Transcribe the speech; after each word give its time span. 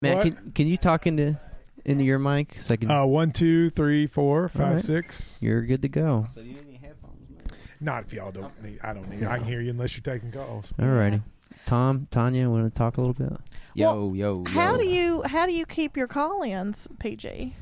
Matt, 0.00 0.16
What? 0.16 0.22
can, 0.36 0.52
can 0.52 0.66
you 0.68 0.76
talk 0.76 1.06
into 1.06 1.38
into 1.84 2.04
your 2.04 2.18
mic 2.18 2.56
so 2.60 2.74
I 2.74 2.76
can? 2.76 2.90
Uh, 2.90 3.04
one, 3.04 3.32
two, 3.32 3.70
three, 3.70 4.06
four, 4.06 4.48
five, 4.48 4.74
right. 4.76 4.84
six. 4.84 5.36
you're 5.40 5.62
good 5.62 5.82
to 5.82 5.88
go. 5.88 6.26
So 6.30 6.40
you 6.40 6.54
need 6.62 6.78
headphones, 6.80 7.28
man? 7.30 7.58
Not 7.80 8.04
if 8.04 8.12
y'all 8.12 8.30
don't 8.30 8.62
need. 8.62 8.78
I 8.82 8.92
don't 8.92 9.08
need. 9.08 9.24
I 9.24 9.38
can 9.38 9.46
hear 9.46 9.60
you 9.60 9.70
unless 9.70 9.96
you're 9.96 10.02
taking 10.14 10.30
calls. 10.30 10.66
Alrighty. 10.78 11.22
Tom, 11.66 12.06
Tanya, 12.10 12.48
want 12.48 12.72
to 12.72 12.78
talk 12.78 12.96
a 12.96 13.00
little 13.00 13.14
bit? 13.14 13.32
Yo, 13.74 14.06
Well, 14.06 14.16
yo, 14.16 14.44
How 14.48 14.76
do 14.76 14.86
you 14.86 15.22
how 15.26 15.46
do 15.46 15.52
you 15.52 15.66
keep 15.66 15.96
your 15.96 16.06
call-ins, 16.06 16.86
PG? 16.98 17.54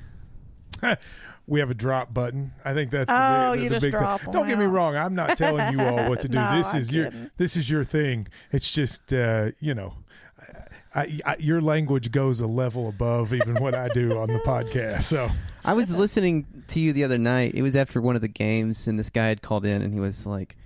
We 1.49 1.61
have 1.61 1.71
a 1.71 1.75
drop 1.75 2.13
button. 2.13 2.51
I 2.65 2.75
think 2.75 2.91
that's 2.91 3.07
the, 3.09 3.15
Oh, 3.17 3.53
big, 3.53 3.59
the, 3.61 3.63
you 3.63 3.69
the 3.69 3.75
just 3.77 3.83
big 3.85 3.93
thing. 3.93 4.01
drop 4.01 4.27
'em 4.27 4.33
Don't 4.33 4.49
get 4.49 4.59
me 4.59 4.65
wrong. 4.65 4.97
I'm 4.97 5.15
not 5.15 5.37
telling 5.39 5.73
you 5.73 5.81
all 5.81 6.09
what 6.09 6.21
to 6.23 6.29
do. 6.29 6.35
No, 6.39 6.57
this 6.59 6.75
I'm 6.75 6.81
is 6.81 6.93
your 6.93 7.13
this 7.37 7.57
is 7.57 7.71
your 7.71 7.85
thing. 7.85 8.27
It's 8.51 8.69
just 8.73 9.13
uh, 9.13 9.53
you 9.61 9.73
know, 9.73 9.95
I, 10.97 11.19
I, 11.27 11.37
your 11.39 11.61
language 11.61 12.11
goes 12.11 12.41
a 12.41 12.47
level 12.47 12.89
above 12.89 13.35
even 13.35 13.55
what 13.57 13.75
I 13.75 13.89
do 13.89 14.19
on 14.19 14.29
the 14.29 14.39
podcast. 14.41 15.03
So 15.03 15.29
I 15.65 15.75
was 15.75 15.95
listening 15.97 16.47
to 16.69 16.81
you 16.81 16.93
the 16.95 17.05
other 17.05 17.19
night. 17.19 17.55
It 17.55 17.63
was 17.63 17.77
after 17.77 18.01
one 18.01 18.17
of 18.17 18.23
the 18.23 18.29
games, 18.29 18.87
and 18.87 18.99
this 18.99 19.11
guy 19.11 19.27
had 19.27 19.43
called 19.43 19.67
in, 19.67 19.83
and 19.83 19.93
he 19.93 20.01
was 20.01 20.25
like, 20.27 20.57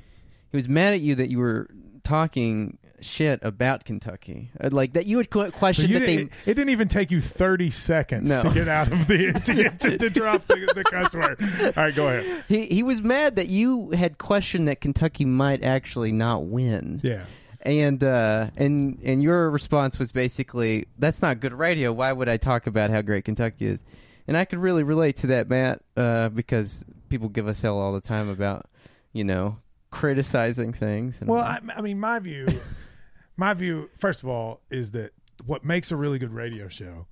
he 0.50 0.56
was 0.56 0.68
mad 0.68 0.94
at 0.94 1.00
you 1.00 1.16
that 1.16 1.30
you 1.30 1.38
were 1.38 1.68
talking 2.04 2.78
shit 3.00 3.40
about 3.42 3.84
Kentucky, 3.84 4.50
Uh, 4.62 4.68
like 4.70 4.92
that 4.92 5.06
you 5.06 5.16
had 5.16 5.30
que- 5.30 5.50
So 5.52 5.82
that 5.86 5.88
they. 5.88 6.14
it, 6.16 6.28
it 6.44 6.54
didn't 6.54 6.68
even 6.68 6.86
take 6.86 7.10
you 7.10 7.18
30 7.20 7.70
seconds 7.70 8.28
No. 8.28 8.42
to 8.42 8.50
get 8.50 8.68
out 8.68 8.92
of 8.92 9.06
the 9.08 9.32
to, 9.46 9.54
get, 9.54 9.80
to, 9.80 9.96
to 9.96 10.10
drop 10.10 10.46
the, 10.46 10.70
the 10.74 10.84
cuss 10.84 11.14
word. 11.14 11.38
All 11.76 11.84
right, 11.84 11.94
go 11.94 12.08
ahead. 12.08 12.44
He 12.46 12.66
he 12.66 12.82
was 12.82 13.00
mad 13.00 13.36
that 13.36 13.48
you 13.48 13.90
had 13.92 14.18
questioned 14.18 14.68
that 14.68 14.82
Kentucky 14.82 15.24
might 15.24 15.64
actually 15.64 16.12
not 16.12 16.44
win. 16.44 17.00
Yeah. 17.02 17.24
And 17.62 18.02
uh, 18.02 18.48
and 18.56 18.98
and 19.04 19.22
your 19.22 19.50
response 19.50 19.98
was 19.98 20.12
basically, 20.12 20.86
"That's 20.98 21.20
not 21.20 21.40
good 21.40 21.52
radio. 21.52 21.92
Why 21.92 22.12
would 22.12 22.28
I 22.28 22.38
talk 22.38 22.66
about 22.66 22.90
how 22.90 23.02
great 23.02 23.24
Kentucky 23.24 23.66
is?" 23.66 23.84
And 24.26 24.36
I 24.36 24.44
could 24.44 24.60
really 24.60 24.82
relate 24.82 25.16
to 25.18 25.26
that, 25.28 25.48
Matt, 25.48 25.82
uh, 25.96 26.28
because 26.28 26.84
people 27.08 27.28
give 27.28 27.48
us 27.48 27.60
hell 27.60 27.78
all 27.78 27.92
the 27.92 28.00
time 28.00 28.28
about, 28.28 28.66
you 29.12 29.24
know, 29.24 29.58
criticizing 29.90 30.72
things. 30.72 31.20
And, 31.20 31.28
Well, 31.28 31.42
I, 31.42 31.58
I 31.74 31.80
mean, 31.80 31.98
my 31.98 32.18
view, 32.20 32.46
my 33.36 33.54
view, 33.54 33.90
first 33.98 34.22
of 34.22 34.28
all, 34.28 34.60
is 34.70 34.92
that 34.92 35.12
what 35.44 35.64
makes 35.64 35.90
a 35.90 35.96
really 35.96 36.18
good 36.18 36.32
radio 36.32 36.68
show 36.68 37.06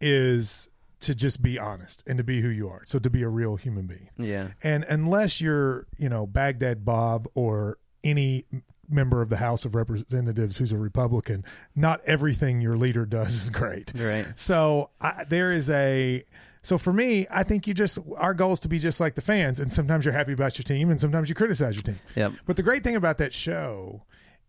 is 0.00 0.68
to 1.00 1.14
just 1.14 1.42
be 1.42 1.58
honest 1.58 2.02
and 2.06 2.18
to 2.18 2.24
be 2.24 2.40
who 2.40 2.48
you 2.48 2.68
are. 2.68 2.82
So 2.86 2.98
to 2.98 3.10
be 3.10 3.22
a 3.22 3.28
real 3.28 3.56
human 3.56 3.86
being. 3.86 4.08
yeah, 4.16 4.48
And 4.62 4.84
unless 4.84 5.40
you're, 5.40 5.86
you 5.96 6.08
know, 6.08 6.26
Baghdad 6.26 6.84
Bob 6.84 7.28
or 7.34 7.78
any 8.02 8.46
member 8.88 9.22
of 9.22 9.28
the 9.28 9.36
House 9.36 9.64
of 9.64 9.74
Representatives 9.74 10.56
who's 10.56 10.72
a 10.72 10.78
Republican, 10.78 11.44
not 11.74 12.00
everything 12.04 12.60
your 12.60 12.76
leader 12.76 13.04
does 13.04 13.34
is 13.34 13.50
great. 13.50 13.92
right. 13.94 14.26
So 14.36 14.90
I, 15.00 15.24
there 15.24 15.52
is 15.52 15.70
a. 15.70 16.24
So 16.62 16.76
for 16.76 16.92
me, 16.92 17.26
I 17.30 17.44
think 17.44 17.66
you 17.66 17.74
just 17.74 17.98
our 18.16 18.34
goal 18.34 18.52
is 18.52 18.60
to 18.60 18.68
be 18.68 18.78
just 18.78 19.00
like 19.00 19.14
the 19.14 19.22
fans, 19.22 19.60
and 19.60 19.72
sometimes 19.72 20.04
you're 20.04 20.12
happy 20.12 20.32
about 20.32 20.58
your 20.58 20.64
team, 20.64 20.90
and 20.90 21.00
sometimes 21.00 21.28
you 21.28 21.34
criticize 21.34 21.74
your 21.76 21.82
team. 21.82 22.00
Yep. 22.16 22.32
But 22.46 22.56
the 22.56 22.62
great 22.62 22.84
thing 22.84 22.96
about 22.96 23.18
that 23.18 23.32
show 23.32 24.02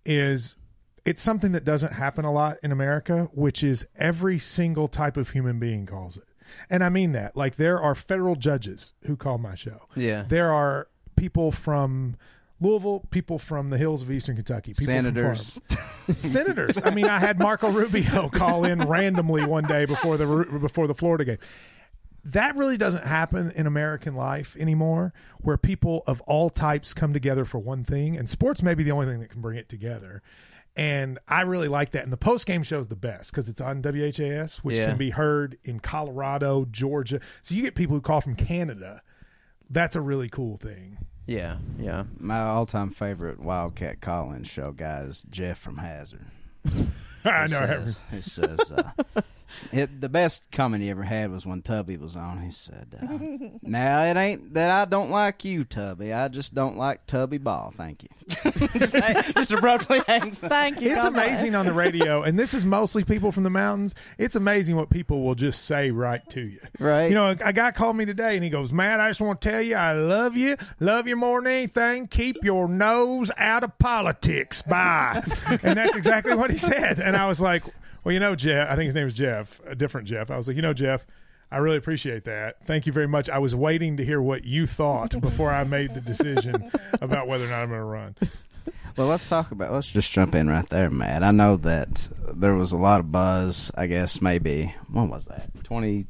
is 0.06 0.56
it's 1.06 1.22
something 1.22 1.54
that 1.54 1.64
doesn't 1.64 1.94
happen 1.94 2.26
a 2.26 2.32
lot 2.32 2.58
in 2.64 2.72
America, 2.72 3.30
which 3.34 3.64
is 3.64 3.86
every 3.96 4.40
single 4.40 4.88
type 4.88 5.18
of 5.18 5.30
human 5.32 5.60
being 5.60 5.86
calls 5.86 6.18
it. 6.18 6.24
And 6.70 6.84
I 6.84 6.90
mean 6.90 7.12
that. 7.14 7.38
Like 7.38 7.56
there 7.56 7.80
are 7.80 7.96
federal 7.96 8.36
judges 8.36 8.94
who 9.06 9.16
call 9.16 9.38
my 9.38 9.56
show. 9.56 9.82
Yeah. 9.96 10.26
There 10.28 10.52
are 10.52 10.88
people 11.16 11.52
from 11.52 12.16
Louisville, 12.62 13.02
people 13.12 13.40
from 13.40 13.70
the 13.70 13.78
hills 13.78 14.02
of 14.02 14.12
Eastern 14.12 14.36
Kentucky, 14.36 14.74
people 14.74 14.86
Senators. 14.86 15.60
senators. 16.20 16.80
I 16.84 16.90
mean, 16.90 17.06
I 17.06 17.20
had 17.20 17.40
Marco 17.40 17.70
Rubio 17.72 18.30
call 18.30 18.66
in 18.66 18.80
randomly 18.80 19.46
one 19.46 19.64
day 19.66 19.86
before 19.86 20.18
the 20.18 20.26
before 20.60 20.88
the 20.88 20.94
Florida 20.96 21.26
game. 21.26 21.38
That 22.26 22.58
really 22.58 22.76
doesn't 22.78 23.06
happen 23.06 23.52
in 23.52 23.66
American 23.66 24.14
life 24.14 24.56
anymore, 24.60 25.14
where 25.40 25.58
people 25.58 26.04
of 26.06 26.20
all 26.22 26.50
types 26.50 26.94
come 26.94 27.14
together 27.14 27.46
for 27.46 27.60
one 27.60 27.86
thing, 27.86 28.18
and 28.18 28.30
sports 28.30 28.62
may 28.62 28.74
be 28.74 28.84
the 28.84 28.92
only 28.92 29.06
thing 29.06 29.20
that 29.22 29.30
can 29.30 29.42
bring 29.42 29.58
it 29.58 29.70
together. 29.70 30.22
And 30.76 31.18
I 31.28 31.42
really 31.42 31.68
like 31.70 31.92
that. 31.92 32.04
And 32.04 32.14
the 32.14 32.18
post 32.18 32.46
game 32.46 32.64
show 32.64 32.80
is 32.80 32.88
the 32.90 32.96
best 32.96 33.32
because 33.32 33.50
it's 33.50 33.60
on 33.62 33.82
WHAS, 33.82 34.58
which 34.64 34.78
Yeah. 34.78 34.90
can 34.90 34.98
be 34.98 35.10
heard 35.10 35.58
in 35.64 35.80
Colorado, 35.80 36.66
Georgia. 36.70 37.20
So 37.42 37.56
you 37.56 37.62
get 37.62 37.74
people 37.76 37.96
who 37.96 38.02
call 38.02 38.22
from 38.22 38.36
Canada. 38.36 39.02
That's 39.70 39.96
a 39.96 40.02
really 40.02 40.30
cool 40.30 40.58
thing. 40.58 40.98
Yeah, 41.30 41.58
yeah. 41.78 42.06
My 42.20 42.42
all-time 42.42 42.90
favorite 42.90 43.40
Wildcat 43.40 44.02
call-in 44.02 44.46
show 44.46 44.72
guy 44.72 45.02
is 45.02 45.28
Jeff 45.30 45.60
from 45.60 45.78
Hazard. 45.78 46.26
I 47.24 47.46
know. 47.46 47.86
Says, 47.86 48.00
who 48.10 48.22
says 48.24 48.72
uh, 48.72 48.92
it, 49.72 50.02
the 50.02 50.10
best 50.10 50.44
comment 50.52 50.84
he 50.84 50.90
ever 50.90 51.04
had 51.04 51.32
was 51.32 51.46
when 51.46 51.62
Tubby 51.62 51.98
was 51.98 52.16
on. 52.16 52.42
He 52.42 52.52
said, 52.52 52.96
uh, 53.02 53.18
"Now 53.62 54.04
it 54.04 54.18
ain't 54.18 54.54
that 54.54 54.70
I 54.70 54.86
don't 54.86 55.10
like 55.10 55.46
you, 55.46 55.64
Tubby. 55.64 56.14
I 56.14 56.28
just 56.28 56.54
don't 56.54 56.78
like 56.78 57.06
Tubby 57.06 57.38
Ball. 57.38 57.74
Thank 57.76 58.04
you." 58.04 58.10
just, 58.80 58.96
just 59.36 59.52
abruptly 59.52 60.02
hangs. 60.08 60.40
Thank 60.40 60.82
you. 60.82 60.92
It's 60.92 61.04
God 61.04 61.14
bless. 61.14 61.28
amazing 61.28 61.56
on 61.56 61.66
the 61.66 61.74
radio, 61.74 62.24
and 62.24 62.38
this 62.38 62.54
is 62.54 62.66
mostly 62.66 63.04
people 63.04 63.32
from 63.32 63.44
the 63.44 63.50
mountains. 63.50 63.96
It's 64.18 64.36
amazing 64.36 64.76
what 64.76 64.90
people 64.90 65.24
will 65.24 65.36
just 65.36 65.66
say 65.66 65.92
right 65.92 66.28
to 66.30 66.42
you. 66.42 66.60
Right. 66.80 67.08
You 67.08 67.16
know, 67.16 67.28
a, 67.28 67.38
a 67.46 67.54
guy 67.54 67.72
called 67.72 67.98
me 67.98 68.06
today, 68.06 68.36
and 68.36 68.44
he 68.44 68.50
goes, 68.50 68.72
"Matt, 68.72 69.00
I 69.00 69.10
just 69.10 69.22
want 69.22 69.42
to 69.42 69.50
tell 69.50 69.62
you, 69.62 69.76
I 69.76 69.94
love 69.94 70.38
you, 70.38 70.58
love 70.80 71.08
you 71.08 71.16
more 71.16 71.42
than 71.42 71.52
anything. 71.52 72.08
Keep 72.08 72.44
your 72.44 72.68
nose 72.68 73.32
out 73.38 73.64
of 73.64 73.78
politics. 73.78 74.62
Bye." 74.62 75.24
and 75.64 75.78
that's 75.78 75.96
exactly 75.96 76.36
what 76.36 76.52
he 76.52 76.58
said. 76.58 77.00
And 77.00 77.16
I 77.16 77.28
was 77.28 77.42
like, 77.42 77.64
"Well, 78.04 78.14
you 78.14 78.20
know, 78.20 78.36
Jeff. 78.36 78.70
I 78.70 78.76
think 78.76 78.86
his 78.88 78.96
name 78.96 79.08
is 79.08 79.14
Jeff, 79.14 79.60
a 79.66 79.76
different 79.76 80.08
Jeff." 80.08 80.30
I 80.32 80.38
was 80.38 80.48
like, 80.48 80.56
"You 80.56 80.62
know, 80.62 80.74
Jeff." 80.74 81.06
I 81.52 81.58
really 81.58 81.78
appreciate 81.78 82.26
that. 82.26 82.64
Thank 82.68 82.86
you 82.86 82.94
very 82.94 83.08
much. 83.08 83.28
I 83.28 83.40
was 83.40 83.56
waiting 83.56 83.98
to 83.98 84.06
hear 84.06 84.22
what 84.22 84.46
you 84.46 84.68
thought 84.68 85.20
before 85.20 85.52
I 85.52 85.64
made 85.64 85.96
the 85.96 86.02
decision 86.02 86.70
about 87.02 87.28
whether 87.28 87.46
or 87.46 87.50
not 87.50 87.64
I'm 87.64 87.70
going 87.70 87.80
to 87.80 87.86
run. 87.86 88.16
Well, 88.96 89.08
let's 89.08 89.28
talk 89.28 89.50
about. 89.50 89.74
Let's 89.74 89.88
just 89.90 90.12
jump 90.12 90.36
in 90.36 90.48
right 90.48 90.70
there, 90.70 90.92
Matt. 90.92 91.24
I 91.24 91.32
know 91.32 91.58
that 91.58 92.08
there 92.36 92.54
was 92.54 92.72
a 92.72 92.78
lot 92.78 93.00
of 93.00 93.12
buzz. 93.12 93.72
I 93.76 93.88
guess 93.88 94.22
maybe 94.22 94.76
when 94.92 95.10
was 95.10 95.26
that? 95.26 95.50
Twenty. 95.64 96.06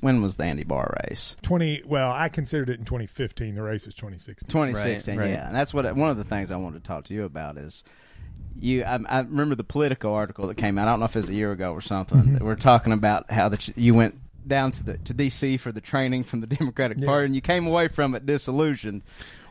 When 0.00 0.20
was 0.22 0.36
the 0.36 0.44
Andy 0.44 0.64
Barr 0.64 0.94
race? 1.08 1.34
20 1.40 1.84
well 1.86 2.12
i 2.12 2.28
considered 2.28 2.68
it 2.68 2.78
in 2.78 2.84
2015 2.84 3.54
the 3.54 3.62
race 3.62 3.86
was 3.86 3.94
2016 3.94 4.46
2016, 4.46 5.16
Right, 5.16 5.24
right. 5.24 5.30
yeah. 5.32 5.46
And 5.46 5.56
that's 5.56 5.72
what 5.72 5.90
one 5.96 6.10
of 6.10 6.18
the 6.18 6.24
things 6.24 6.50
I 6.50 6.56
wanted 6.56 6.84
to 6.84 6.86
talk 6.86 7.04
to 7.04 7.14
you 7.14 7.24
about 7.24 7.56
is 7.56 7.82
you. 8.60 8.84
I, 8.84 8.98
I 9.08 9.18
remember 9.20 9.54
the 9.54 9.64
political 9.64 10.12
article 10.14 10.46
that 10.48 10.56
came 10.56 10.78
out. 10.78 10.88
I 10.88 10.92
don't 10.92 11.00
know 11.00 11.06
if 11.06 11.16
it 11.16 11.20
was 11.20 11.28
a 11.28 11.34
year 11.34 11.52
ago 11.52 11.72
or 11.72 11.80
something. 11.80 12.18
Mm-hmm. 12.22 12.44
We're 12.44 12.54
talking 12.56 12.92
about 12.92 13.30
how 13.30 13.48
that 13.48 13.76
you 13.76 13.94
went 13.94 14.16
down 14.46 14.70
to 14.72 14.82
the 14.84 14.98
to 14.98 15.14
DC 15.14 15.60
for 15.60 15.70
the 15.72 15.80
training 15.80 16.24
from 16.24 16.40
the 16.40 16.46
Democratic 16.58 16.98
Yeah. 16.98 17.06
Party, 17.06 17.26
and 17.26 17.34
you 17.34 17.40
came 17.40 17.66
away 17.66 17.88
from 17.88 18.14
it 18.14 18.26
disillusioned. 18.26 19.02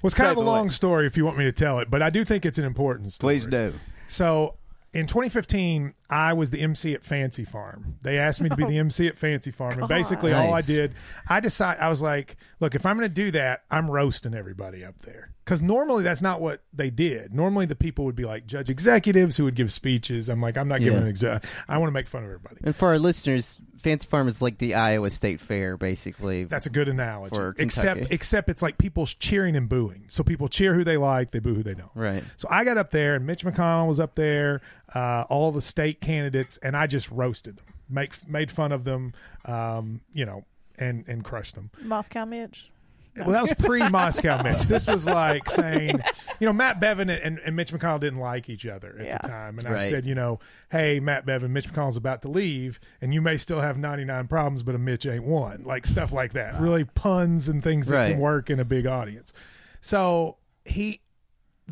well 0.01 0.07
it's 0.09 0.17
kind 0.17 0.31
of 0.31 0.38
a 0.38 0.41
long 0.41 0.63
least. 0.66 0.75
story 0.75 1.07
if 1.07 1.16
you 1.16 1.23
want 1.23 1.38
me 1.38 1.45
to 1.45 1.51
tell 1.53 1.79
it 1.79 1.89
but 1.89 2.01
i 2.01 2.09
do 2.09 2.25
think 2.25 2.45
it's 2.45 2.57
an 2.57 2.66
important 2.66 3.13
story 3.13 3.35
Please 3.35 3.47
do. 3.47 3.73
so 4.09 4.56
in 4.94 5.07
2015 5.07 5.94
i 6.11 6.33
was 6.33 6.51
the 6.51 6.61
mc 6.61 6.94
at 6.94 7.03
fancy 7.03 7.44
farm 7.44 7.95
they 8.03 8.17
asked 8.19 8.41
me 8.41 8.49
to 8.49 8.55
be 8.55 8.66
the 8.66 8.77
mc 8.77 9.07
at 9.07 9.17
fancy 9.17 9.49
farm 9.49 9.79
and 9.79 9.88
basically 9.88 10.33
all 10.33 10.49
i 10.53 10.57
Nice. 10.57 10.66
did 10.67 10.94
i 11.29 11.39
decided 11.39 11.81
i 11.81 11.89
was 11.89 12.01
like 12.01 12.35
look 12.59 12.75
if 12.75 12.85
i'm 12.85 12.97
going 12.97 13.09
to 13.09 13.13
do 13.16 13.31
that 13.31 13.63
i'm 13.72 13.89
roasting 13.89 14.33
everybody 14.35 14.83
up 14.85 15.00
there 15.03 15.31
because 15.45 15.63
normally 15.63 16.03
that's 16.03 16.21
not 16.21 16.41
what 16.41 16.61
they 16.73 16.89
did 16.89 17.33
normally 17.33 17.66
the 17.66 17.75
people 17.75 18.05
would 18.05 18.16
be 18.16 18.25
like 18.25 18.45
judge 18.45 18.69
executives 18.69 19.38
who 19.38 19.45
would 19.45 19.55
give 19.55 19.71
speeches 19.71 20.29
i'm 20.29 20.41
like 20.41 20.57
i'm 20.57 20.67
not 20.67 20.79
giving 20.79 21.00
Yeah. 21.01 21.07
an 21.07 21.38
exe- 21.39 21.50
i 21.67 21.77
want 21.77 21.88
to 21.88 21.94
make 21.94 22.07
fun 22.07 22.23
of 22.23 22.29
everybody 22.29 22.57
And 22.63 22.75
for 22.75 22.89
our 22.89 23.00
listeners, 23.00 23.59
Fancy 23.81 24.07
Farm 24.07 24.27
is 24.27 24.44
like 24.44 24.59
the 24.59 24.75
Iowa 24.75 25.09
State 25.09 25.39
Fair, 25.41 25.75
basically. 25.75 26.44
That's 26.44 26.67
a 26.67 26.69
good 26.69 26.88
analogy. 26.88 27.33
For 27.35 27.55
except 27.57 27.95
Kentucky. 27.95 28.13
except 28.13 28.50
it's 28.50 28.61
like 28.61 28.77
people 28.77 29.07
cheering 29.07 29.55
and 29.55 29.67
booing. 29.67 30.03
So 30.07 30.23
people 30.23 30.50
cheer 30.50 30.75
who 30.75 30.83
they 30.83 30.97
like, 30.97 31.31
they 31.31 31.39
boo 31.39 31.55
who 31.55 31.63
they 31.63 31.73
don't. 31.73 31.89
right. 31.95 32.23
So 32.38 32.47
I 32.51 32.63
got 32.63 32.77
up 32.77 32.91
there, 32.91 33.16
and 33.16 33.25
Mitch 33.25 33.44
McConnell 33.44 33.88
was 33.88 34.00
up 34.00 34.13
there, 34.13 34.61
uh, 34.94 35.23
all 35.29 35.51
the 35.51 35.63
state 35.63 36.00
candidates, 36.01 36.57
and 36.62 36.75
I 36.75 36.88
just 36.88 37.09
roasted 37.12 37.57
them, 37.57 37.66
make 37.89 38.28
made 38.28 38.51
fun 38.51 38.72
of 38.72 38.84
them, 38.84 39.13
um, 39.45 40.01
you 40.13 40.25
know, 40.25 40.44
and 40.77 41.07
and 41.07 41.24
crushed 41.24 41.56
them. 41.56 41.69
Moscow 41.81 42.25
Mitch. 42.25 42.69
Well, 43.18 43.31
that 43.31 43.42
was 43.42 43.53
pre 43.56 43.89
Moscow 43.89 44.42
Mitch. 44.42 44.62
This 44.63 44.88
was 44.88 45.06
like 45.06 45.50
saying, 45.50 46.00
you 46.39 46.45
know, 46.48 46.53
Matt 46.53 46.80
Bevin 46.80 47.09
and, 47.09 47.39
and 47.39 47.56
Mitch 47.57 47.74
McConnell 47.74 48.00
didn't 48.00 48.19
like 48.19 48.48
each 48.48 48.65
other 48.65 48.95
at 49.00 49.06
Yeah. 49.06 49.18
the 49.21 49.27
time. 49.27 49.59
And 49.59 49.68
I 49.68 49.89
said, 49.89 50.06
you 50.06 50.15
know, 50.15 50.39
hey, 50.71 51.01
Matt 51.01 51.25
Bevin, 51.25 51.50
Mitch 51.51 51.68
McConnell's 51.69 51.98
about 51.98 52.21
to 52.21 52.30
leave, 52.30 52.80
and 53.01 53.13
you 53.13 53.21
may 53.21 53.36
still 53.36 53.59
have 53.59 53.77
99 53.77 54.27
problems, 54.30 54.63
but 54.63 54.75
a 54.75 54.77
Mitch 54.77 55.06
ain't 55.06 55.25
one. 55.25 55.63
Like 55.65 55.86
stuff 55.86 56.13
like 56.13 56.31
that. 56.33 56.62
Really 56.62 56.86
puns 56.86 57.50
and 57.50 57.62
things 57.62 57.88
that 57.88 57.98
Right. 57.98 58.12
can 58.12 58.19
work 58.21 58.50
in 58.50 58.62
a 58.62 58.65
big 58.65 58.88
audience. 58.88 59.33
So 59.81 60.38
he, 60.63 61.01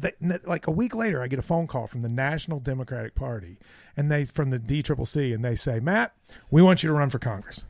that, 0.01 0.47
like 0.47 0.67
a 0.67 0.71
week 0.71 0.95
later, 0.95 1.21
I 1.21 1.27
get 1.27 1.39
a 1.39 1.43
phone 1.43 1.67
call 1.67 1.87
from 1.87 2.01
the 2.01 2.09
National 2.09 2.59
Democratic 2.59 3.15
Party, 3.15 3.57
and 3.97 4.11
they 4.11 4.25
from 4.25 4.49
the 4.49 4.59
DCCC, 4.59 5.33
and 5.33 5.43
they 5.43 5.55
say, 5.55 5.79
Matt, 5.79 6.13
we 6.51 6.61
want 6.61 6.83
you 6.83 6.87
to 6.89 6.93
run 6.93 7.09
for 7.09 7.19
Congress. 7.19 7.65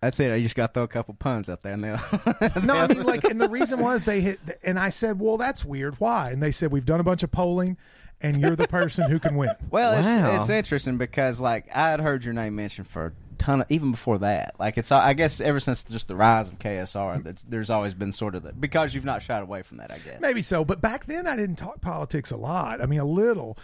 That's 0.00 0.20
it. 0.20 0.30
I 0.32 0.42
just 0.42 0.54
got 0.54 0.68
to 0.68 0.72
throw 0.74 0.82
a 0.82 0.88
couple 0.88 1.14
puns 1.14 1.48
out 1.48 1.62
there, 1.62 1.72
and 1.72 1.82
they'll. 1.84 1.96
No, 2.62 2.74
I 2.76 2.86
mean 2.88 3.04
like, 3.04 3.24
and 3.24 3.40
the 3.40 3.48
reason 3.48 3.80
was 3.80 4.04
they 4.04 4.20
hit, 4.20 4.38
and 4.62 4.78
I 4.78 4.90
said, 4.90 5.18
well, 5.18 5.38
that's 5.38 5.64
weird. 5.64 5.98
Why? 5.98 6.30
And 6.30 6.42
they 6.42 6.50
said 6.50 6.70
we've 6.70 6.84
done 6.84 7.00
a 7.00 7.04
bunch 7.04 7.22
of 7.22 7.30
polling, 7.32 7.78
and 8.20 8.38
you're 8.40 8.54
the 8.56 8.68
person 8.68 9.10
who 9.10 9.18
can 9.18 9.34
win. 9.36 9.52
Well, 9.70 9.92
Wow. 10.02 10.34
it's 10.36 10.44
it's 10.44 10.50
interesting 10.50 10.98
because 10.98 11.40
like 11.40 11.66
I 11.74 11.88
had 11.90 12.00
heard 12.00 12.24
your 12.24 12.34
name 12.34 12.54
mentioned 12.54 12.86
for 12.88 13.06
a 13.06 13.12
ton 13.34 13.60
of 13.62 13.66
even 13.70 13.90
before 13.90 14.18
that. 14.18 14.54
Like 14.58 14.78
it's 14.78 14.90
I 14.92 15.12
guess 15.12 15.40
ever 15.40 15.60
since 15.60 15.84
just 15.84 16.08
the 16.08 16.16
rise 16.16 16.48
of 16.48 16.58
KSR, 16.58 17.16
hmm. 17.16 17.22
that's, 17.22 17.44
there's 17.44 17.70
always 17.70 17.94
been 17.94 18.12
sort 18.12 18.34
of 18.34 18.42
the 18.42 18.52
because 18.52 18.94
you've 18.94 19.04
not 19.04 19.22
shied 19.22 19.42
away 19.42 19.62
from 19.62 19.78
that. 19.78 19.90
I 19.90 19.98
guess 19.98 20.20
Maybe 20.20 20.42
so, 20.42 20.64
but 20.64 20.80
back 20.80 21.06
then 21.06 21.26
I 21.26 21.36
didn't 21.36 21.56
talk 21.56 21.80
politics 21.80 22.30
a 22.30 22.36
lot. 22.36 22.80
I 22.80 22.86
mean, 22.86 23.00
a 23.00 23.04
little. 23.04 23.58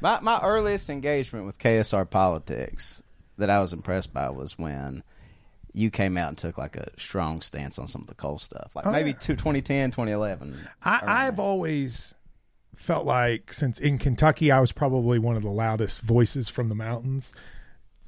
my 0.00 0.20
my 0.20 0.40
earliest 0.40 0.90
engagement 0.90 1.46
with 1.46 1.58
KSR 1.58 2.08
politics 2.08 3.02
that 3.38 3.50
I 3.50 3.60
was 3.60 3.72
impressed 3.72 4.12
by 4.12 4.30
was 4.30 4.58
when. 4.58 5.02
You 5.74 5.88
came 5.88 6.18
out 6.18 6.28
and 6.28 6.36
took 6.36 6.58
like 6.58 6.76
a 6.76 6.90
strong 6.98 7.40
stance 7.40 7.78
on 7.78 7.88
some 7.88 8.02
of 8.02 8.06
the 8.06 8.14
coal 8.14 8.38
stuff, 8.38 8.72
like 8.74 8.86
Oh, 8.86 8.92
maybe 8.92 9.12
yeah. 9.12 9.16
two, 9.16 9.36
2010, 9.36 9.92
2011. 9.92 10.68
I, 10.84 11.00
I've 11.02 11.38
always 11.38 12.14
felt 12.76 13.06
like 13.06 13.52
since 13.52 13.78
in 13.78 13.98
Kentucky 13.98 14.50
I 14.50 14.60
was 14.60 14.72
probably 14.72 15.18
one 15.18 15.36
of 15.36 15.42
the 15.42 15.50
loudest 15.50 16.00
voices 16.00 16.48
from 16.48 16.68
the 16.68 16.74
mountains. 16.74 17.32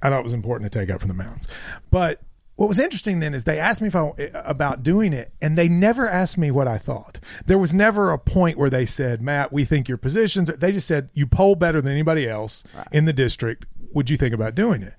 I 0.03 0.11
thought 0.11 0.21
it 0.21 0.25
was 0.25 0.33
important 0.33 0.71
to 0.71 0.79
take 0.79 0.91
up 0.91 1.01
from 1.01 1.09
the 1.09 1.15
mountains. 1.15 1.49
But 1.91 2.21
what 2.57 2.69
was 2.69 2.79
interesting 2.79 3.21
then 3.21 3.35
is 3.35 3.45
they 3.45 3.59
asked 3.59 3.81
me 3.81 3.89
if 3.89 3.97
I, 3.97 4.13
about 4.35 4.83
doing 4.83 5.13
it, 5.13 5.33
and 5.43 5.59
they 5.59 5.69
never 5.69 6.09
asked 6.09 6.39
me 6.39 6.51
what 6.51 6.69
I 6.69 6.79
thought. 6.79 7.19
There 7.47 7.59
was 7.59 7.75
never 7.75 8.13
a 8.13 8.19
point 8.19 8.59
where 8.59 8.71
they 8.71 8.87
said, 8.87 9.21
"Matt, 9.21 9.53
we 9.53 9.65
think 9.65 9.89
your 9.89 9.99
positions." 9.99 10.49
They 10.49 10.73
just 10.73 10.87
said, 10.87 11.09
"You 11.15 11.27
poll 11.27 11.57
better 11.57 11.81
than 11.81 11.93
anybody 11.93 12.29
else 12.29 12.63
in 12.93 13.07
the 13.07 13.13
district. 13.13 13.67
Would 13.93 14.09
you 14.09 14.17
think 14.17 14.35
about 14.35 14.55
doing 14.55 14.83
it?" 14.83 14.95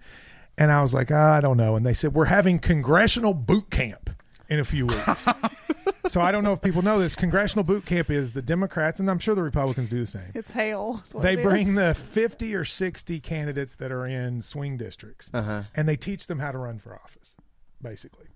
And 0.57 0.71
I 0.71 0.81
was 0.81 0.93
like, 0.93 1.11
"Ah, 1.11 1.35
"I 1.35 1.41
don't 1.41 1.57
know." 1.57 1.75
And 1.75 1.85
they 1.85 1.93
said, 1.93 2.13
"We're 2.13 2.25
having 2.25 2.59
congressional 2.59 3.33
boot 3.33 3.69
camp 3.69 4.09
in 4.49 4.59
a 4.59 4.65
few 4.65 4.87
weeks." 4.87 5.27
so 6.09 6.21
I 6.21 6.31
don't 6.31 6.43
know 6.43 6.53
if 6.53 6.61
people 6.61 6.81
know 6.81 6.99
this. 6.99 7.15
Congressional 7.15 7.63
boot 7.63 7.85
camp 7.85 8.09
is 8.09 8.31
the 8.33 8.41
Democrats, 8.41 8.99
and 8.99 9.09
I'm 9.09 9.19
sure 9.19 9.35
the 9.35 9.43
Republicans 9.43 9.89
do 9.89 9.99
the 9.99 10.07
same. 10.07 10.31
It's 10.33 10.51
hell. 10.51 11.03
They 11.19 11.33
it 11.33 11.43
bring 11.43 11.69
is. 11.69 11.75
the 11.75 11.93
50 11.95 12.55
or 12.55 12.65
60 12.65 13.19
candidates 13.19 13.75
that 13.75 13.91
are 13.91 14.05
in 14.05 14.41
swing 14.41 14.77
districts 14.77 15.29
Uh-huh. 15.33 15.63
and 15.75 15.87
they 15.89 15.95
teach 15.97 16.27
them 16.27 16.39
how 16.39 16.51
to 16.51 16.57
run 16.57 16.79
for 16.79 16.93
office, 16.95 17.35
basically. 17.81 18.27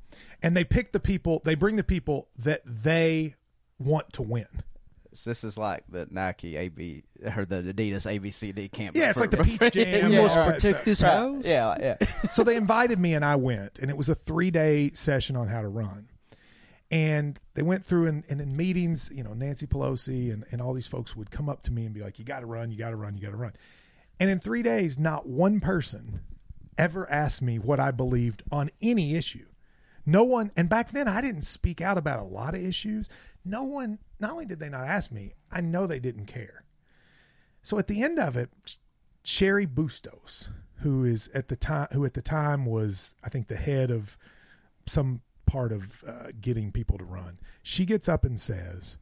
And 0.42 0.56
they 0.56 0.64
pick 0.64 0.92
the 0.92 1.00
people, 1.00 1.42
they 1.46 1.56
bring 1.56 1.76
the 1.76 1.84
people 1.84 2.28
that 2.38 2.62
they 2.66 3.36
want 3.78 4.12
to 4.14 4.22
win. 4.22 4.48
So 5.12 5.32
this 5.32 5.44
is 5.44 5.58
like 5.58 5.84
the 5.90 6.08
Nike 6.12 6.56
AB 6.56 7.04
or 7.36 7.44
the 7.44 7.56
Adidas 7.74 8.06
ABCD 8.06 8.72
camp. 8.72 8.96
Yeah, 8.96 9.10
it's 9.10 9.20
like 9.20 9.32
the 9.32 9.44
Peach 9.44 9.60
Jam. 9.74 10.12
Yeah, 10.14 10.20
all 10.20 10.28
right. 10.28 10.54
protect 10.54 10.62
stuff. 10.76 10.86
this 10.86 11.02
Right. 11.02 11.12
house. 11.14 11.44
Yeah, 11.46 11.76
yeah. 12.02 12.28
so 12.30 12.44
they 12.44 12.56
invited 12.56 13.00
me 13.00 13.16
and 13.16 13.26
I 13.26 13.36
went, 13.36 13.80
and 13.80 13.90
it 13.90 13.98
was 13.98 14.08
a 14.10 14.16
three 14.16 14.52
day 14.52 14.92
session 14.94 15.36
on 15.36 15.48
how 15.48 15.62
to 15.62 15.68
run. 15.68 16.10
And 16.92 17.40
they 17.54 17.62
went 17.62 17.86
through 17.86 18.08
and, 18.08 18.24
and 18.30 18.42
in 18.42 18.58
meetings, 18.58 19.12
you 19.14 19.24
know, 19.24 19.34
Nancy 19.34 19.68
Pelosi 19.68 20.34
and, 20.34 20.44
and 20.52 20.60
all 20.62 20.74
these 20.74 20.88
folks 20.88 21.16
would 21.16 21.30
come 21.30 21.48
up 21.48 21.62
to 21.64 21.72
me 21.72 21.86
and 21.86 21.94
be 21.94 22.02
like, 22.02 22.18
You 22.18 22.26
got 22.26 22.40
to 22.40 22.46
run, 22.48 22.72
you 22.72 22.78
got 22.78 22.90
to 22.90 22.96
run, 22.96 23.16
you 23.16 23.22
got 23.22 23.32
to 23.32 23.38
run. 23.38 23.54
And 24.20 24.30
in 24.30 24.40
three 24.40 24.64
days, 24.64 24.98
not 24.98 25.28
one 25.28 25.60
person 25.60 26.22
ever 26.78 27.10
asked 27.10 27.42
me 27.42 27.60
what 27.60 27.80
I 27.80 27.92
believed 27.92 28.44
on 28.52 28.72
any 28.82 29.16
issue. 29.16 29.46
No 30.06 30.24
one, 30.24 30.52
and 30.58 30.68
back 30.68 30.92
then 30.92 31.08
I 31.08 31.22
didn't 31.22 31.44
speak 31.44 31.82
out 31.82 31.98
about 31.98 32.20
a 32.20 32.24
lot 32.24 32.56
of 32.56 32.64
issues. 32.64 33.10
No 33.46 33.64
one, 33.64 34.00
not 34.20 34.32
only 34.32 34.46
did 34.46 34.60
they 34.60 34.70
not 34.70 34.88
ask 34.88 35.12
me, 35.12 35.34
I 35.52 35.62
know 35.62 35.86
they 35.86 36.00
didn't 36.00 36.26
care. 36.26 36.64
So 37.62 37.78
at 37.78 37.88
the 37.88 38.02
end 38.02 38.18
of 38.18 38.36
it, 38.36 38.50
Cheri 39.24 39.68
Bustos, 39.68 40.50
who 40.82 41.04
is 41.04 41.28
at 41.34 41.50
the 41.50 41.56
time, 41.56 41.90
who 41.92 42.06
at 42.06 42.14
the 42.14 42.22
time 42.22 42.66
was, 42.66 43.14
I 43.24 43.30
think, 43.30 43.48
the 43.48 43.58
head 43.58 43.92
of 43.92 44.18
some 44.88 45.22
part 45.50 45.72
of 45.72 46.04
uh, 46.08 46.28
getting 46.40 46.72
people 46.72 46.98
to 46.98 47.04
run, 47.04 47.40
she 47.64 47.86
gets 47.86 48.08
up 48.08 48.24
and 48.24 48.40
says, 48.40 48.98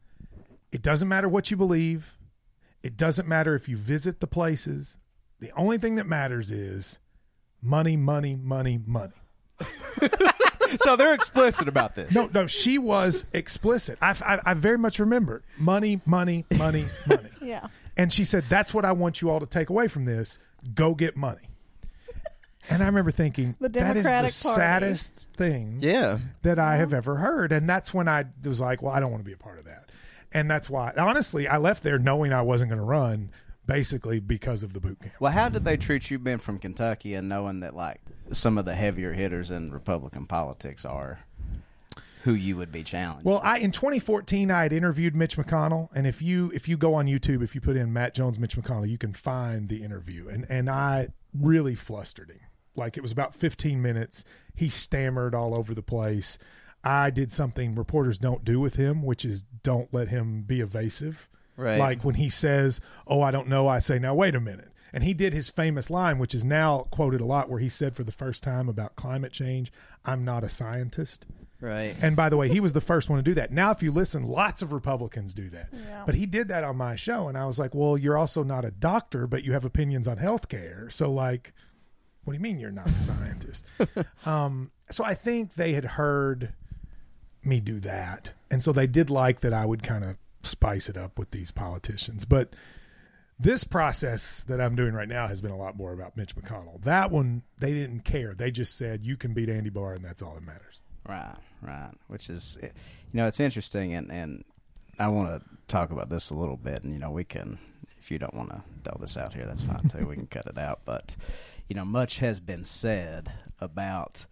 "It 0.71 0.81
doesn't 0.81 1.07
matter 1.07 1.27
what 1.27 1.51
you 1.51 1.57
believe. 1.57 2.17
It 2.81 2.95
doesn't 2.95 3.27
matter 3.27 3.53
if 3.55 3.67
you 3.67 3.75
visit 3.75 4.19
the 4.19 4.27
places. 4.27 4.97
The 5.39 5.51
only 5.57 5.77
thing 5.77 5.95
that 5.95 6.07
matters 6.07 6.49
is 6.51 6.99
money, 7.61 7.97
money, 7.97 8.35
money, 8.35 8.79
money." 8.85 9.13
so 10.77 10.95
they're 10.95 11.13
explicit 11.13 11.67
about 11.67 11.95
this. 11.95 12.13
No, 12.13 12.29
no, 12.33 12.47
she 12.47 12.77
was 12.77 13.25
explicit. 13.33 13.97
I, 14.01 14.15
I, 14.25 14.39
I 14.45 14.53
very 14.53 14.77
much 14.77 14.99
remember 14.99 15.43
money, 15.57 16.01
money, 16.05 16.45
money, 16.55 16.85
money. 17.07 17.29
Yeah. 17.41 17.67
And 17.95 18.11
she 18.11 18.25
said, 18.25 18.43
That's 18.49 18.73
what 18.73 18.83
I 18.83 18.91
want 18.91 19.21
you 19.21 19.29
all 19.29 19.39
to 19.39 19.45
take 19.45 19.69
away 19.69 19.87
from 19.87 20.05
this. 20.05 20.37
Go 20.73 20.95
get 20.95 21.15
money. 21.15 21.46
And 22.69 22.83
I 22.83 22.85
remember 22.85 23.11
thinking, 23.11 23.55
The 23.59 23.69
that 23.69 23.97
is 23.97 24.03
the 24.03 24.09
Party. 24.09 24.29
saddest 24.29 25.29
thing 25.37 25.77
Yeah. 25.81 26.19
that 26.41 26.59
I 26.59 26.75
have 26.77 26.89
mm-hmm. 26.89 26.97
ever 26.97 27.15
heard. 27.15 27.51
And 27.51 27.69
that's 27.69 27.93
when 27.93 28.07
I 28.07 28.25
was 28.43 28.59
like, 28.59 28.81
Well, 28.81 28.93
I 28.93 28.99
don't 28.99 29.11
want 29.11 29.21
to 29.23 29.27
be 29.27 29.33
a 29.33 29.37
part 29.37 29.59
of 29.59 29.65
that. 29.65 29.89
And 30.33 30.51
that's 30.51 30.69
why, 30.69 30.93
honestly, 30.97 31.47
I 31.47 31.57
left 31.57 31.83
there 31.83 31.97
knowing 31.97 32.33
I 32.33 32.41
wasn't 32.41 32.69
going 32.69 32.79
to 32.79 32.85
run 32.85 33.31
basically 33.65 34.19
because 34.19 34.63
of 34.63 34.73
the 34.73 34.79
boot 34.79 34.99
camp. 34.99 35.13
Well, 35.19 35.31
how 35.31 35.49
did 35.49 35.63
they 35.63 35.77
treat 35.77 36.09
you 36.09 36.19
being 36.19 36.37
from 36.39 36.57
Kentucky 36.57 37.13
and 37.13 37.29
knowing 37.29 37.59
that 37.59 37.75
like 37.75 38.01
some 38.31 38.57
of 38.57 38.65
the 38.65 38.75
heavier 38.75 39.13
hitters 39.13 39.51
in 39.51 39.71
Republican 39.71 40.25
politics 40.25 40.85
are 40.85 41.19
who 42.23 42.33
you 42.33 42.57
would 42.57 42.71
be 42.71 42.83
challenged? 42.83 43.25
Well, 43.25 43.41
I 43.43 43.59
in 43.59 43.71
2014 43.71 44.49
I 44.51 44.63
had 44.63 44.73
interviewed 44.73 45.15
Mitch 45.15 45.37
McConnell, 45.37 45.89
and 45.95 46.07
if 46.07 46.21
you 46.21 46.51
if 46.53 46.67
you 46.67 46.77
go 46.77 46.93
on 46.95 47.05
YouTube, 47.05 47.43
if 47.43 47.55
you 47.55 47.61
put 47.61 47.75
in 47.77 47.93
Matt 47.93 48.13
Jones, 48.15 48.39
Mitch 48.39 48.57
McConnell, 48.57 48.89
you 48.89 48.97
can 48.97 49.13
find 49.13 49.69
the 49.69 49.83
interview, 49.83 50.27
and 50.27 50.45
and 50.49 50.69
I 50.69 51.09
really 51.37 51.75
flustered 51.75 52.31
him. 52.31 52.39
Like 52.77 52.97
it 52.97 53.01
was 53.01 53.11
about 53.11 53.35
15 53.35 53.81
minutes. 53.81 54.23
He 54.55 54.69
stammered 54.69 55.35
all 55.35 55.55
over 55.55 55.73
the 55.73 55.81
place. 55.81 56.37
I 56.83 57.09
did 57.09 57.31
something 57.31 57.75
reporters 57.75 58.19
don't 58.19 58.45
do 58.45 58.59
with 58.59 58.75
him, 58.75 59.03
which 59.03 59.25
is 59.25 59.43
don't 59.63 59.93
let 59.93 60.09
him 60.09 60.43
be 60.43 60.61
evasive. 60.61 61.27
Right. 61.57 61.79
Like 61.79 62.03
when 62.03 62.15
he 62.15 62.29
says, 62.29 62.79
"Oh, 63.07 63.21
I 63.21 63.31
don't 63.31 63.47
know," 63.47 63.67
I 63.67 63.79
say, 63.79 63.97
"Now 63.97 64.13
wait 64.13 64.35
a 64.35 64.39
minute." 64.39 64.71
And 64.93 65.03
he 65.03 65.13
did 65.13 65.33
his 65.33 65.49
famous 65.49 65.89
line, 65.89 66.17
which 66.17 66.33
is 66.33 66.45
now 66.45 66.87
quoted 66.91 67.19
a 67.19 67.25
lot, 67.25 67.49
where 67.49 67.59
he 67.59 67.67
said 67.67 67.95
for 67.95 68.03
the 68.03 68.11
first 68.11 68.43
time 68.43 68.69
about 68.69 68.95
climate 68.95 69.33
change, 69.33 69.71
"I'm 70.05 70.23
not 70.23 70.43
a 70.43 70.49
scientist." 70.49 71.25
Right. 71.59 71.95
And 72.03 72.15
by 72.15 72.29
the 72.29 72.37
way, 72.37 72.49
he 72.49 72.59
was 72.59 72.73
the 72.73 72.81
first 72.81 73.09
one 73.09 73.17
to 73.17 73.23
do 73.23 73.33
that. 73.33 73.51
Now, 73.51 73.71
if 73.71 73.81
you 73.81 73.91
listen, 73.91 74.23
lots 74.23 74.61
of 74.61 74.71
Republicans 74.71 75.33
do 75.33 75.49
that. 75.49 75.69
Yeah. 75.73 76.03
But 76.05 76.15
he 76.15 76.25
did 76.25 76.47
that 76.49 76.63
on 76.63 76.77
my 76.77 76.95
show. 76.95 77.27
And 77.27 77.37
I 77.37 77.45
was 77.45 77.57
like, 77.57 77.73
well, 77.73 77.97
you're 77.97 78.17
also 78.17 78.43
not 78.43 78.63
a 78.63 78.71
doctor, 78.71 79.25
but 79.25 79.43
you 79.43 79.53
have 79.53 79.65
opinions 79.65 80.07
on 80.07 80.17
health 80.17 80.49
care. 80.49 80.87
So, 80.91 81.11
like, 81.11 81.53
what 82.27 82.33
do 82.33 82.37
you 82.39 82.43
mean 82.43 82.59
you're 82.59 82.71
not 82.71 82.87
a 82.87 82.99
scientist? 82.99 83.65
um, 84.25 84.69
so 84.89 85.05
I 85.05 85.13
think 85.13 85.55
they 85.55 85.71
had 85.71 85.85
heard 85.85 86.51
me 87.41 87.61
do 87.61 87.79
that. 87.79 88.33
And 88.51 88.61
so 88.61 88.73
they 88.73 88.85
did 88.85 89.09
like 89.09 89.39
that 89.39 89.53
I 89.53 89.65
would 89.65 89.81
kind 89.81 90.03
of 90.03 90.17
spice 90.43 90.89
it 90.89 90.97
up 90.97 91.17
with 91.17 91.31
these 91.31 91.51
politicians. 91.51 92.25
But 92.25 92.53
this 93.39 93.63
process 93.63 94.43
that 94.49 94.59
I'm 94.59 94.75
doing 94.75 94.93
right 94.93 95.07
now 95.07 95.27
has 95.27 95.39
been 95.39 95.51
a 95.51 95.57
lot 95.57 95.77
more 95.77 95.93
about 95.93 96.17
Mitch 96.17 96.35
McConnell. 96.35 96.81
That 96.81 97.11
one, 97.11 97.43
they 97.59 97.71
didn't 97.71 98.01
care. 98.01 98.33
They 98.33 98.51
just 98.51 98.77
said, 98.77 99.05
you 99.05 99.15
can 99.15 99.33
beat 99.33 99.47
Andy 99.47 99.69
Barr, 99.69 99.93
and 99.93 100.03
that's 100.03 100.21
all 100.21 100.33
that 100.33 100.45
matters. 100.45 100.81
Right, 101.07 101.37
right. 101.61 101.91
Which 102.07 102.29
is, 102.29 102.57
you 102.61 102.69
know, 103.13 103.27
it's 103.27 103.39
interesting, 103.39 103.93
and 103.93 104.11
and 104.11 104.43
I 104.99 105.07
want 105.07 105.41
to 105.41 105.49
talk 105.69 105.91
about 105.91 106.09
this 106.09 106.31
a 106.31 106.35
little 106.35 106.57
bit, 106.57 106.83
and 106.83 106.91
you 106.91 106.99
know, 106.99 107.11
we 107.11 107.23
can, 107.23 107.57
if 108.01 108.11
you 108.11 108.19
don't 108.19 108.33
want 108.33 108.49
to 108.49 108.61
throw 108.83 108.97
this 108.99 109.15
out 109.15 109.33
here, 109.33 109.45
that's 109.45 109.63
fine 109.63 109.87
too. 109.87 110.05
we 110.05 110.15
can 110.15 110.27
cut 110.27 110.47
it 110.47 110.57
out, 110.57 110.81
but 110.83 111.15
you 111.67 111.75
know, 111.75 111.85
much 111.85 112.19
has 112.19 112.39
been 112.39 112.63
said 112.63 113.31
about 113.59 114.25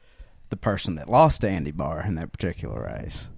the 0.50 0.58
person 0.58 0.96
that 0.96 1.10
lost 1.10 1.42
to 1.42 1.50
Andy 1.50 1.72
Barr 1.72 2.04
in 2.06 2.16
that 2.16 2.32
particular 2.32 2.84
race, 2.84 3.30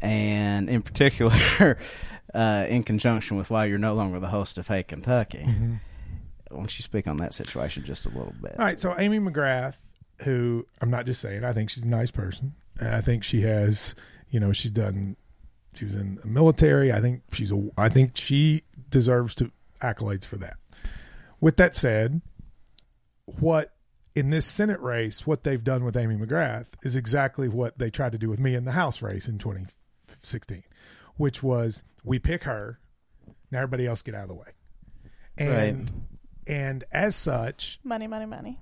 and 0.00 0.68
in 0.70 0.82
particular, 0.82 1.78
uh, 2.34 2.66
in 2.68 2.82
conjunction 2.84 3.36
with 3.36 3.50
why 3.50 3.66
you're 3.66 3.78
no 3.78 3.94
longer 3.94 4.20
the 4.20 4.28
host 4.28 4.58
of 4.58 4.68
Hey 4.68 4.82
Kentucky. 4.82 5.44
Why 6.50 6.56
don't 6.56 6.78
you 6.78 6.82
speak 6.82 7.06
on 7.06 7.18
that 7.18 7.34
situation 7.34 7.84
just 7.84 8.06
a 8.06 8.10
little 8.10 8.34
bit? 8.40 8.54
All 8.58 8.64
right, 8.64 8.80
so 8.80 8.94
Amy 8.98 9.18
McGrath, 9.18 9.76
who 10.22 10.66
I'm 10.80 10.90
not 10.90 11.04
just 11.06 11.20
saying, 11.20 11.44
I 11.44 11.52
think 11.52 11.70
she's 11.70 11.84
a 11.84 11.88
nice 11.88 12.10
person, 12.10 12.54
and 12.80 12.94
I 12.94 13.00
think 13.00 13.24
she 13.24 13.42
has, 13.42 13.94
you 14.30 14.40
know, 14.40 14.52
she's 14.52 14.70
done, 14.70 15.16
she 15.74 15.84
was 15.84 15.94
in 15.94 16.16
the 16.16 16.28
military. 16.28 16.92
I 16.92 17.00
think 17.00 17.22
she's 17.32 17.52
a, 17.52 17.68
I 17.76 17.88
think 17.88 18.16
she 18.16 18.62
deserves 18.88 19.34
to 19.36 19.50
accolades 19.82 20.24
for 20.24 20.36
that. 20.36 20.56
With 21.40 21.56
that 21.58 21.76
said, 21.76 22.22
what 23.40 23.74
in 24.14 24.30
this 24.30 24.46
Senate 24.46 24.80
race, 24.80 25.26
what 25.26 25.44
they've 25.44 25.62
done 25.62 25.84
with 25.84 25.96
Amy 25.96 26.16
McGrath 26.16 26.66
is 26.82 26.96
exactly 26.96 27.48
what 27.48 27.78
they 27.78 27.90
tried 27.90 28.12
to 28.12 28.18
do 28.18 28.28
with 28.28 28.40
me 28.40 28.54
in 28.54 28.64
the 28.64 28.72
House 28.72 29.02
race 29.02 29.28
in 29.28 29.38
2016, 29.38 30.64
which 31.16 31.42
was 31.42 31.82
we 32.04 32.18
pick 32.18 32.44
her, 32.44 32.80
now 33.50 33.58
everybody 33.58 33.86
else 33.86 34.02
get 34.02 34.14
out 34.14 34.22
of 34.22 34.28
the 34.28 34.34
way, 34.34 34.48
and 35.36 35.90
and 36.46 36.84
as 36.90 37.14
such, 37.14 37.78
Money, 37.84 38.06
money, 38.06 38.26
money. 38.26 38.60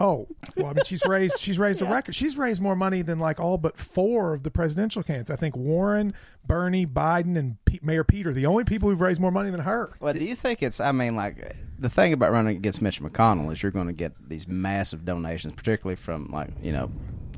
Oh, 0.00 0.26
well, 0.56 0.66
I 0.68 0.72
mean, 0.72 0.84
she's 0.86 1.04
raised 1.06 1.38
she's 1.38 1.58
raised 1.58 1.82
a 1.82 1.84
record. 1.84 2.14
She's 2.14 2.36
raised 2.38 2.62
more 2.62 2.74
money 2.74 3.02
than 3.02 3.18
like 3.18 3.38
all 3.38 3.58
but 3.58 3.76
four 3.76 4.32
of 4.32 4.42
the 4.44 4.50
presidential 4.50 5.02
candidates. 5.02 5.30
I 5.30 5.36
think 5.36 5.54
Warren, 5.56 6.14
Bernie, 6.46 6.86
Biden, 6.86 7.38
and 7.38 7.62
P- 7.66 7.80
Mayor 7.82 8.02
Peter, 8.02 8.32
the 8.32 8.46
only 8.46 8.64
people 8.64 8.88
who've 8.88 9.00
raised 9.00 9.20
more 9.20 9.30
money 9.30 9.50
than 9.50 9.60
her. 9.60 9.92
Well, 10.00 10.14
do 10.14 10.24
you 10.24 10.34
think 10.34 10.62
it's? 10.62 10.80
I 10.80 10.92
mean, 10.92 11.16
like 11.16 11.54
the 11.78 11.90
thing 11.90 12.14
about 12.14 12.32
running 12.32 12.56
against 12.56 12.80
Mitch 12.80 13.00
McConnell 13.02 13.52
is 13.52 13.62
you're 13.62 13.72
going 13.72 13.88
to 13.88 13.92
get 13.92 14.12
these 14.26 14.48
massive 14.48 15.04
donations, 15.04 15.54
particularly 15.54 15.96
from 15.96 16.28
like 16.30 16.48
you 16.62 16.72
know 16.72 16.90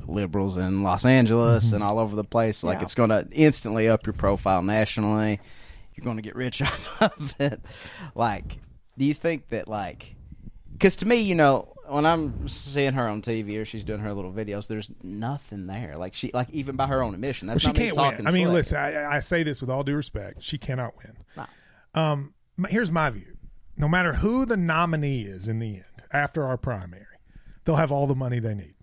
liberals 0.07 0.57
in 0.57 0.83
Los 0.83 1.03
Angeles 1.05 1.65
mm-hmm. 1.65 1.75
and 1.75 1.83
all 1.83 1.99
over 1.99 2.15
the 2.15 2.23
place. 2.23 2.63
Like 2.63 2.77
Yeah. 2.77 2.83
it's 2.83 2.95
going 2.95 3.09
to 3.09 3.27
instantly 3.31 3.89
up 3.89 4.05
your 4.05 4.13
profile 4.13 4.61
nationally. 4.61 5.39
you're 5.95 6.03
going 6.05 6.17
to 6.17 6.23
get 6.23 6.35
rich 6.35 6.61
out 7.01 7.11
of 7.19 7.33
it. 7.39 7.61
Like, 8.15 8.57
do 8.97 9.03
you 9.05 9.13
think 9.13 9.49
that 9.49 9.67
like? 9.67 10.15
Because 10.71 10.95
to 10.97 11.07
me, 11.07 11.17
you 11.17 11.35
know, 11.35 11.72
when 11.87 12.05
I'm 12.05 12.47
seeing 12.47 12.93
her 12.93 13.07
on 13.07 13.21
TV 13.21 13.59
or 13.59 13.65
she's 13.65 13.83
doing 13.85 13.99
her 13.99 14.13
little 14.13 14.31
videos, 14.31 14.67
there's 14.67 14.89
nothing 15.01 15.67
there. 15.67 15.97
Like 15.97 16.13
she, 16.13 16.31
like 16.33 16.49
even 16.51 16.75
by 16.75 16.87
her 16.87 17.01
own 17.03 17.13
admission, 17.13 17.47
that's 17.47 17.61
she 17.61 17.67
not 17.67 17.75
can't 17.75 17.97
win. 17.97 18.27
I 18.27 18.31
mean, 18.31 18.45
slick. 18.47 18.53
listen, 18.53 18.77
I, 18.77 19.15
I 19.15 19.19
say 19.19 19.43
this 19.43 19.61
with 19.61 19.69
all 19.69 19.83
due 19.83 19.95
respect. 19.95 20.43
She 20.43 20.57
cannot 20.57 20.93
win. 20.97 21.17
No. 21.35 21.45
Um, 22.01 22.33
here's 22.69 22.91
my 22.91 23.09
view. 23.09 23.37
No 23.77 23.87
matter 23.87 24.13
who 24.13 24.45
the 24.45 24.57
nominee 24.57 25.23
is 25.23 25.47
in 25.47 25.59
the 25.59 25.75
end, 25.75 25.83
after 26.11 26.43
our 26.43 26.57
primary, 26.57 27.05
they'll 27.65 27.75
have 27.75 27.91
all 27.91 28.07
the 28.07 28.15
money 28.15 28.39
they 28.39 28.53
need. 28.53 28.75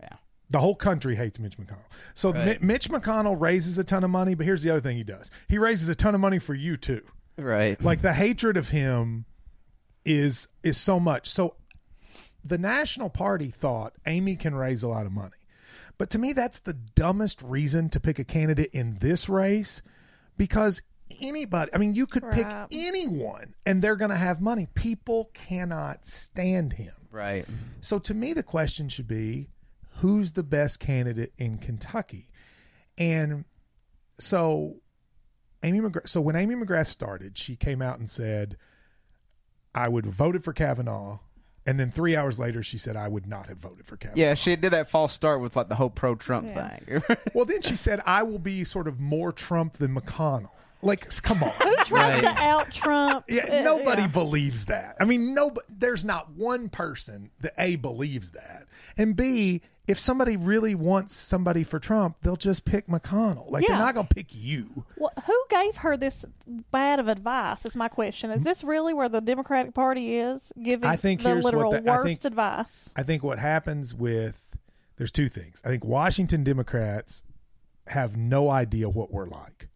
Yeah. 0.00 0.16
The 0.50 0.58
whole 0.58 0.74
country 0.74 1.14
hates 1.16 1.38
Mitch 1.38 1.56
McConnell. 1.56 1.86
So 2.14 2.32
Right. 2.32 2.60
Mi- 2.60 2.66
Mitch 2.66 2.88
McConnell 2.88 3.40
raises 3.40 3.78
a 3.78 3.84
ton 3.84 4.02
of 4.04 4.10
money, 4.10 4.34
but 4.34 4.44
here's 4.44 4.62
the 4.62 4.70
other 4.70 4.80
thing 4.80 4.96
he 4.96 5.04
does. 5.04 5.30
He 5.48 5.56
raises 5.58 5.88
a 5.88 5.94
ton 5.94 6.14
of 6.14 6.20
money 6.20 6.38
for 6.40 6.54
you 6.54 6.76
too. 6.76 7.02
Right. 7.38 7.80
Like 7.82 8.02
the 8.02 8.12
hatred 8.12 8.56
of 8.56 8.68
him 8.70 9.24
is 10.04 10.48
is 10.62 10.76
so 10.76 11.00
much. 11.00 11.28
So 11.30 11.54
the 12.44 12.58
National 12.58 13.08
Party 13.08 13.48
thought 13.50 13.94
Amy 14.06 14.36
can 14.36 14.54
raise 14.54 14.82
a 14.82 14.88
lot 14.88 15.06
of 15.06 15.12
money. 15.12 15.30
But 15.96 16.10
to 16.10 16.18
me 16.18 16.32
that's 16.32 16.60
the 16.60 16.74
dumbest 16.74 17.40
reason 17.42 17.88
to 17.90 18.00
pick 18.00 18.18
a 18.18 18.24
candidate 18.24 18.70
in 18.72 18.98
this 19.00 19.28
race 19.28 19.80
because 20.36 20.82
anybody, 21.20 21.70
I 21.74 21.78
mean 21.78 21.94
you 21.94 22.06
could 22.06 22.24
pick 22.32 22.46
anyone 22.72 23.54
and 23.64 23.80
they're 23.80 23.96
going 23.96 24.10
to 24.10 24.16
have 24.16 24.40
money. 24.40 24.68
People 24.74 25.30
cannot 25.34 26.04
stand 26.06 26.74
him. 26.74 26.94
right. 27.10 27.46
So 27.80 27.98
to 28.00 28.14
me, 28.14 28.32
the 28.32 28.42
question 28.42 28.88
should 28.88 29.06
be 29.08 29.48
who's 29.98 30.32
the 30.32 30.42
best 30.42 30.80
candidate 30.80 31.32
in 31.38 31.58
Kentucky? 31.58 32.28
And 32.98 33.44
so 34.18 34.76
Amy 35.62 35.80
McGrath, 35.80 36.08
so 36.08 36.20
when 36.20 36.36
Amy 36.36 36.54
McGrath 36.56 36.86
started, 36.86 37.38
she 37.38 37.56
came 37.56 37.80
out 37.80 37.98
and 37.98 38.10
said, 38.10 38.56
I 39.74 39.88
would 39.88 40.04
have 40.04 40.14
voted 40.14 40.44
for 40.44 40.52
Kavanaugh. 40.52 41.18
And 41.66 41.80
then 41.80 41.90
three 41.90 42.14
hours 42.14 42.38
later, 42.38 42.62
she 42.62 42.76
said, 42.76 42.94
I 42.94 43.08
would 43.08 43.26
not 43.26 43.46
have 43.46 43.56
voted 43.58 43.86
for 43.86 43.96
Kavanaugh. 43.96 44.20
Yeah, 44.20 44.34
she 44.34 44.54
did 44.54 44.72
that 44.74 44.90
false 44.90 45.14
start 45.14 45.40
with 45.40 45.56
like 45.56 45.68
the 45.68 45.74
whole 45.76 45.88
pro 45.90 46.14
Trump 46.14 46.48
Yeah. 46.48 46.76
thing. 46.76 47.02
Well, 47.34 47.46
then 47.46 47.62
she 47.62 47.74
said, 47.76 48.00
I 48.04 48.22
will 48.22 48.38
be 48.38 48.64
sort 48.64 48.86
of 48.86 49.00
more 49.00 49.32
Trump 49.32 49.78
than 49.78 49.94
McConnell. 49.94 50.50
Like, 50.84 51.08
come 51.22 51.42
on. 51.42 51.52
Trying 51.84 52.20
to 52.20 52.26
Right. 52.26 52.36
out 52.38 52.72
Trump. 52.72 53.24
Yeah, 53.28 53.62
nobody 53.62 54.06
believes 54.06 54.66
that. 54.66 54.96
I 55.00 55.04
mean, 55.04 55.34
no, 55.34 55.52
there's 55.68 56.04
not 56.04 56.30
one 56.32 56.68
person 56.68 57.30
that 57.40 57.52
A 57.58 57.76
believes 57.76 58.30
that, 58.30 58.66
and 58.96 59.14
B, 59.16 59.60
if 59.86 59.98
somebody 59.98 60.36
really 60.38 60.74
wants 60.74 61.14
somebody 61.14 61.62
for 61.62 61.78
Trump, 61.78 62.16
they'll 62.22 62.36
just 62.36 62.64
pick 62.64 62.86
McConnell. 62.86 63.50
Like 63.50 63.66
they're 63.66 63.76
not 63.76 63.94
going 63.94 64.06
to 64.06 64.14
pick 64.14 64.28
you. 64.34 64.84
Well, 64.96 65.12
who 65.26 65.44
gave 65.50 65.76
her 65.78 65.96
this 65.96 66.24
bad 66.70 66.98
of 67.00 67.08
advice? 67.08 67.66
Is 67.66 67.76
my 67.76 67.88
question. 67.88 68.30
Is 68.30 68.44
this 68.44 68.64
really 68.64 68.94
where 68.94 69.10
the 69.10 69.20
Democratic 69.20 69.74
Party 69.74 70.16
is 70.16 70.50
giving 70.62 70.88
I 70.88 70.96
think 70.96 71.22
the 71.22 71.28
here's 71.30 71.44
what 71.44 71.52
literal 71.54 71.72
the- 71.72 71.90
I 71.90 71.96
worst 71.98 72.22
think- 72.22 72.24
advice? 72.24 72.90
I 72.96 73.02
think 73.02 73.22
what 73.22 73.38
happens 73.38 73.92
with 73.94 74.40
there's 74.96 75.12
two 75.12 75.28
things. 75.28 75.60
I 75.64 75.68
think 75.68 75.84
Washington 75.84 76.44
Democrats 76.44 77.22
have 77.88 78.16
no 78.16 78.48
idea 78.48 78.88
what 78.88 79.12
we're 79.12 79.26
like. 79.26 79.68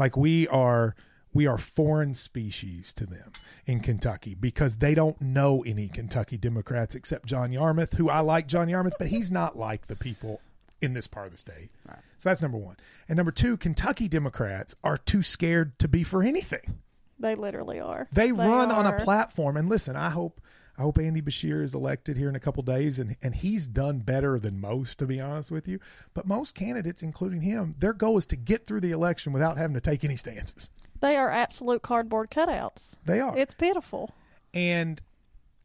Like 0.00 0.16
we 0.16 0.48
are 0.48 0.96
we 1.34 1.46
are 1.46 1.58
foreign 1.58 2.14
species 2.14 2.94
to 2.94 3.04
them 3.04 3.32
in 3.66 3.80
Kentucky 3.80 4.34
because 4.34 4.78
they 4.78 4.94
don't 4.94 5.20
know 5.20 5.62
any 5.66 5.88
Kentucky 5.88 6.38
Democrats 6.38 6.94
except 6.94 7.26
John 7.26 7.52
Yarmuth, 7.52 7.92
who 7.92 8.08
I 8.08 8.20
like 8.20 8.46
John 8.46 8.70
Yarmuth, 8.70 8.94
but 8.98 9.08
he's 9.08 9.30
not 9.30 9.58
like 9.58 9.88
the 9.88 9.94
people 9.94 10.40
in 10.80 10.94
this 10.94 11.06
part 11.06 11.26
of 11.26 11.32
the 11.32 11.38
state. 11.38 11.68
So 12.16 12.30
that's 12.30 12.40
number 12.40 12.56
one. 12.56 12.76
And 13.10 13.18
number 13.18 13.30
two, 13.30 13.58
Kentucky 13.58 14.08
Democrats 14.08 14.74
are 14.82 14.96
too 14.96 15.22
scared 15.22 15.78
to 15.80 15.86
be 15.86 16.02
for 16.02 16.22
anything. 16.22 16.78
They 17.18 17.34
literally 17.34 17.78
are. 17.78 18.08
They, 18.10 18.32
run 18.32 18.72
on 18.72 18.86
a 18.86 19.04
platform. 19.04 19.58
And 19.58 19.68
listen, 19.68 19.96
I 19.96 20.08
hope 20.08 20.40
I 20.80 20.82
hope 20.82 20.96
Andy 20.96 21.20
Beshear 21.20 21.62
is 21.62 21.74
elected 21.74 22.16
here 22.16 22.30
in 22.30 22.36
a 22.36 22.40
couple 22.40 22.62
days, 22.62 22.98
and 22.98 23.14
and 23.20 23.34
he's 23.34 23.68
done 23.68 23.98
better 23.98 24.38
than 24.38 24.62
most, 24.62 24.98
to 25.00 25.06
be 25.06 25.20
honest 25.20 25.50
with 25.50 25.68
you. 25.68 25.78
But 26.14 26.26
most 26.26 26.54
candidates, 26.54 27.02
including 27.02 27.42
him, 27.42 27.74
their 27.78 27.92
goal 27.92 28.16
is 28.16 28.24
to 28.28 28.36
get 28.36 28.66
through 28.66 28.80
the 28.80 28.90
election 28.90 29.34
without 29.34 29.58
having 29.58 29.74
to 29.74 29.80
take 29.82 30.04
any 30.04 30.16
stances. 30.16 30.70
They 31.00 31.16
are 31.16 31.30
absolute 31.30 31.82
cardboard 31.82 32.30
cutouts. 32.30 32.96
They 33.04 33.20
are. 33.20 33.36
It's 33.36 33.52
pitiful. 33.52 34.14
And 34.54 35.02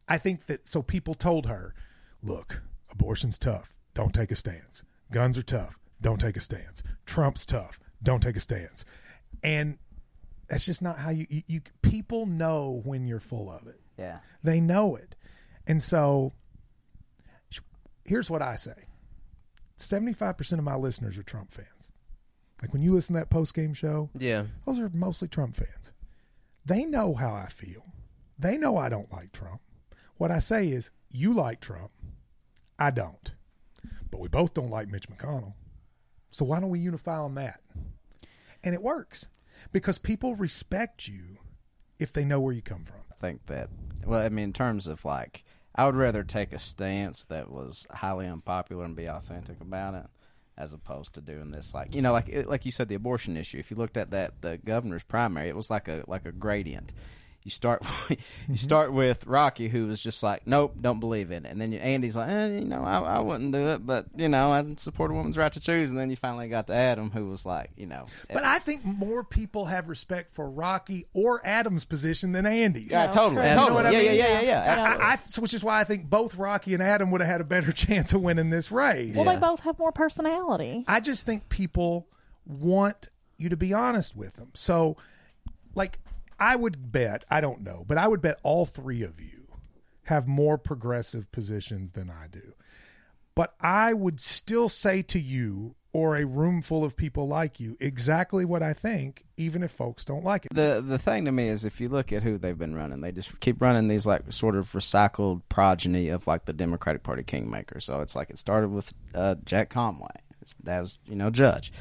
I 0.06 0.18
think 0.18 0.48
that 0.48 0.68
so 0.68 0.82
people 0.82 1.14
told 1.14 1.46
her, 1.46 1.74
look, 2.22 2.60
abortion's 2.90 3.38
tough. 3.38 3.72
Don't 3.94 4.12
take 4.12 4.30
a 4.30 4.36
stance. 4.36 4.82
Guns 5.10 5.38
are 5.38 5.42
tough. 5.42 5.78
Don't 5.98 6.20
take 6.20 6.36
a 6.36 6.42
stance. 6.42 6.82
Trump's 7.06 7.46
tough. 7.46 7.80
Don't 8.02 8.22
take 8.22 8.36
a 8.36 8.40
stance. 8.40 8.84
And 9.42 9.78
that's 10.46 10.66
just 10.66 10.82
not 10.82 10.98
how 10.98 11.08
you, 11.08 11.26
you, 11.30 11.42
you 11.46 11.60
people 11.80 12.26
know 12.26 12.82
when 12.84 13.06
you're 13.06 13.18
full 13.18 13.50
of 13.50 13.66
it. 13.66 13.80
Yeah. 13.98 14.18
They 14.42 14.60
know 14.60 14.96
it. 14.96 15.16
And 15.66 15.82
so 15.82 16.32
here's 18.04 18.30
what 18.30 18.42
I 18.42 18.56
say 18.56 18.74
75% 19.78 20.52
of 20.52 20.64
my 20.64 20.76
listeners 20.76 21.18
are 21.18 21.22
Trump 21.22 21.52
fans. 21.52 21.90
Like 22.62 22.72
when 22.72 22.82
you 22.82 22.92
listen 22.92 23.14
to 23.14 23.20
that 23.20 23.30
post 23.30 23.54
game 23.54 23.74
show, 23.74 24.10
Yeah. 24.18 24.46
those 24.64 24.78
are 24.78 24.88
mostly 24.94 25.28
Trump 25.28 25.56
fans. 25.56 25.92
They 26.64 26.84
know 26.84 27.14
how 27.14 27.32
I 27.32 27.46
feel. 27.46 27.84
They 28.38 28.56
know 28.58 28.76
I 28.76 28.88
don't 28.88 29.12
like 29.12 29.32
Trump. 29.32 29.60
What 30.16 30.30
I 30.30 30.38
say 30.40 30.68
is, 30.68 30.90
you 31.10 31.32
like 31.32 31.60
Trump. 31.60 31.90
I 32.78 32.90
don't. 32.90 33.32
But 34.10 34.20
we 34.20 34.28
both 34.28 34.54
don't 34.54 34.70
like 34.70 34.88
Mitch 34.88 35.08
McConnell. 35.08 35.54
So 36.30 36.44
why 36.44 36.60
don't 36.60 36.70
we 36.70 36.78
unify 36.80 37.18
on 37.18 37.34
that? 37.36 37.60
And 38.64 38.74
it 38.74 38.82
works 38.82 39.26
because 39.72 39.98
people 39.98 40.34
respect 40.34 41.06
you 41.08 41.38
if 42.00 42.12
they 42.12 42.24
know 42.24 42.40
where 42.40 42.52
you 42.52 42.62
come 42.62 42.84
from. 42.84 43.00
Think 43.20 43.46
that 43.46 43.68
well, 44.04 44.24
I 44.24 44.28
mean, 44.28 44.44
in 44.44 44.52
terms 44.52 44.86
of 44.86 45.04
like, 45.04 45.44
I 45.74 45.84
would 45.84 45.96
rather 45.96 46.22
take 46.22 46.52
a 46.52 46.58
stance 46.58 47.24
that 47.24 47.50
was 47.50 47.86
highly 47.90 48.26
unpopular 48.26 48.84
and 48.84 48.96
be 48.96 49.06
authentic 49.06 49.60
about 49.60 49.94
it, 49.94 50.06
as 50.56 50.72
opposed 50.72 51.14
to 51.14 51.20
doing 51.20 51.50
this 51.50 51.74
like 51.74 51.94
you 51.94 52.02
know, 52.02 52.12
like 52.12 52.46
like 52.46 52.64
you 52.64 52.70
said, 52.70 52.88
the 52.88 52.94
abortion 52.94 53.36
issue. 53.36 53.58
If 53.58 53.70
you 53.70 53.76
looked 53.76 53.96
at 53.96 54.10
that, 54.10 54.40
the 54.42 54.58
governor's 54.58 55.02
primary, 55.02 55.48
it 55.48 55.56
was 55.56 55.70
like 55.70 55.88
a 55.88 56.04
like 56.06 56.26
a 56.26 56.32
gradient. 56.32 56.92
You 57.46 57.50
start 57.50 57.84
you 58.48 58.56
start 58.56 58.92
with 58.92 59.24
Rocky, 59.24 59.68
who 59.68 59.86
was 59.86 60.02
just 60.02 60.20
like, 60.24 60.48
nope, 60.48 60.74
don't 60.80 60.98
believe 60.98 61.30
in 61.30 61.46
it, 61.46 61.52
and 61.52 61.60
then 61.60 61.70
you, 61.70 61.78
Andy's 61.78 62.16
like, 62.16 62.28
eh, 62.28 62.46
you 62.58 62.64
know, 62.64 62.82
I, 62.82 62.98
I 62.98 63.18
wouldn't 63.20 63.52
do 63.52 63.68
it, 63.68 63.86
but 63.86 64.06
you 64.16 64.28
know, 64.28 64.50
I 64.52 64.64
support 64.78 65.12
a 65.12 65.14
woman's 65.14 65.38
right 65.38 65.52
to 65.52 65.60
choose, 65.60 65.90
and 65.90 65.96
then 65.96 66.10
you 66.10 66.16
finally 66.16 66.48
got 66.48 66.66
to 66.66 66.74
Adam, 66.74 67.12
who 67.12 67.26
was 67.28 67.46
like, 67.46 67.70
you 67.76 67.86
know, 67.86 68.06
But 68.32 68.42
I 68.42 68.58
think 68.58 68.84
more 68.84 69.22
people 69.22 69.66
have 69.66 69.88
respect 69.88 70.32
for 70.32 70.50
Rocky 70.50 71.06
or 71.12 71.40
Adam's 71.46 71.84
position 71.84 72.32
than 72.32 72.46
Andy's. 72.46 72.90
yeah, 72.90 73.06
No, 73.06 73.12
totally, 73.12 73.36
true. 73.42 73.48
You 73.50 73.54
know 73.68 73.74
what 73.74 73.86
I 73.86 73.90
yeah, 73.92 73.98
mean? 74.00 74.06
yeah, 74.16 74.26
yeah, 74.26 74.40
yeah, 74.40 74.64
yeah, 74.76 74.96
I- 74.98 75.10
I, 75.10 75.12
I, 75.12 75.18
which 75.40 75.54
is 75.54 75.62
why 75.62 75.78
I 75.80 75.84
think 75.84 76.10
both 76.10 76.34
Rocky 76.34 76.74
and 76.74 76.82
Adam 76.82 77.12
would 77.12 77.20
have 77.20 77.30
had 77.30 77.40
a 77.40 77.44
better 77.44 77.70
chance 77.86 78.12
of 78.12 78.22
winning 78.22 78.50
this 78.50 78.72
race. 78.72 79.14
Well, 79.14 79.24
Yeah. 79.24 79.34
they 79.34 79.40
both 79.40 79.60
have 79.60 79.78
more 79.78 79.92
personality. 79.92 80.84
I 80.88 80.98
just 80.98 81.24
think 81.24 81.48
people 81.48 82.08
want 82.44 83.08
you 83.38 83.50
to 83.50 83.56
be 83.56 83.72
honest 83.72 84.16
with 84.16 84.32
them. 84.34 84.50
So, 84.54 84.96
like, 85.76 86.00
I 86.38 86.56
would 86.56 86.92
bet, 86.92 87.24
I 87.30 87.40
don't 87.40 87.62
know, 87.62 87.84
but 87.86 87.98
I 87.98 88.08
would 88.08 88.20
bet 88.20 88.38
all 88.42 88.66
three 88.66 89.02
of 89.02 89.20
you 89.20 89.48
have 90.04 90.26
more 90.26 90.58
progressive 90.58 91.30
positions 91.32 91.92
than 91.92 92.10
I 92.10 92.26
do. 92.28 92.54
But 93.34 93.54
I 93.60 93.92
would 93.92 94.18
still 94.20 94.68
say 94.68 95.02
to 95.02 95.20
you 95.20 95.74
or 95.92 96.16
a 96.16 96.24
room 96.24 96.60
full 96.60 96.84
of 96.84 96.94
people 96.96 97.26
like 97.26 97.58
you 97.58 97.76
exactly 97.80 98.44
what 98.44 98.62
I 98.62 98.72
think, 98.72 99.24
even 99.36 99.62
if 99.62 99.70
folks 99.70 100.04
don't 100.04 100.24
like 100.24 100.44
it. 100.44 100.54
the 100.54 100.84
the 100.86 100.98
thing 100.98 101.24
to 101.24 101.32
me 101.32 101.48
is 101.48 101.64
if 101.64 101.80
you 101.80 101.88
look 101.88 102.12
at 102.12 102.22
who 102.22 102.36
they've 102.38 102.56
been 102.56 102.74
running, 102.74 103.00
they 103.00 103.12
just 103.12 103.40
keep 103.40 103.60
running 103.60 103.88
these 103.88 104.06
like 104.06 104.30
sort 104.30 104.56
of 104.56 104.72
recycled 104.72 105.42
progeny 105.48 106.08
of 106.08 106.26
like 106.26 106.44
the 106.44 106.52
Democratic 106.52 107.02
Party 107.02 107.22
kingmaker. 107.22 107.80
So 107.80 108.00
it's 108.00 108.14
like 108.14 108.28
it 108.30 108.38
started 108.38 108.68
with 108.68 108.92
uh, 109.14 109.36
Jack 109.44 109.70
Conway, 109.70 110.08
that 110.64 110.80
was 110.80 110.98
you 111.06 111.16
know 111.16 111.30
judge, 111.30 111.72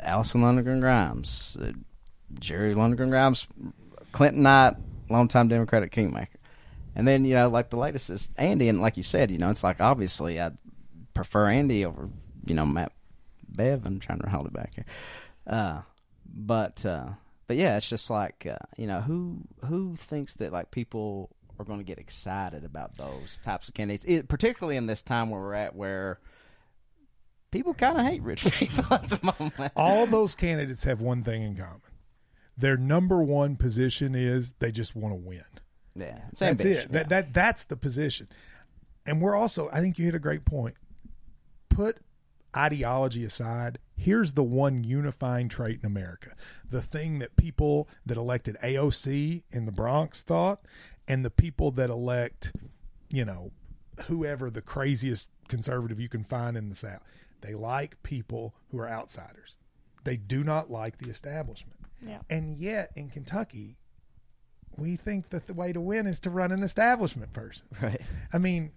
Alison 0.00 0.42
Lundergan 0.42 0.80
Grimes, 0.80 1.56
uh, 1.60 1.72
Jerry 2.40 2.74
Lundergan 2.74 3.10
Grimes, 3.10 3.46
Clinton 4.12 4.42
Knight, 4.42 4.74
longtime 5.08 5.48
Democratic 5.48 5.92
kingmaker, 5.92 6.38
and 6.94 7.06
then 7.06 7.24
you 7.24 7.34
know 7.34 7.48
like 7.48 7.70
the 7.70 7.76
latest 7.76 8.10
is 8.10 8.30
Andy, 8.36 8.68
and 8.68 8.80
like 8.80 8.96
you 8.96 9.02
said, 9.02 9.30
you 9.30 9.38
know 9.38 9.50
it's 9.50 9.64
like 9.64 9.80
obviously 9.80 10.40
I 10.40 10.52
prefer 11.14 11.48
Andy 11.48 11.84
over 11.84 12.08
you 12.44 12.54
know 12.54 12.66
Matt 12.66 12.92
Bev. 13.48 13.84
I'm 13.86 14.00
trying 14.00 14.20
to 14.20 14.28
hold 14.28 14.46
it 14.46 14.52
back 14.52 14.74
here. 14.74 14.86
Uh, 15.46 15.80
but 16.26 16.84
uh, 16.84 17.08
but 17.46 17.56
yeah, 17.56 17.76
it's 17.76 17.88
just 17.88 18.10
like 18.10 18.46
uh, 18.50 18.64
you 18.76 18.86
know 18.86 19.00
who 19.00 19.38
who 19.64 19.96
thinks 19.96 20.34
that 20.34 20.52
like 20.52 20.70
people 20.70 21.30
are 21.58 21.64
going 21.64 21.78
to 21.78 21.84
get 21.84 21.98
excited 21.98 22.64
about 22.64 22.96
those 22.96 23.38
types 23.42 23.68
of 23.68 23.74
candidates, 23.74 24.04
it, 24.06 24.28
particularly 24.28 24.76
in 24.76 24.86
this 24.86 25.02
time 25.02 25.30
where 25.30 25.40
we're 25.40 25.54
at, 25.54 25.74
where 25.74 26.20
people 27.50 27.74
kind 27.74 27.98
of 27.98 28.04
hate 28.04 28.22
rich 28.22 28.44
people 28.52 28.84
at 28.90 29.08
the 29.08 29.18
moment. 29.40 29.72
all 29.76 30.06
those 30.06 30.34
candidates 30.34 30.84
have 30.84 31.00
one 31.00 31.22
thing 31.22 31.42
in 31.42 31.56
common. 31.56 31.80
Their 32.56 32.76
number 32.76 33.22
one 33.22 33.56
position 33.56 34.14
is 34.14 34.52
they 34.58 34.72
just 34.72 34.96
want 34.96 35.12
to 35.12 35.16
win. 35.16 35.44
Yeah, 35.94 36.18
it's 36.30 36.40
That's 36.40 36.60
ambition, 36.64 36.90
it. 36.90 36.92
That, 36.92 37.08
that 37.08 37.34
that's 37.34 37.64
the 37.64 37.76
position. 37.76 38.28
And 39.06 39.20
we're 39.20 39.36
also, 39.36 39.68
I 39.72 39.80
think 39.80 39.98
you 39.98 40.04
hit 40.04 40.14
a 40.14 40.20
great 40.20 40.44
point. 40.44 40.74
Put 41.68 41.98
ideology 42.56 43.24
aside. 43.24 43.78
here's 43.96 44.32
the 44.32 44.42
one 44.42 44.84
unifying 44.84 45.48
trait 45.48 45.80
in 45.80 45.86
America. 45.86 46.34
The 46.68 46.82
thing 46.82 47.18
that 47.18 47.36
people 47.36 47.88
that 48.04 48.16
elected 48.16 48.56
AOC 48.62 49.42
in 49.50 49.66
the 49.66 49.72
Bronx 49.72 50.22
thought, 50.22 50.60
and 51.06 51.24
the 51.24 51.30
people 51.30 51.70
that 51.72 51.90
elect, 51.90 52.52
you 53.10 53.24
know, 53.24 53.52
whoever 54.06 54.50
the 54.50 54.62
craziest 54.62 55.28
conservative 55.48 56.00
you 56.00 56.08
can 56.08 56.24
find 56.24 56.56
in 56.56 56.68
the 56.68 56.76
South. 56.76 57.02
They 57.40 57.54
like 57.54 58.02
people 58.02 58.54
who 58.70 58.78
are 58.80 58.88
outsiders. 58.88 59.56
They 60.04 60.16
do 60.16 60.44
not 60.44 60.70
like 60.70 60.98
the 60.98 61.10
establishment. 61.10 61.75
Yeah. 62.00 62.18
And 62.30 62.56
yet 62.56 62.90
in 62.96 63.08
Kentucky, 63.10 63.76
we 64.78 64.96
think 64.96 65.30
that 65.30 65.46
the 65.46 65.54
way 65.54 65.72
to 65.72 65.80
win 65.80 66.06
is 66.06 66.20
to 66.20 66.30
run 66.30 66.52
an 66.52 66.62
establishment 66.62 67.32
person. 67.32 67.66
Right. 67.82 68.00
I 68.32 68.38
mean, 68.38 68.72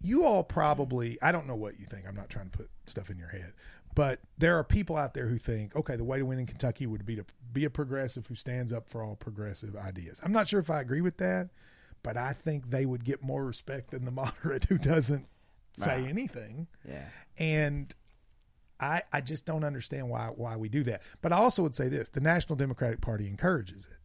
you 0.00 0.24
all 0.24 0.42
probably, 0.42 1.18
I 1.22 1.32
don't 1.32 1.46
know 1.46 1.54
what 1.56 1.78
you 1.78 1.86
think. 1.86 2.06
I'm 2.08 2.16
not 2.16 2.28
trying 2.28 2.50
to 2.50 2.56
put 2.58 2.70
stuff 2.86 3.10
in 3.10 3.18
your 3.18 3.28
head. 3.28 3.52
But 3.94 4.20
there 4.38 4.56
are 4.58 4.64
people 4.64 4.96
out 4.96 5.12
there 5.14 5.26
who 5.26 5.36
think, 5.36 5.76
okay, 5.76 5.96
the 5.96 6.04
way 6.04 6.18
to 6.18 6.24
win 6.24 6.38
in 6.38 6.46
Kentucky 6.46 6.86
would 6.86 7.04
be 7.04 7.14
to 7.16 7.24
be 7.52 7.64
a 7.66 7.70
progressive 7.70 8.26
who 8.26 8.34
stands 8.34 8.72
up 8.72 8.88
for 8.88 9.02
all 9.02 9.16
progressive 9.16 9.76
ideas. 9.76 10.20
I'm 10.24 10.32
not 10.32 10.48
sure 10.48 10.60
if 10.60 10.70
I 10.70 10.80
agree 10.80 11.02
with 11.02 11.18
that, 11.18 11.50
but 12.02 12.16
I 12.16 12.32
think 12.32 12.70
they 12.70 12.86
would 12.86 13.04
get 13.04 13.22
more 13.22 13.44
respect 13.44 13.90
than 13.90 14.04
the 14.04 14.10
moderate 14.22 14.64
who 14.64 14.78
doesn't 14.78 15.26
say 15.76 16.00
Wow. 16.02 16.08
anything. 16.08 16.66
Yeah. 16.88 17.04
And 17.38 17.94
I 18.82 19.02
I 19.12 19.20
just 19.20 19.46
don't 19.46 19.64
understand 19.64 20.08
why 20.08 20.30
why 20.34 20.56
we 20.56 20.68
do 20.68 20.82
that. 20.84 21.02
But 21.22 21.32
I 21.32 21.36
also 21.36 21.62
would 21.62 21.74
say 21.74 21.88
this: 21.88 22.08
the 22.08 22.20
National 22.20 22.56
Democratic 22.56 23.00
Party 23.00 23.28
encourages 23.28 23.86
it 23.90 23.96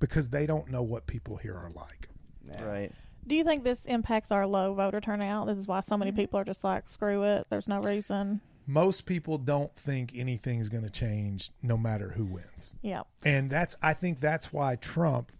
because 0.00 0.28
they 0.28 0.46
don't 0.46 0.68
know 0.68 0.82
what 0.82 1.06
people 1.06 1.36
here 1.36 1.54
are 1.54 1.70
like. 1.74 2.08
yeah. 2.48 2.64
Right. 2.64 2.92
Do 3.24 3.36
you 3.36 3.44
think 3.44 3.62
this 3.62 3.84
impacts 3.84 4.32
our 4.32 4.46
low 4.48 4.74
voter 4.74 5.00
turnout? 5.00 5.46
This 5.46 5.58
is 5.58 5.68
why 5.68 5.80
so 5.80 5.96
many 5.96 6.10
mm-hmm. 6.10 6.20
people 6.20 6.40
are 6.40 6.44
just 6.44 6.64
like, 6.64 6.88
screw 6.88 7.22
it. 7.22 7.46
There's 7.50 7.68
no 7.68 7.80
reason. 7.80 8.40
Most 8.66 9.06
people 9.06 9.38
don't 9.38 9.72
think 9.76 10.12
anything's 10.16 10.68
going 10.68 10.82
to 10.82 10.90
change 10.90 11.52
no 11.62 11.76
matter 11.76 12.08
who 12.10 12.24
wins. 12.24 12.72
Yeah. 12.82 13.02
And 13.24 13.48
that's 13.48 13.76
I 13.82 13.92
think 13.92 14.20
that's 14.20 14.52
why 14.52 14.76
Trump 14.76 15.30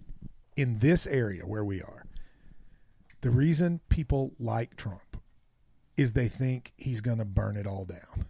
in 0.57 0.79
this 0.79 1.07
area 1.07 1.45
where 1.47 1.65
we 1.65 1.83
are. 1.83 2.05
The 3.23 3.31
reason 3.31 3.81
people 3.89 4.33
like 4.39 4.77
Trump 4.77 5.17
is 5.97 6.13
they 6.13 6.29
think 6.29 6.73
he's 6.77 7.01
going 7.01 7.19
to 7.19 7.25
burn 7.25 7.57
it 7.57 7.67
all 7.67 7.85
down. 7.85 8.27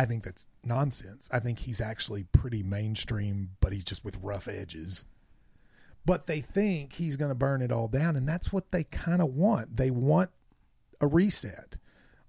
I 0.00 0.06
think 0.06 0.24
that's 0.24 0.46
nonsense. 0.64 1.28
I 1.30 1.40
think 1.40 1.58
he's 1.58 1.78
actually 1.78 2.22
pretty 2.22 2.62
mainstream, 2.62 3.50
but 3.60 3.74
he's 3.74 3.84
just 3.84 4.02
with 4.02 4.16
rough 4.22 4.48
edges. 4.48 5.04
But 6.06 6.26
they 6.26 6.40
think 6.40 6.94
he's 6.94 7.16
going 7.16 7.28
to 7.28 7.34
burn 7.34 7.60
it 7.60 7.70
all 7.70 7.86
down 7.86 8.16
and 8.16 8.26
that's 8.26 8.50
what 8.50 8.72
they 8.72 8.84
kind 8.84 9.20
of 9.20 9.34
want. 9.34 9.76
They 9.76 9.90
want 9.90 10.30
a 11.02 11.06
reset 11.06 11.76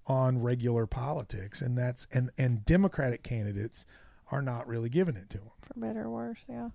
on 0.06 0.42
regular 0.42 0.84
politics 0.84 1.62
and 1.62 1.78
that's 1.78 2.06
and 2.12 2.30
and 2.36 2.62
democratic 2.66 3.22
candidates 3.22 3.86
are 4.30 4.42
not 4.42 4.68
really 4.68 4.90
giving 4.90 5.16
it 5.16 5.30
to 5.30 5.38
them 5.38 5.50
For 5.62 5.80
better 5.80 6.02
or 6.02 6.10
worse, 6.10 6.40
yeah. 6.50 6.68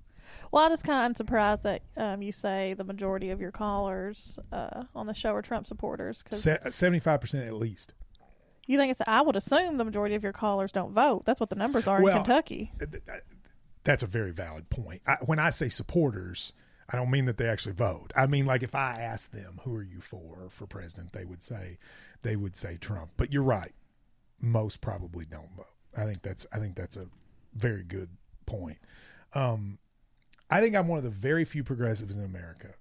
Well, 0.51 0.65
I 0.65 0.69
just 0.69 0.83
kind 0.83 0.97
of 0.97 1.05
I'm 1.05 1.13
surprised 1.13 1.61
that 1.61 1.83
um, 1.95 2.23
you 2.23 2.31
say 2.31 2.73
the 2.73 2.83
majority 2.83 3.29
of 3.29 3.39
your 3.39 3.51
callers 3.51 4.39
uh, 4.51 4.85
on 4.95 5.05
the 5.05 5.13
show 5.13 5.35
are 5.35 5.43
Trump 5.43 5.67
supporters 5.67 6.23
because 6.23 6.41
Se- 6.41 6.57
75% 6.65 7.45
at 7.45 7.53
least 7.53 7.93
you 8.67 8.77
think 8.77 8.91
it's. 8.91 9.01
I 9.07 9.21
would 9.21 9.35
assume 9.35 9.77
the 9.77 9.85
majority 9.85 10.15
of 10.15 10.23
your 10.23 10.33
callers 10.33 10.71
don't 10.71 10.93
vote. 10.93 11.25
That's 11.25 11.39
what 11.39 11.49
the 11.49 11.55
numbers 11.55 11.87
are 11.87 12.01
Well, 12.01 12.17
in 12.17 12.23
Kentucky. 12.23 12.71
Th- 12.79 13.01
that's 13.83 14.03
a 14.03 14.07
very 14.07 14.31
valid 14.31 14.69
point. 14.69 15.01
I, 15.07 15.15
when 15.25 15.39
i 15.39 15.49
say 15.49 15.69
supporters 15.69 16.51
i 16.89 16.97
don't 16.97 17.09
mean 17.09 17.23
that 17.25 17.37
they 17.37 17.47
actually 17.47 17.71
vote. 17.73 18.11
I 18.15 18.27
mean 18.27 18.45
like 18.45 18.61
if 18.61 18.75
i 18.75 18.95
asked 18.99 19.31
them 19.31 19.61
who 19.63 19.73
are 19.75 19.83
you 19.83 20.01
for? 20.01 20.49
for 20.49 20.67
president 20.67 21.13
they 21.13 21.23
would 21.25 21.41
say 21.41 21.77
they 22.21 22.35
would 22.35 22.57
say 22.57 22.77
trump. 22.77 23.11
But 23.15 23.31
you're 23.31 23.43
right. 23.43 23.71
Most 24.41 24.81
probably 24.81 25.25
don't 25.25 25.55
vote. 25.55 25.65
I 25.97 26.03
think 26.03 26.21
that's 26.21 26.45
i 26.51 26.59
think 26.59 26.75
that's 26.75 26.97
a 26.97 27.07
very 27.55 27.83
good 27.83 28.09
point. 28.45 28.77
Um 29.33 29.79
i 30.49 30.59
think 30.61 30.75
i'm 30.75 30.87
one 30.89 30.97
of 30.97 31.03
the 31.05 31.09
very 31.09 31.45
few 31.45 31.63
progressives 31.63 32.15
in 32.15 32.23
america 32.25 32.73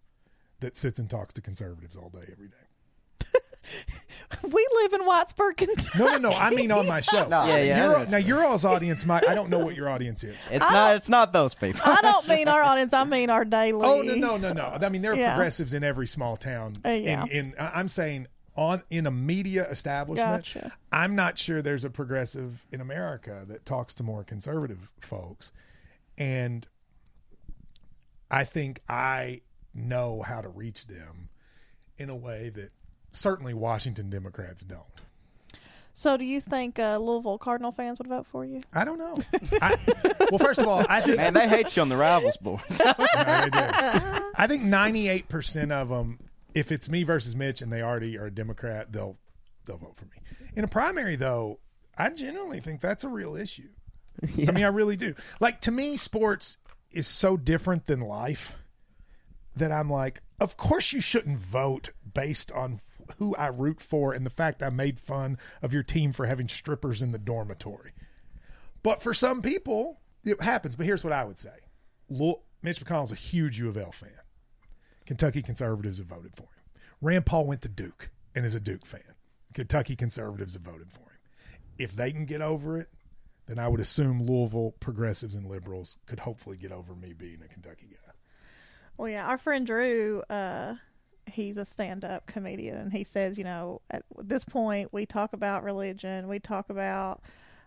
that 0.60 0.76
sits 0.76 0.98
and 0.98 1.08
talks 1.08 1.34
to 1.34 1.40
conservatives 1.40 1.94
all 1.96 2.08
day 2.10 2.26
every 2.32 2.48
day 2.48 3.30
we 4.42 4.68
live 4.82 4.92
in 4.94 5.00
Whitesburg, 5.02 5.56
Kentucky. 5.56 5.98
no 5.98 6.06
no 6.06 6.16
no 6.18 6.30
i 6.30 6.50
mean 6.50 6.70
on 6.72 6.86
my 6.86 7.00
show 7.00 7.26
No, 7.28 7.44
Yeah, 7.46 7.58
yeah, 7.58 7.74
I 7.88 7.98
Your- 7.98 8.06
now 8.06 8.16
your 8.18 8.44
all's 8.46 8.64
audience 8.64 9.04
might 9.04 9.26
i 9.28 9.34
don't 9.34 9.50
know 9.50 9.58
what 9.64 9.74
your 9.76 9.88
audience 9.88 10.24
is 10.24 10.40
It's 10.50 10.68
not. 10.70 10.96
It's 10.96 11.08
not 11.08 11.32
those 11.32 11.54
people. 11.54 11.80
I 11.84 12.00
don't 12.02 12.26
mean 12.28 12.48
our 12.48 12.62
audience. 12.62 12.92
I 12.92 13.04
mean 13.04 13.30
our 13.30 13.44
daily. 13.44 13.86
Oh 13.86 14.02
no 14.02 14.14
no 14.14 14.36
no 14.36 14.52
no! 14.52 14.64
I 14.80 14.88
mean 14.88 15.02
there 15.02 15.12
are 15.12 15.16
Yeah. 15.16 15.34
progressives 15.34 15.74
in 15.74 15.82
every 15.84 16.06
small 16.06 16.36
town. 16.36 16.74
Uh, 16.84 16.90
yeah. 16.90 17.24
In, 17.24 17.28
in 17.30 17.54
I- 17.58 17.72
I'm 17.80 17.88
saying 17.88 18.26
on 18.56 18.82
in 18.90 19.06
a 19.06 19.10
media 19.10 19.68
establishment, 19.68 20.44
Gotcha. 20.54 20.72
I'm 20.90 21.14
not 21.14 21.38
sure 21.38 21.60
there's 21.62 21.84
a 21.84 21.90
progressive 21.90 22.64
in 22.72 22.80
America 22.80 23.44
that 23.48 23.66
talks 23.66 23.94
to 23.96 24.02
more 24.02 24.24
conservative 24.24 24.90
folks, 25.00 25.52
and 26.16 26.66
I 28.30 28.44
think 28.44 28.80
I 28.88 29.42
know 29.74 30.22
how 30.22 30.40
to 30.40 30.48
reach 30.48 30.86
them 30.86 31.28
in 31.98 32.08
a 32.10 32.16
way 32.16 32.50
that 32.54 32.70
certainly 33.16 33.54
Washington 33.54 34.10
Democrats 34.10 34.62
don't. 34.64 34.82
So, 35.92 36.18
do 36.18 36.24
you 36.24 36.42
think 36.42 36.78
uh, 36.78 36.98
Louisville 36.98 37.38
Cardinal 37.38 37.72
fans 37.72 37.98
would 37.98 38.08
vote 38.08 38.26
for 38.26 38.44
you? 38.44 38.60
I 38.74 38.84
don't 38.84 38.98
know. 38.98 39.16
I, 39.62 39.78
well, 40.30 40.38
first 40.38 40.60
of 40.60 40.68
all, 40.68 40.84
I 40.90 41.00
think 41.00 41.16
Man, 41.16 41.32
they 41.32 41.48
hate 41.48 41.74
you 41.74 41.80
on 41.80 41.88
the 41.88 41.96
rivals 41.96 42.36
boards. 42.36 42.82
No. 43.16 44.30
I 44.38 44.46
think 44.46 44.62
ninety 44.62 45.08
eight 45.08 45.28
percent 45.30 45.72
of 45.72 45.88
them, 45.88 46.18
if 46.52 46.70
it's 46.70 46.90
me 46.90 47.02
versus 47.04 47.34
Mitch 47.34 47.62
and 47.62 47.72
they 47.72 47.80
already 47.80 48.18
are 48.18 48.26
a 48.26 48.30
Democrat, 48.30 48.92
they'll 48.92 49.16
they'll 49.64 49.78
vote 49.78 49.96
for 49.96 50.04
me. 50.04 50.18
In 50.54 50.64
a 50.64 50.68
primary, 50.68 51.16
though, 51.16 51.60
I 51.96 52.10
genuinely 52.10 52.60
think 52.60 52.82
that's 52.82 53.02
a 53.02 53.08
real 53.08 53.34
issue. 53.34 53.68
I 54.22 54.50
mean, 54.50 54.64
I 54.64 54.68
really 54.68 54.96
do. 54.96 55.14
Like 55.40 55.62
to 55.62 55.70
me, 55.70 55.96
sports 55.96 56.58
is 56.92 57.06
so 57.06 57.38
different 57.38 57.86
than 57.86 58.00
life 58.00 58.54
that 59.56 59.72
I'm 59.72 59.88
like, 59.88 60.20
of 60.38 60.58
course 60.58 60.92
you 60.92 61.00
shouldn't 61.00 61.38
vote 61.38 61.90
based 62.12 62.52
on 62.52 62.82
who 63.18 63.34
I 63.36 63.48
root 63.48 63.80
for 63.80 64.12
and 64.12 64.24
the 64.24 64.30
fact 64.30 64.62
I 64.62 64.70
made 64.70 65.00
fun 65.00 65.38
of 65.62 65.72
your 65.72 65.82
team 65.82 66.12
for 66.12 66.26
having 66.26 66.48
strippers 66.48 67.02
in 67.02 67.12
the 67.12 67.18
dormitory. 67.18 67.92
But 68.82 69.02
for 69.02 69.14
some 69.14 69.42
people, 69.42 70.00
it 70.24 70.40
happens. 70.40 70.76
But 70.76 70.86
here's 70.86 71.04
what 71.04 71.12
I 71.12 71.24
would 71.24 71.38
say 71.38 71.50
Mitch 72.62 72.84
McConnell's 72.84 73.12
a 73.12 73.16
huge 73.16 73.58
U 73.58 73.68
of 73.68 73.76
L 73.76 73.92
fan. 73.92 74.10
Kentucky 75.06 75.42
conservatives 75.42 75.98
have 75.98 76.06
voted 76.06 76.34
for 76.34 76.42
him. 76.42 76.82
Rand 77.00 77.26
Paul 77.26 77.46
went 77.46 77.62
to 77.62 77.68
Duke 77.68 78.10
and 78.34 78.44
is 78.44 78.54
a 78.54 78.60
Duke 78.60 78.86
fan. 78.86 79.14
Kentucky 79.54 79.96
conservatives 79.96 80.54
have 80.54 80.62
voted 80.62 80.90
for 80.90 81.00
him. 81.00 81.60
If 81.78 81.94
they 81.94 82.12
can 82.12 82.26
get 82.26 82.40
over 82.40 82.78
it, 82.78 82.88
then 83.46 83.58
I 83.58 83.68
would 83.68 83.80
assume 83.80 84.22
Louisville 84.22 84.74
progressives 84.80 85.34
and 85.34 85.46
liberals 85.48 85.98
could 86.06 86.20
hopefully 86.20 86.56
get 86.56 86.72
over 86.72 86.94
me 86.94 87.12
being 87.12 87.38
a 87.44 87.48
Kentucky 87.48 87.86
guy. 87.90 88.12
Well, 88.96 89.08
yeah, 89.08 89.26
our 89.26 89.38
friend 89.38 89.66
Drew, 89.66 90.22
uh, 90.28 90.74
he's 91.26 91.56
a 91.56 91.64
stand-up 91.64 92.26
comedian, 92.26 92.76
and 92.76 92.92
he 92.92 93.04
says, 93.04 93.38
you 93.38 93.44
know, 93.44 93.80
at 93.90 94.04
this 94.22 94.44
point, 94.44 94.92
we 94.92 95.06
talk 95.06 95.32
about 95.32 95.64
religion, 95.64 96.28
we 96.28 96.38
talk 96.38 96.70
about 96.70 97.20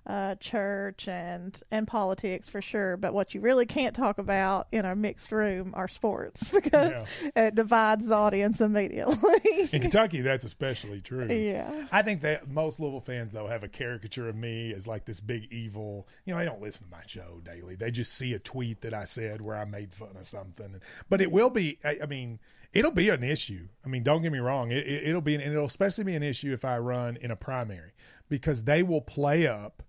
uh, 0.08 0.34
church 0.36 1.08
and 1.08 1.62
and 1.70 1.88
politics 1.88 2.50
for 2.50 2.62
sure, 2.62 2.98
but 2.98 3.14
what 3.14 3.36
you 3.36 3.42
really 3.42 3.68
can't 3.68 3.96
talk 3.96 4.18
about 4.18 4.68
in 4.72 4.84
a 4.84 4.96
mixed 4.96 5.32
room 5.32 5.72
are 5.76 5.88
sports 5.88 6.50
because 6.54 7.06
it 7.36 7.54
divides 7.54 8.08
the 8.08 8.16
audience 8.16 8.60
immediately. 8.60 9.70
In 9.72 9.82
Kentucky, 9.82 10.22
that's 10.22 10.46
especially 10.46 11.00
true. 11.02 11.28
yeah, 11.28 11.88
I 11.92 12.02
think 12.02 12.22
that 12.22 12.50
most 12.50 12.80
Louisville 12.80 13.02
fans 13.02 13.34
though 13.34 13.48
have 13.48 13.64
a 13.64 13.68
caricature 13.68 14.28
of 14.28 14.36
me 14.36 14.74
as 14.74 14.88
like 14.88 15.06
this 15.06 15.20
big 15.20 15.52
evil. 15.52 16.08
You 16.26 16.34
know, 16.34 16.40
they 16.40 16.46
don't 16.46 16.62
listen 16.62 16.88
to 16.88 16.92
my 16.92 17.04
show 17.06 17.42
daily. 17.44 17.76
They 17.76 17.92
just 17.92 18.14
see 18.14 18.34
a 18.34 18.40
tweet 18.40 18.82
that 18.82 18.96
I 18.96 19.06
said 19.06 19.42
where 19.42 19.58
I 19.58 19.66
made 19.66 19.94
fun 19.94 20.16
of 20.18 20.26
something. 20.26 20.82
But 21.10 21.22
it 21.22 21.32
will 21.32 21.52
be. 21.52 21.78
I, 21.84 22.00
I 22.02 22.06
mean, 22.08 22.40
it'll 22.74 22.92
be 22.92 23.10
an 23.10 23.24
issue. 23.24 23.68
I 23.86 23.88
mean, 23.88 24.04
don't 24.04 24.22
get 24.22 24.32
me 24.32 24.40
wrong. 24.40 24.72
It, 24.72 24.86
it, 24.86 25.08
it'll 25.08 25.22
be, 25.22 25.36
an, 25.36 25.42
and 25.42 25.54
it'll 25.54 25.66
especially 25.66 26.04
be 26.04 26.16
an 26.16 26.24
issue 26.24 26.54
if 26.54 26.64
I 26.64 26.78
run 26.78 27.18
in 27.18 27.32
a 27.32 27.36
primary 27.36 27.92
because 28.30 28.64
they 28.64 28.84
will 28.84 29.02
play 29.02 29.48
up 29.48 29.84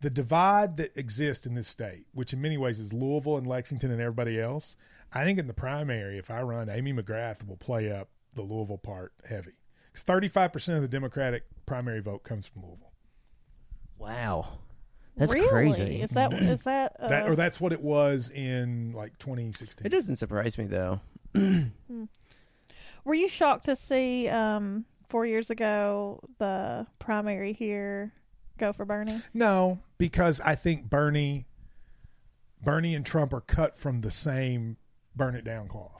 the 0.00 0.10
divide 0.10 0.76
that 0.78 0.96
exists 0.96 1.46
in 1.46 1.54
this 1.54 1.68
state, 1.68 2.06
which 2.12 2.32
in 2.32 2.40
many 2.40 2.56
ways 2.56 2.78
is 2.78 2.92
Louisville 2.92 3.36
and 3.36 3.46
Lexington 3.46 3.90
and 3.90 4.00
everybody 4.00 4.40
else. 4.40 4.76
I 5.12 5.24
think 5.24 5.38
in 5.38 5.46
the 5.46 5.54
primary, 5.54 6.18
if 6.18 6.30
I 6.30 6.42
run, 6.42 6.68
Amy 6.68 6.92
McGrath 6.92 7.46
will 7.46 7.56
play 7.56 7.90
up 7.90 8.08
the 8.34 8.42
Louisville 8.42 8.78
part 8.78 9.12
heavy. 9.28 9.52
Because 9.92 10.04
35% 10.04 10.76
of 10.76 10.82
the 10.82 10.88
Democratic 10.88 11.44
primary 11.66 12.00
vote 12.00 12.22
comes 12.22 12.46
from 12.46 12.62
Louisville. 12.62 12.92
Wow. 13.98 14.58
That's 15.16 15.34
really? 15.34 15.48
crazy. 15.48 16.00
Is 16.00 16.10
that 16.10 16.32
is 16.32 16.62
that, 16.62 16.96
uh, 16.98 17.08
That, 17.08 17.28
or 17.28 17.36
that's 17.36 17.60
what 17.60 17.72
it 17.72 17.82
was 17.82 18.30
in 18.30 18.92
like 18.92 19.18
2016. 19.18 19.84
It 19.84 19.90
doesn't 19.90 20.16
surprise 20.16 20.56
me 20.56 20.64
though. 20.64 21.00
Were 23.04 23.14
you 23.14 23.28
shocked 23.28 23.64
to 23.66 23.76
see 23.76 24.28
um, 24.28 24.84
four 25.08 25.26
years 25.26 25.50
ago 25.50 26.20
the 26.38 26.86
primary 26.98 27.52
here 27.52 28.12
go 28.58 28.72
for 28.72 28.84
Bernie? 28.84 29.20
No, 29.32 29.80
because 29.98 30.40
I 30.40 30.54
think 30.54 30.88
Bernie, 30.90 31.46
Bernie 32.62 32.94
and 32.94 33.04
Trump 33.06 33.32
are 33.32 33.40
cut 33.40 33.78
from 33.78 34.02
the 34.02 34.10
same 34.10 34.76
burn 35.16 35.34
it 35.34 35.44
down 35.44 35.68
cloth. 35.68 35.96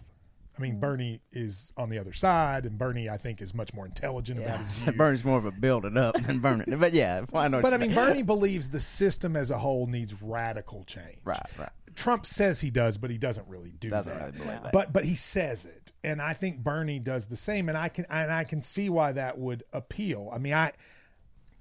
I 0.59 0.63
mean, 0.63 0.79
Bernie 0.79 1.23
is 1.33 1.73
on 1.79 1.89
the 1.89 1.99
other 1.99 2.13
side, 2.13 2.67
and 2.67 2.77
Bernie, 2.77 3.09
I 3.09 3.17
think, 3.17 3.41
is 3.41 3.55
much 3.55 3.73
more 3.73 3.87
intelligent 3.87 4.41
about 4.41 4.61
his 4.61 4.71
views. 4.83 4.95
Bernie's 4.95 5.25
more 5.25 5.39
of 5.39 5.47
a 5.47 5.51
build 5.51 5.87
it 5.87 5.97
up 5.97 6.21
than 6.23 6.41
burn 6.41 6.61
it. 6.61 6.79
But 6.79 6.93
yeah, 6.93 7.25
I 7.33 7.49
know. 7.49 7.59
what 7.59 7.63
But 7.63 7.73
I 7.73 7.77
you 7.77 7.81
mean, 7.87 7.95
Bernie 7.95 8.23
believes 8.25 8.69
the 8.69 8.81
system 8.81 9.37
as 9.37 9.51
a 9.51 9.57
whole 9.59 9.87
needs 9.87 10.21
radical 10.21 10.85
change. 10.85 11.17
right, 11.25 11.41
right. 11.59 11.71
Trump 12.01 12.25
says 12.27 12.61
he 12.61 12.71
does, 12.71 12.97
but 12.99 13.11
he 13.11 13.19
doesn't 13.19 13.47
really 13.47 13.71
do 13.71 13.91
Doesn't 13.91 14.19
that. 14.19 14.35
really 14.35 14.47
that. 14.47 14.73
But 14.73 14.93
but 14.93 15.05
he 15.05 15.15
says 15.17 15.65
it, 15.67 15.93
and 16.03 16.21
I 16.23 16.33
think 16.33 16.59
Bernie 16.65 16.99
does 16.99 17.27
the 17.27 17.37
same, 17.37 17.69
and 17.69 17.77
I 17.77 17.89
can 17.91 18.07
and 18.09 18.33
I 18.33 18.45
can 18.45 18.63
see 18.63 18.89
why 18.89 19.13
that 19.13 19.39
would 19.39 19.63
appeal. 19.73 20.31
I 20.33 20.39
mean, 20.39 20.55
I 20.55 20.73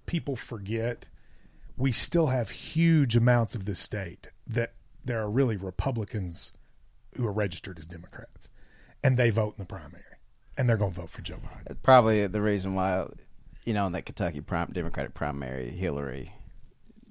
people 0.06 0.36
forget 0.36 1.08
we 1.78 1.92
still 1.92 2.28
have 2.28 2.50
huge 2.50 3.16
amounts 3.16 3.54
of 3.56 3.66
this 3.66 3.80
state 3.80 4.30
that 4.48 4.74
there 5.06 5.22
are 5.22 5.30
really 5.30 5.58
Republicans 5.58 6.52
who 7.16 7.26
are 7.28 7.32
registered 7.34 7.78
as 7.80 7.86
Democrats, 7.88 8.50
and 9.04 9.18
they 9.18 9.30
vote 9.30 9.56
in 9.58 9.62
the 9.64 9.66
primary, 9.68 10.04
and 10.58 10.70
they're 10.70 10.78
going 10.78 10.94
to 10.94 11.02
vote 11.02 11.10
for 11.10 11.22
Joe 11.22 11.38
Biden. 11.38 11.76
Probably 11.84 12.28
the 12.28 12.42
reason 12.42 12.76
why, 12.76 13.08
you 13.66 13.74
know, 13.74 13.88
in 13.88 13.94
that 13.94 14.06
Kentucky 14.06 14.42
prim- 14.42 14.72
Democratic 14.74 15.14
primary, 15.14 15.72
Hillary 15.72 16.34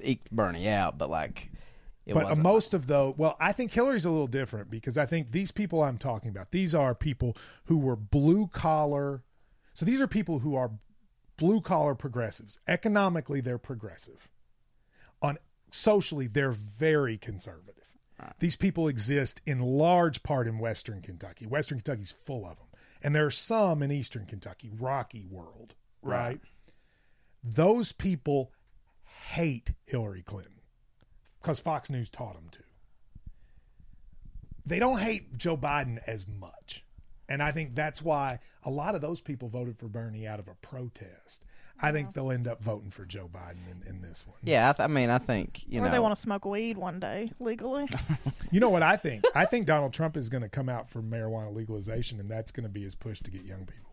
eked 0.00 0.30
Bernie 0.30 0.68
out, 0.68 0.96
but 0.98 1.10
like, 1.10 1.50
it 2.08 2.14
but 2.14 2.24
wasn't 2.24 2.42
most 2.42 2.72
of 2.72 2.86
those, 2.86 3.18
well, 3.18 3.36
I 3.38 3.52
think 3.52 3.70
Hillary's 3.70 4.06
a 4.06 4.10
little 4.10 4.26
different 4.26 4.70
because 4.70 4.96
I 4.96 5.04
think 5.04 5.30
these 5.30 5.50
people 5.50 5.82
I'm 5.82 5.98
talking 5.98 6.30
about, 6.30 6.52
these 6.52 6.74
are 6.74 6.94
people 6.94 7.36
who 7.66 7.76
were 7.76 7.96
blue 7.96 8.46
collar. 8.46 9.22
So 9.74 9.84
these 9.84 10.00
are 10.00 10.06
people 10.06 10.38
who 10.38 10.56
are 10.56 10.70
blue 11.36 11.60
collar 11.60 11.94
progressives. 11.94 12.58
Economically, 12.66 13.42
they're 13.42 13.58
progressive. 13.58 14.30
On 15.20 15.36
socially, 15.70 16.26
they're 16.26 16.52
very 16.52 17.18
conservative. 17.18 17.74
These 18.40 18.56
people 18.56 18.88
exist 18.88 19.40
in 19.46 19.60
large 19.60 20.22
part 20.22 20.48
in 20.48 20.58
Western 20.58 21.02
Kentucky. 21.02 21.46
Western 21.46 21.78
Kentucky's 21.78 22.16
full 22.24 22.44
of 22.46 22.56
them, 22.56 22.66
and 23.02 23.14
there 23.14 23.26
are 23.26 23.30
some 23.30 23.80
in 23.82 23.92
Eastern 23.92 24.24
Kentucky, 24.24 24.72
Rocky 24.76 25.24
World, 25.30 25.74
right? 26.02 26.26
Right. 26.26 26.40
Those 27.44 27.92
people 27.92 28.50
hate 29.04 29.70
Hillary 29.84 30.22
Clinton 30.22 30.57
because 31.48 31.60
Fox 31.60 31.88
News 31.88 32.10
taught 32.10 32.34
them 32.34 32.50
to. 32.50 32.58
They 34.66 34.78
don't 34.78 34.98
hate 34.98 35.38
Joe 35.38 35.56
Biden 35.56 35.98
as 36.06 36.26
much. 36.28 36.84
And 37.26 37.42
I 37.42 37.52
think 37.52 37.74
that's 37.74 38.02
why 38.02 38.40
a 38.64 38.70
lot 38.70 38.94
of 38.94 39.00
those 39.00 39.22
people 39.22 39.48
voted 39.48 39.78
for 39.78 39.88
Bernie 39.88 40.26
out 40.26 40.40
of 40.40 40.48
a 40.48 40.54
protest. 40.56 41.46
I 41.80 41.90
think 41.90 42.12
they'll 42.12 42.32
end 42.32 42.46
up 42.46 42.62
voting 42.62 42.90
for 42.90 43.06
Joe 43.06 43.30
Biden 43.32 43.64
in, 43.70 43.88
in 43.88 44.00
this 44.02 44.26
one. 44.26 44.36
Yeah, 44.42 44.68
I, 44.68 44.72
th- 44.74 44.84
I 44.84 44.88
mean, 44.88 45.08
I 45.08 45.16
think 45.16 45.64
you 45.66 45.80
or 45.80 45.86
know, 45.86 45.90
they 45.90 46.00
want 46.00 46.14
to 46.14 46.20
smoke 46.20 46.44
weed 46.44 46.76
one 46.76 47.00
day 47.00 47.32
legally. 47.40 47.88
You 48.50 48.60
know 48.60 48.70
what 48.70 48.82
I 48.82 48.96
think? 48.96 49.24
I 49.34 49.44
think 49.44 49.66
Donald 49.66 49.92
Trump 49.92 50.16
is 50.16 50.30
going 50.30 50.42
to 50.42 50.48
come 50.48 50.70
out 50.70 50.88
for 50.88 51.02
marijuana 51.02 51.54
legalization, 51.54 52.18
and 52.18 52.30
that's 52.30 52.50
going 52.50 52.64
to 52.64 52.70
be 52.70 52.82
his 52.82 52.94
push 52.94 53.20
to 53.20 53.30
get 53.30 53.44
young 53.44 53.66
people. 53.66 53.87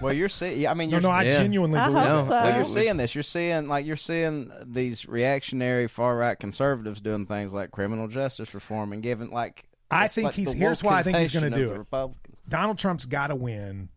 Well, 0.00 0.12
you're 0.12 0.28
seeing. 0.28 0.66
I 0.66 0.74
mean, 0.74 0.90
No, 0.90 0.96
you're 0.96 1.02
no, 1.02 1.10
I 1.10 1.22
Yeah. 1.24 1.38
genuinely 1.38 1.78
I 1.78 1.86
believe 1.88 2.04
hope 2.06 2.28
that. 2.28 2.42
so. 2.42 2.48
Well, 2.48 2.56
you're 2.56 2.64
seeing 2.64 2.96
this. 2.96 3.14
You're 3.14 3.22
seeing 3.22 3.68
like 3.68 3.86
you're 3.86 3.96
seeing 3.96 4.50
these 4.64 5.06
reactionary 5.06 5.86
far 5.88 6.16
right 6.16 6.38
conservatives 6.38 7.00
doing 7.00 7.26
things 7.26 7.54
like 7.54 7.70
criminal 7.70 8.08
justice 8.08 8.52
reform 8.54 8.92
and 8.92 9.02
giving 9.02 9.30
like. 9.30 9.64
I 9.90 10.08
think 10.08 10.26
like 10.26 10.34
he's- 10.34 10.52
here's 10.52 10.82
why 10.82 10.98
I 10.98 11.02
think 11.02 11.18
he's 11.18 11.30
gonna 11.30 11.50
do 11.50 11.72
it. 11.92 12.10
Donald 12.48 12.78
Trump's 12.78 13.06
got 13.06 13.28
to 13.28 13.36
win. 13.36 13.88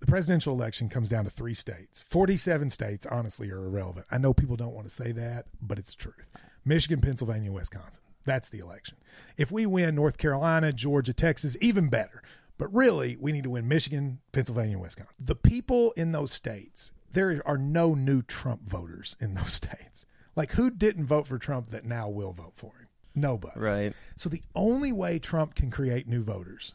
The 0.00 0.06
presidential 0.06 0.54
election 0.54 0.88
comes 0.88 1.10
down 1.10 1.24
to 1.24 1.30
three 1.30 1.52
states. 1.52 2.06
47 2.08 2.70
states, 2.70 3.04
honestly, 3.04 3.50
are 3.50 3.66
irrelevant. 3.66 4.06
I 4.10 4.16
know 4.16 4.32
people 4.32 4.56
don't 4.56 4.72
want 4.72 4.88
to 4.88 4.94
say 4.94 5.12
that, 5.12 5.44
but 5.60 5.78
it's 5.78 5.90
the 5.94 6.02
truth. 6.02 6.24
Michigan, 6.64 7.02
Pennsylvania, 7.02 7.52
Wisconsin. 7.52 8.02
That's 8.24 8.48
the 8.48 8.60
election. 8.60 8.96
If 9.36 9.50
we 9.52 9.66
win 9.66 9.94
North 9.94 10.16
Carolina, 10.16 10.72
Georgia, 10.72 11.12
Texas, 11.12 11.56
even 11.60 11.88
better. 11.88 12.22
But 12.60 12.74
really, 12.74 13.16
we 13.18 13.32
need 13.32 13.44
to 13.44 13.50
win 13.50 13.68
Michigan, 13.68 14.20
Pennsylvania, 14.32 14.74
and 14.74 14.82
Wisconsin. 14.82 15.14
The 15.18 15.34
people 15.34 15.92
in 15.92 16.12
those 16.12 16.30
states, 16.30 16.92
there 17.10 17.42
are 17.46 17.56
no 17.56 17.94
new 17.94 18.20
Trump 18.20 18.68
voters 18.68 19.16
in 19.18 19.32
those 19.32 19.52
states. 19.54 20.04
Like, 20.36 20.52
who 20.52 20.70
didn't 20.70 21.06
vote 21.06 21.26
for 21.26 21.38
Trump 21.38 21.70
that 21.70 21.86
now 21.86 22.10
will 22.10 22.34
vote 22.34 22.52
for 22.56 22.72
him? 22.78 22.88
Nobody. 23.14 23.58
Right. 23.58 23.94
So 24.14 24.28
the 24.28 24.42
only 24.54 24.92
way 24.92 25.18
Trump 25.18 25.54
can 25.54 25.70
create 25.70 26.06
new 26.06 26.22
voters 26.22 26.74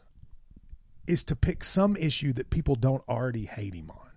is 1.06 1.22
to 1.22 1.36
pick 1.36 1.62
some 1.62 1.94
issue 1.94 2.32
that 2.32 2.50
people 2.50 2.74
don't 2.74 3.08
already 3.08 3.44
hate 3.44 3.74
him 3.74 3.88
on. 3.92 4.10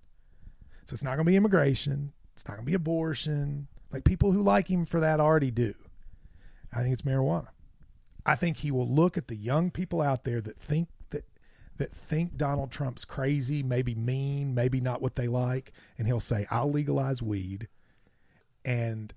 So 0.88 0.96
it's 0.96 1.04
not 1.04 1.18
going 1.18 1.26
to 1.28 1.32
be 1.32 1.36
immigration. 1.36 2.14
It's 2.34 2.48
not 2.48 2.56
going 2.56 2.66
to 2.66 2.72
be 2.72 2.74
abortion. 2.74 3.68
Like 3.92 4.06
people 4.06 4.32
who 4.32 4.42
like 4.42 4.68
him 4.68 4.88
for 4.88 5.02
that 5.02 5.20
already 5.20 5.52
do. 5.52 5.76
I 6.74 6.82
think 6.82 6.94
it's 6.94 7.04
marijuana. 7.04 7.50
I 8.26 8.34
think 8.34 8.58
he 8.58 8.72
will 8.72 8.88
look 8.88 9.18
at 9.18 9.28
the 9.28 9.36
young 9.36 9.70
people 9.70 10.02
out 10.02 10.24
there 10.24 10.42
that 10.42 10.60
think 10.60 10.88
that 11.80 11.90
that 11.90 11.96
think 11.96 12.38
Donald 12.38 12.72
Trump's 12.72 13.06
crazy, 13.06 13.64
maybe 13.64 13.96
mean, 13.96 14.54
maybe 14.54 14.80
not 14.80 15.02
what 15.02 15.16
they 15.16 15.28
like, 15.28 15.74
and 15.98 16.06
he'll 16.06 16.20
say, 16.20 16.46
"I'll 16.52 16.72
legalize 16.72 17.22
weed." 17.22 17.68
And 18.64 19.14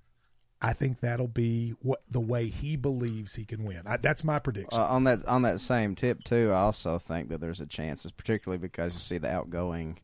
I 0.61 0.73
think 0.73 1.01
that'll 1.01 1.27
be 1.27 1.71
what 1.81 2.01
the 2.09 2.21
way 2.21 2.47
he 2.47 2.77
believes 2.77 3.35
he 3.35 3.45
can 3.45 3.65
win. 3.65 3.81
I, 3.85 3.97
that's 3.97 4.23
my 4.23 4.39
prediction. 4.39 4.79
Uh, 4.79 4.85
on 4.85 5.03
that 5.03 5.25
on 5.27 5.43
that 5.43 5.59
same 5.59 5.93
tip 5.93 6.23
too, 6.23 6.51
I 6.51 6.61
also 6.61 6.97
think 6.97 7.29
that 7.29 7.41
there's 7.41 7.61
a 7.61 7.65
chance, 7.65 8.09
particularly 8.11 8.59
because 8.59 8.93
you 8.93 8.99
see 8.99 9.17
the 9.17 9.29
outgoing, 9.29 9.99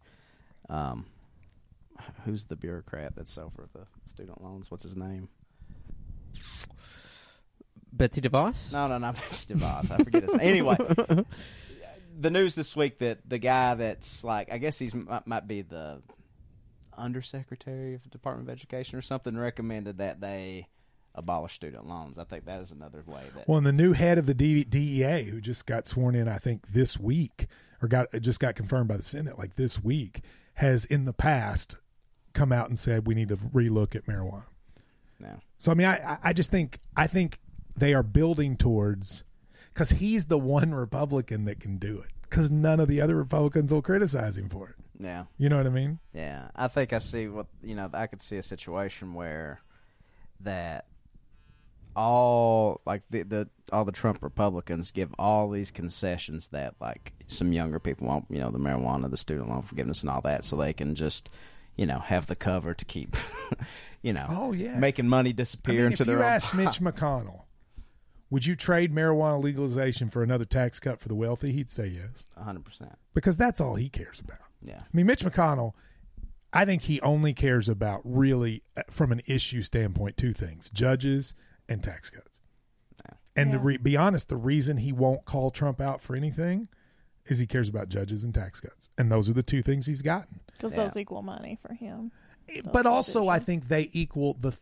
um, 0.69 1.05
who's 2.25 2.45
the 2.45 2.57
bureaucrat 2.57 3.15
that's 3.15 3.37
over 3.37 3.69
the 3.73 3.87
student 4.05 4.43
loans? 4.43 4.69
What's 4.69 4.83
his 4.83 4.95
name? 4.95 5.29
Betsy 7.91 8.21
DeVos? 8.21 8.73
No, 8.73 8.87
no, 8.87 8.97
not 8.97 9.15
Betsy 9.15 9.53
DeVos. 9.53 9.91
I 9.91 10.03
forget 10.03 10.23
his 10.23 10.33
name. 10.35 10.47
Anyway, 10.47 10.77
the 12.19 12.29
news 12.29 12.53
this 12.55 12.75
week 12.75 12.99
that 12.99 13.19
the 13.27 13.37
guy 13.37 13.75
that's 13.75 14.23
like, 14.23 14.51
I 14.51 14.57
guess 14.57 14.77
he's 14.77 14.93
might, 14.93 15.25
might 15.25 15.47
be 15.47 15.61
the 15.61 16.01
undersecretary 16.97 17.93
of 17.95 18.03
the 18.03 18.09
Department 18.09 18.49
of 18.49 18.53
Education 18.53 18.97
or 18.97 19.01
something, 19.01 19.37
recommended 19.37 19.97
that 19.99 20.19
they 20.21 20.67
abolish 21.15 21.53
student 21.53 21.87
loans. 21.87 22.17
I 22.17 22.23
think 22.23 22.45
that 22.45 22.61
is 22.61 22.71
another 22.71 23.03
way 23.07 23.21
that. 23.35 23.47
Well, 23.47 23.57
and 23.57 23.67
the 23.67 23.71
new 23.73 23.93
head 23.93 24.17
of 24.17 24.25
the 24.25 24.33
DEA, 24.33 25.23
who 25.23 25.41
just 25.41 25.65
got 25.65 25.87
sworn 25.87 26.15
in, 26.15 26.27
I 26.27 26.37
think 26.37 26.71
this 26.71 26.99
week, 26.99 27.47
or 27.81 27.87
got 27.87 28.07
just 28.21 28.39
got 28.39 28.55
confirmed 28.55 28.89
by 28.89 28.97
the 28.97 29.03
Senate, 29.03 29.37
like 29.37 29.55
this 29.55 29.81
week, 29.83 30.21
has 30.55 30.85
in 30.85 31.05
the 31.05 31.13
past 31.13 31.77
come 32.33 32.51
out 32.51 32.67
and 32.69 32.77
said 32.77 33.07
we 33.07 33.15
need 33.15 33.29
to 33.29 33.37
relook 33.37 33.95
at 33.95 34.05
marijuana. 34.05 34.43
now, 35.19 35.39
So 35.59 35.71
I 35.71 35.73
mean, 35.75 35.87
I 35.87 35.95
I- 36.13 36.19
I 36.23 36.33
just 36.33 36.51
think 36.51 36.79
I 36.95 37.07
think 37.07 37.39
they 37.75 37.93
are 37.93 38.03
building 38.03 38.57
towards 38.57 39.23
because 39.79 39.91
he's 39.91 40.25
the 40.25 40.37
one 40.37 40.73
Republican 40.73 41.45
that 41.45 41.61
can 41.61 41.77
do 41.77 41.99
it 41.99 42.11
because 42.23 42.51
none 42.51 42.81
of 42.81 42.89
the 42.89 42.99
other 42.99 43.15
Republicans 43.15 43.71
will 43.71 43.81
criticize 43.81 44.37
him 44.37 44.49
for 44.49 44.67
it. 44.67 44.75
yeah. 44.99 45.23
You 45.37 45.47
know 45.47 45.55
what 45.55 45.65
I 45.67 45.69
mean? 45.69 45.99
Yeah, 46.13 46.49
I 46.53 46.67
think 46.67 46.91
I 46.91 46.97
see 46.97 47.29
what 47.29 47.45
you 47.63 47.75
know. 47.75 47.89
I 47.93 48.07
could 48.07 48.21
see 48.21 48.35
a 48.35 48.43
situation 48.43 49.13
where 49.13 49.61
that 50.41 50.85
all 51.95 52.81
like 52.85 53.03
the, 53.09 53.23
the 53.23 53.49
all 53.71 53.85
the 53.85 53.93
Trump 53.93 54.21
Republicans 54.21 54.91
give 54.91 55.13
all 55.17 55.49
these 55.49 55.71
concessions 55.71 56.47
that 56.47 56.75
like 56.81 57.13
some 57.27 57.53
younger 57.53 57.79
people 57.79 58.05
want, 58.05 58.25
you 58.29 58.39
know, 58.39 58.51
the 58.51 58.59
marijuana, 58.59 59.09
the 59.09 59.15
student 59.15 59.49
loan 59.49 59.61
forgiveness, 59.61 60.01
and 60.01 60.09
all 60.09 60.21
that, 60.21 60.43
so 60.43 60.57
they 60.57 60.73
can 60.73 60.93
just 60.93 61.29
you 61.77 61.85
know 61.85 61.99
have 61.99 62.27
the 62.27 62.35
cover 62.35 62.73
to 62.73 62.83
keep 62.83 63.15
you 64.01 64.11
know 64.11 64.25
Oh 64.27 64.51
yeah. 64.51 64.77
making 64.77 65.07
money 65.07 65.29
I 65.29 65.33
disappear 65.33 65.83
mean, 65.83 65.91
into 65.93 66.03
if 66.03 66.07
you 66.09 66.15
their 66.15 66.23
own. 66.25 66.29
asked 66.31 66.53
Mitch 66.53 66.79
McConnell, 66.81 67.43
would 68.29 68.45
you 68.45 68.55
trade 68.55 68.93
marijuana 68.93 69.41
legalization 69.41 70.09
for 70.09 70.21
another 70.23 70.45
tax 70.45 70.79
cut 70.79 70.99
for 70.99 71.07
the 71.07 71.15
wealthy? 71.15 71.51
He'd 71.51 71.69
say 71.69 71.87
yes 71.87 72.25
hundred 72.37 72.65
percent. 72.65 72.97
because 73.13 73.37
that's 73.37 73.59
all 73.61 73.75
he 73.75 73.89
cares 73.89 74.19
about. 74.19 74.39
Yeah, 74.61 74.79
I 74.81 74.85
mean, 74.93 75.05
Mitch 75.05 75.23
McConnell, 75.23 75.73
I 76.51 76.65
think 76.65 76.83
he 76.83 76.99
only 77.01 77.33
cares 77.33 77.69
about 77.69 78.01
really, 78.03 78.63
uh, 78.75 78.83
from 78.89 79.11
an 79.11 79.21
issue 79.25 79.61
standpoint, 79.61 80.17
two 80.17 80.33
things: 80.33 80.69
judges 80.69 81.33
and 81.67 81.83
tax 81.83 82.09
cuts. 82.09 82.41
Yeah. 83.05 83.13
And 83.35 83.51
to 83.53 83.59
re- 83.59 83.77
be 83.77 83.95
honest, 83.95 84.29
the 84.29 84.35
reason 84.37 84.77
he 84.77 84.91
won't 84.91 85.25
call 85.25 85.49
Trump 85.51 85.79
out 85.79 86.01
for 86.01 86.15
anything 86.15 86.67
is 87.27 87.39
he 87.39 87.45
cares 87.47 87.69
about 87.69 87.87
judges 87.89 88.23
and 88.23 88.33
tax 88.33 88.59
cuts, 88.59 88.89
and 88.97 89.11
those 89.11 89.29
are 89.29 89.33
the 89.33 89.43
two 89.43 89.61
things 89.61 89.85
he's 89.85 90.01
gotten. 90.01 90.39
Because 90.53 90.71
Yeah. 90.73 90.85
those 90.85 90.97
equal 90.97 91.21
money 91.21 91.57
for 91.61 91.73
him. 91.73 92.11
but 92.73 92.85
also, 92.85 93.27
I 93.27 93.39
think 93.39 93.67
they 93.69 93.89
equal 93.93 94.33
the. 94.33 94.57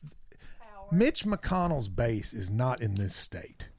Mitch 0.91 1.25
McConnell's 1.25 1.89
base 1.89 2.33
is 2.33 2.49
not 2.49 2.81
in 2.81 2.95
this 2.95 3.15
state. 3.15 3.69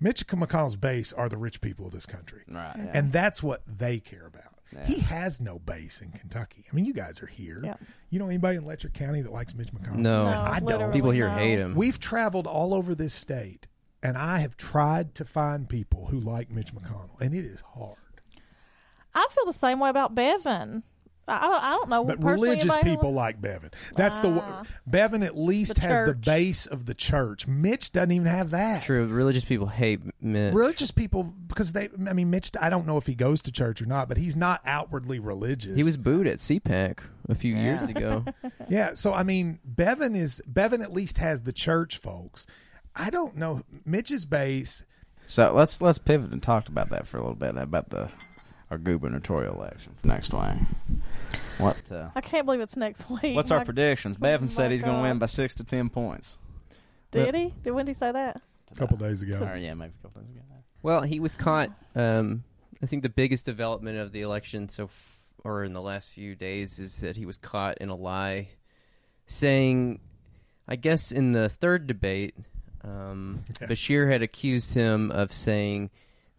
Mitch 0.00 0.26
McConnell's 0.26 0.76
base 0.76 1.12
are 1.12 1.28
the 1.28 1.36
rich 1.36 1.60
people 1.60 1.86
of 1.86 1.92
this 1.92 2.06
country. 2.06 2.42
right. 2.48 2.74
Yeah. 2.76 2.90
And 2.92 3.12
that's 3.12 3.42
what 3.42 3.62
they 3.66 4.00
care 4.00 4.26
about. 4.26 4.54
Yeah. 4.72 4.84
He 4.86 4.98
has 5.00 5.40
no 5.40 5.60
base 5.60 6.00
in 6.00 6.10
Kentucky. 6.10 6.64
I 6.70 6.74
mean, 6.74 6.84
you 6.84 6.92
guys 6.92 7.22
are 7.22 7.26
here. 7.26 7.60
Yeah. 7.62 7.74
You 8.10 8.18
know 8.18 8.26
anybody 8.26 8.58
in 8.58 8.64
Letcher 8.64 8.88
County 8.88 9.22
that 9.22 9.32
likes 9.32 9.54
Mitch 9.54 9.72
McConnell? 9.72 9.96
No. 9.96 10.24
No, 10.24 10.40
I 10.40 10.60
don't. 10.60 10.92
People 10.92 11.10
here 11.12 11.28
no. 11.28 11.36
hate 11.36 11.58
him. 11.58 11.74
We've 11.74 11.98
traveled 12.00 12.46
all 12.46 12.74
over 12.74 12.94
this 12.94 13.14
state, 13.14 13.68
and 14.02 14.18
I 14.18 14.38
have 14.38 14.56
tried 14.56 15.14
to 15.16 15.24
find 15.24 15.68
people 15.68 16.06
who 16.06 16.18
like 16.18 16.50
Mitch 16.50 16.74
McConnell, 16.74 17.20
and 17.20 17.34
it 17.34 17.44
is 17.44 17.60
hard. 17.60 17.96
I 19.14 19.26
feel 19.30 19.46
the 19.46 19.52
same 19.52 19.78
way 19.78 19.90
about 19.90 20.14
Bevin. 20.14 20.82
I, 21.26 21.60
I 21.62 21.70
don't 21.70 21.88
know. 21.88 22.04
But 22.04 22.20
personally 22.20 22.48
religious 22.50 22.70
anybody 22.72 22.90
who- 22.90 22.96
people 22.96 23.12
like 23.12 23.40
Bevin. 23.40 23.72
That's 23.96 24.18
the 24.20 24.28
Ah. 24.42 24.62
the 24.84 24.90
Bevin 24.90 25.22
at 25.24 25.36
least 25.36 25.76
The 25.76 25.80
has 25.82 26.06
the 26.06 26.14
base 26.14 26.66
of 26.66 26.86
the 26.86 26.94
church. 26.94 27.46
Mitch 27.46 27.92
doesn't 27.92 28.12
even 28.12 28.26
have 28.26 28.50
that. 28.50 28.82
True. 28.84 29.06
Religious 29.06 29.44
people 29.44 29.66
hate 29.68 30.00
Mitch. 30.20 30.52
Religious 30.54 30.90
people 30.90 31.24
because 31.24 31.72
they. 31.72 31.88
I 32.08 32.12
mean, 32.12 32.30
Mitch. 32.30 32.50
I 32.60 32.68
don't 32.70 32.86
know 32.86 32.96
if 32.98 33.06
he 33.06 33.14
goes 33.14 33.40
to 33.42 33.52
church 33.52 33.80
or 33.80 33.86
not, 33.86 34.08
but 34.08 34.16
he's 34.18 34.36
not 34.36 34.60
outwardly 34.66 35.18
religious. 35.18 35.76
He 35.76 35.82
was 35.84 35.96
booed 35.96 36.26
at 36.26 36.38
CPAC 36.40 36.98
a 37.28 37.34
few 37.34 37.54
years 37.56 37.82
ago. 37.84 38.24
Yeah. 38.68 38.94
So 38.94 39.12
I 39.12 39.22
mean, 39.24 39.58
Bevin 39.66 40.14
is 40.16 40.40
Bevin 40.46 40.82
at 40.82 40.92
least 40.92 41.18
has 41.18 41.42
the 41.42 41.52
church 41.52 41.98
folks. 41.98 42.46
I 42.96 43.10
don't 43.10 43.36
know 43.36 43.62
Mitch's 43.84 44.24
base. 44.24 44.84
So 45.26 45.52
let's 45.54 45.80
let's 45.82 45.98
pivot 45.98 46.32
and 46.32 46.42
talk 46.42 46.68
about 46.68 46.90
that 46.90 47.06
for 47.06 47.16
a 47.18 47.20
little 47.20 47.34
bit 47.34 47.56
about 47.56 47.90
the 47.90 48.10
our 48.74 48.78
gubernatorial 48.78 49.54
election 49.54 49.94
for 50.00 50.08
next 50.08 50.32
week. 50.32 51.00
What 51.58 51.76
uh, 51.92 52.08
I 52.16 52.20
can't 52.20 52.44
believe 52.44 52.60
it's 52.60 52.76
next 52.76 53.08
week. 53.08 53.36
what's 53.36 53.52
our 53.52 53.58
My- 53.58 53.64
predictions? 53.64 54.16
Bevin 54.16 54.50
said 54.50 54.72
he's 54.72 54.82
going 54.82 54.94
to 54.96 54.98
God. 54.98 55.02
win 55.08 55.18
by 55.20 55.26
six 55.26 55.54
to 55.56 55.64
ten 55.64 55.88
points. 55.88 56.36
Did 57.12 57.34
he? 57.36 57.54
Did 57.62 57.70
Wendy 57.70 57.94
say 57.94 58.10
that? 58.10 58.40
A 58.72 58.74
couple 58.74 58.96
days 58.96 59.22
ago. 59.22 59.38
Or, 59.38 59.56
yeah, 59.56 59.72
maybe 59.74 59.92
a 59.98 60.02
couple 60.02 60.20
days 60.22 60.32
ago. 60.32 60.40
Well, 60.82 61.02
he 61.02 61.20
was 61.20 61.36
caught. 61.36 61.70
Um, 61.94 62.42
I 62.82 62.86
think 62.86 63.04
the 63.04 63.08
biggest 63.08 63.44
development 63.44 63.98
of 63.98 64.10
the 64.10 64.22
election 64.22 64.68
so, 64.68 64.84
f- 64.84 65.20
or 65.44 65.62
in 65.62 65.72
the 65.72 65.80
last 65.80 66.08
few 66.08 66.34
days, 66.34 66.80
is 66.80 67.00
that 67.02 67.16
he 67.16 67.24
was 67.24 67.36
caught 67.36 67.78
in 67.78 67.88
a 67.88 67.94
lie, 67.94 68.48
saying, 69.28 70.00
I 70.66 70.74
guess 70.74 71.12
in 71.12 71.30
the 71.32 71.48
third 71.48 71.86
debate, 71.86 72.34
um, 72.82 73.44
Yeah. 73.60 73.68
Beshear 73.68 74.10
had 74.10 74.22
accused 74.22 74.74
him 74.74 75.12
of 75.12 75.32
saying 75.32 75.90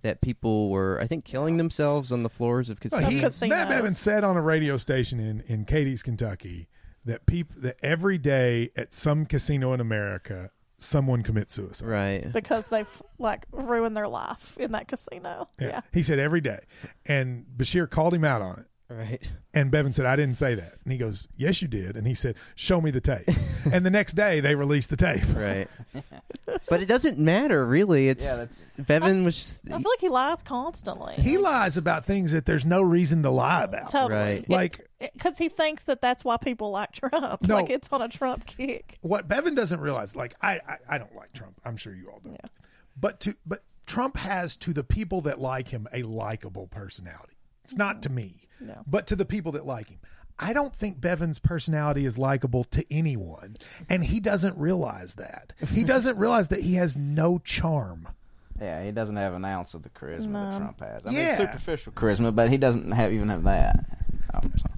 that 0.06 0.22
people 0.22 0.70
were, 0.70 1.00
I 1.02 1.08
think, 1.08 1.26
killing 1.26 1.58
themselves 1.58 2.12
on 2.12 2.22
the 2.24 2.30
floors 2.30 2.70
of 2.70 2.78
No, 2.84 2.90
casinos. 2.90 3.12
he, 3.12 3.20
casinos. 3.20 3.50
Matt 3.50 3.70
Bevin 3.70 3.96
said 3.96 4.24
on 4.24 4.38
a 4.38 4.42
radio 4.42 4.78
station 4.78 5.20
in 5.20 5.42
in 5.48 5.66
Cadiz, 5.66 6.04
Kentucky, 6.04 6.70
that 7.04 7.26
people 7.26 7.56
that 7.62 7.76
every 7.84 8.18
day 8.18 8.70
at 8.76 8.94
some 8.94 9.26
casino 9.26 9.74
in 9.74 9.80
America, 9.82 10.52
someone 10.80 11.24
commits 11.24 11.54
suicide. 11.54 11.88
Right. 11.88 12.32
Because 12.32 12.68
they've 12.68 13.02
like 13.18 13.46
ruined 13.52 13.98
their 13.98 14.08
life 14.08 14.56
in 14.60 14.72
that 14.72 14.88
casino. 14.88 15.50
Yeah. 15.60 15.82
He 15.92 16.04
said 16.04 16.20
every 16.20 16.42
day, 16.42 16.60
and 17.06 17.46
Beshear 17.58 17.90
called 17.90 18.14
him 18.14 18.24
out 18.24 18.42
on 18.42 18.60
it. 18.60 18.66
Right. 18.88 19.22
And 19.54 19.72
Bevin 19.72 19.94
said, 19.94 20.06
I 20.06 20.16
didn't 20.16 20.36
say 20.38 20.54
that. 20.56 20.76
And 20.84 20.92
he 20.92 21.00
goes, 21.00 21.28
Yes, 21.36 21.62
you 21.62 21.68
did. 21.68 21.96
And 21.96 22.06
he 22.06 22.14
said, 22.14 22.36
Show 22.54 22.80
me 22.82 22.92
the 22.92 23.02
tape. 23.02 23.28
and 23.72 23.84
the 23.84 23.90
next 23.90 24.14
day, 24.14 24.42
they 24.42 24.54
released 24.54 24.92
the 24.92 24.96
tape. 24.96 25.24
Right. 25.36 25.68
but 26.70 26.82
it 26.82 26.86
doesn't 26.86 27.18
matter, 27.18 27.66
really. 27.66 28.10
It's 28.10 28.24
Yeah, 28.24 28.36
that's- 28.36 28.74
Bevin 28.80 29.24
was. 29.26 29.36
Just, 29.38 29.62
I 29.66 29.80
feel 29.80 29.90
like 29.90 30.02
he 30.02 30.10
lies 30.10 30.44
constantly. 30.44 31.16
He 31.16 31.38
lies 31.40 31.78
about 31.78 32.06
things 32.06 32.32
that 32.34 32.46
there's 32.46 32.66
no 32.66 32.84
reason 32.84 33.24
to 33.24 33.32
lie 33.32 33.64
about. 33.64 33.90
totally 33.90 34.14
Right. 34.20 34.50
Like, 34.50 34.88
because 35.00 35.38
he 35.40 35.50
thinks 35.50 35.84
that 35.86 36.00
that's 36.02 36.24
why 36.24 36.38
people 36.38 36.70
like 36.70 36.92
Trump. 36.92 37.42
No. 37.42 37.56
Like 37.62 37.72
it's 37.72 37.88
on 37.92 38.04
a 38.04 38.08
Trump 38.08 38.46
kick. 38.46 39.00
what 39.02 39.28
Bevin 39.28 39.56
doesn't 39.56 39.80
realize, 39.80 40.16
like, 40.16 40.36
I, 40.42 40.60
I, 40.68 40.78
I 40.90 40.98
don't 41.00 41.16
like 41.16 41.34
Trump. 41.34 41.60
I'm 41.66 41.78
sure 41.78 41.94
you 41.94 42.10
all 42.12 42.20
don't. 42.24 42.34
Yeah. 42.34 42.50
But 43.00 43.20
to 43.22 43.36
but 43.46 43.64
Trump 43.88 44.18
has 44.18 44.56
to 44.58 44.74
the 44.74 44.84
people 44.84 45.22
that 45.22 45.40
like 45.42 45.70
him 45.70 45.88
a 45.92 46.04
likable 46.04 46.68
personality. 46.68 47.34
It's 47.64 47.76
not 47.76 48.04
to 48.04 48.10
me, 48.10 48.45
No. 48.60 48.82
but 48.88 49.08
to 49.08 49.16
the 49.16 49.26
people 49.26 49.52
that 49.54 49.66
like 49.66 49.88
him. 49.90 50.00
I 50.38 50.52
don't 50.52 50.76
think 50.76 51.00
Bevin's 51.00 51.40
personality 51.40 52.06
is 52.06 52.18
likable 52.18 52.66
to 52.66 52.86
anyone, 52.92 53.56
and 53.90 54.04
he 54.04 54.20
doesn't 54.20 54.58
realize 54.58 55.14
that. 55.14 55.54
He 55.72 55.84
doesn't 55.86 56.18
realize 56.18 56.50
that 56.50 56.62
he 56.62 56.74
has 56.76 56.98
no 56.98 57.40
charm. 57.40 58.10
Yeah, 58.60 58.84
he 58.84 58.92
doesn't 58.92 59.16
have 59.16 59.34
an 59.34 59.46
ounce 59.46 59.74
of 59.74 59.84
the 59.84 59.90
charisma 59.90 60.28
No. 60.28 60.52
that 60.52 60.58
Trump 60.58 60.80
has. 60.82 61.06
I 61.06 61.12
Yeah. 61.12 61.38
mean, 61.38 61.48
superficial 61.48 61.94
charisma, 61.94 62.36
but 62.36 62.50
he 62.50 62.58
doesn't 62.58 62.92
have 62.92 63.14
even 63.14 63.30
have 63.30 63.44
that. 63.44 63.86
Um, 64.34 64.42
oh, 64.44 64.58
sorry. 64.58 64.74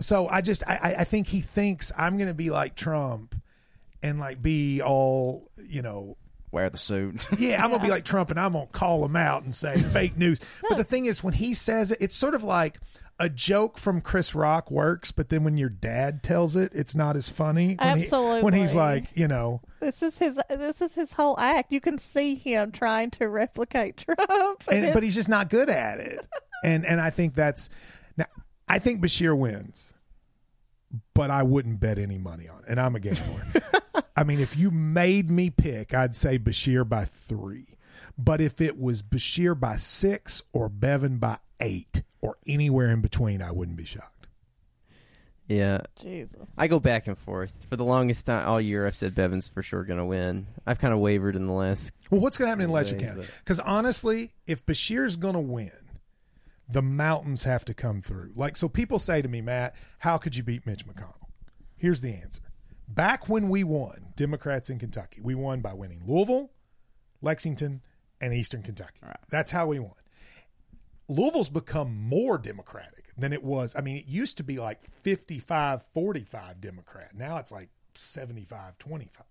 So 0.00 0.28
I 0.28 0.40
just 0.40 0.62
I, 0.66 0.76
I- 0.82 0.94
I 1.00 1.04
think 1.04 1.26
he 1.26 1.40
thinks 1.42 1.92
I'm 1.96 2.16
going 2.16 2.28
to 2.28 2.34
be 2.34 2.48
like 2.50 2.74
Trump, 2.74 3.34
and 4.02 4.18
like 4.18 4.40
be 4.42 4.80
all 4.80 5.50
you 5.68 5.82
know 5.82 6.16
Wear 6.52 6.68
the 6.70 6.78
suit. 6.78 7.28
Yeah, 7.38 7.62
I'm 7.62 7.70
gonna 7.70 7.80
be 7.82 7.90
like 7.90 8.04
Trump, 8.04 8.30
and 8.30 8.40
I'm 8.40 8.54
gonna 8.54 8.66
call 8.66 9.04
him 9.04 9.14
out 9.14 9.44
and 9.44 9.54
say 9.54 9.80
fake 9.92 10.16
news. 10.16 10.40
But 10.68 10.78
the 10.78 10.84
thing 10.84 11.04
is, 11.04 11.22
when 11.22 11.34
he 11.34 11.54
says 11.54 11.90
it, 11.92 11.98
it's 12.00 12.16
sort 12.16 12.34
of 12.34 12.42
like 12.42 12.80
a 13.20 13.28
joke 13.28 13.76
from 13.76 14.00
Chris 14.00 14.34
Rock 14.34 14.70
works, 14.70 15.12
but 15.12 15.28
then 15.28 15.44
when 15.44 15.58
your 15.58 15.68
dad 15.68 16.22
tells 16.22 16.56
it, 16.56 16.72
it's 16.74 16.94
not 16.96 17.16
as 17.16 17.28
funny. 17.28 17.76
When 17.78 17.98
He, 18.00 18.08
when 18.08 18.54
he's 18.54 18.74
like, 18.74 19.08
you 19.14 19.28
know, 19.28 19.60
This 19.78 20.02
is 20.02 20.16
his. 20.18 20.40
This 20.48 20.80
is 20.80 20.94
his 20.94 21.12
whole 21.12 21.38
act. 21.38 21.70
You 21.70 21.80
can 21.80 21.98
see 21.98 22.34
him 22.34 22.72
trying 22.72 23.10
to 23.12 23.28
replicate 23.28 23.96
Trump. 24.18 24.64
and, 24.72 24.92
but 24.94 25.02
he's 25.02 25.14
just 25.14 25.28
not 25.28 25.50
good 25.50 25.68
at 25.70 26.00
it. 26.00 26.26
And 26.62 26.84
and 26.84 27.00
I 27.00 27.08
think 27.08 27.34
that's 27.34 27.70
now. 28.18 28.26
I 28.68 28.80
think 28.80 29.00
Beshear 29.02 29.34
wins, 29.34 29.94
but 31.14 31.30
I 31.30 31.42
wouldn't 31.42 31.80
bet 31.80 31.98
any 31.98 32.18
money 32.18 32.48
on 32.50 32.58
it. 32.58 32.66
And 32.68 32.78
I'm 32.78 32.94
a 32.94 33.00
gambler. 33.00 33.46
I 34.16 34.24
mean, 34.24 34.40
if 34.40 34.58
you 34.58 34.70
made 34.70 35.30
me 35.30 35.48
pick, 35.48 35.94
I'd 35.94 36.14
say 36.14 36.38
Beshear 36.38 36.86
by 36.86 37.06
three. 37.06 37.78
But 38.18 38.42
if 38.42 38.60
it 38.60 38.78
was 38.78 39.00
Beshear 39.00 39.58
by 39.58 39.76
six 39.76 40.42
or 40.52 40.68
Bevin 40.68 41.18
by 41.18 41.38
eight 41.60 42.02
or 42.22 42.36
anywhere 42.46 42.90
in 42.90 43.00
between, 43.00 43.42
I 43.42 43.50
wouldn't 43.50 43.76
be 43.76 43.84
shocked. 43.84 44.26
Yeah. 45.48 45.80
Jesus. 46.00 46.48
I 46.56 46.68
go 46.68 46.78
back 46.78 47.08
and 47.08 47.18
forth. 47.18 47.66
For 47.68 47.74
the 47.76 47.84
longest 47.84 48.26
time, 48.26 48.46
all 48.46 48.60
year, 48.60 48.86
I've 48.86 48.94
said 48.94 49.16
Bevin's 49.16 49.48
for 49.48 49.64
sure 49.64 49.82
going 49.82 49.98
to 49.98 50.04
win. 50.04 50.46
I've 50.64 50.78
kind 50.78 50.94
of 50.94 51.00
wavered 51.00 51.34
in 51.34 51.46
the 51.46 51.52
last. 51.52 51.90
Well, 52.08 52.20
what's 52.20 52.38
going 52.38 52.46
to 52.46 52.50
happen 52.50 52.64
in 52.64 52.70
Letcher 52.70 52.94
Ways, 52.94 53.04
County? 53.04 53.24
Because 53.38 53.58
honestly, 53.58 54.32
if 54.46 54.64
Beshear's 54.64 55.16
going 55.16 55.34
to 55.34 55.40
win, 55.40 55.72
the 56.68 56.82
mountains 56.82 57.42
have 57.42 57.64
to 57.64 57.74
come 57.74 58.00
through. 58.00 58.30
Like, 58.36 58.56
so 58.56 58.68
people 58.68 59.00
say 59.00 59.22
to 59.22 59.28
me, 59.28 59.40
Matt, 59.40 59.74
how 59.98 60.18
could 60.18 60.36
you 60.36 60.44
beat 60.44 60.66
Mitch 60.66 60.86
McConnell? 60.86 61.26
Here's 61.76 62.00
the 62.00 62.12
answer. 62.12 62.42
Back 62.86 63.28
when 63.28 63.48
we 63.48 63.64
won, 63.64 64.12
Democrats 64.14 64.70
in 64.70 64.78
Kentucky, 64.78 65.20
we 65.20 65.34
won 65.34 65.60
by 65.60 65.72
winning 65.72 66.02
Louisville, 66.06 66.52
Lexington, 67.22 67.82
and 68.20 68.32
Eastern 68.32 68.62
Kentucky. 68.62 69.00
Right. 69.02 69.16
That's 69.30 69.50
how 69.50 69.66
we 69.66 69.80
won. 69.80 69.94
Louisville's 71.10 71.48
become 71.48 71.94
more 71.94 72.38
Democratic 72.38 73.12
than 73.18 73.32
it 73.32 73.42
was. 73.42 73.74
I 73.74 73.80
mean, 73.80 73.96
it 73.96 74.06
used 74.06 74.36
to 74.36 74.44
be 74.44 74.58
like 74.58 74.88
55 75.02 75.82
45 75.92 76.60
Democrat. 76.60 77.10
Now 77.16 77.38
it's 77.38 77.50
like 77.50 77.68
75 77.96 78.78
25. 78.78 79.26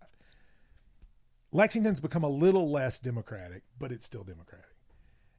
Lexington's 1.53 2.01
become 2.01 2.23
a 2.23 2.29
little 2.29 2.69
less 2.69 2.99
Democratic, 2.99 3.63
but 3.79 3.93
it's 3.93 4.05
still 4.05 4.23
Democratic. 4.23 4.65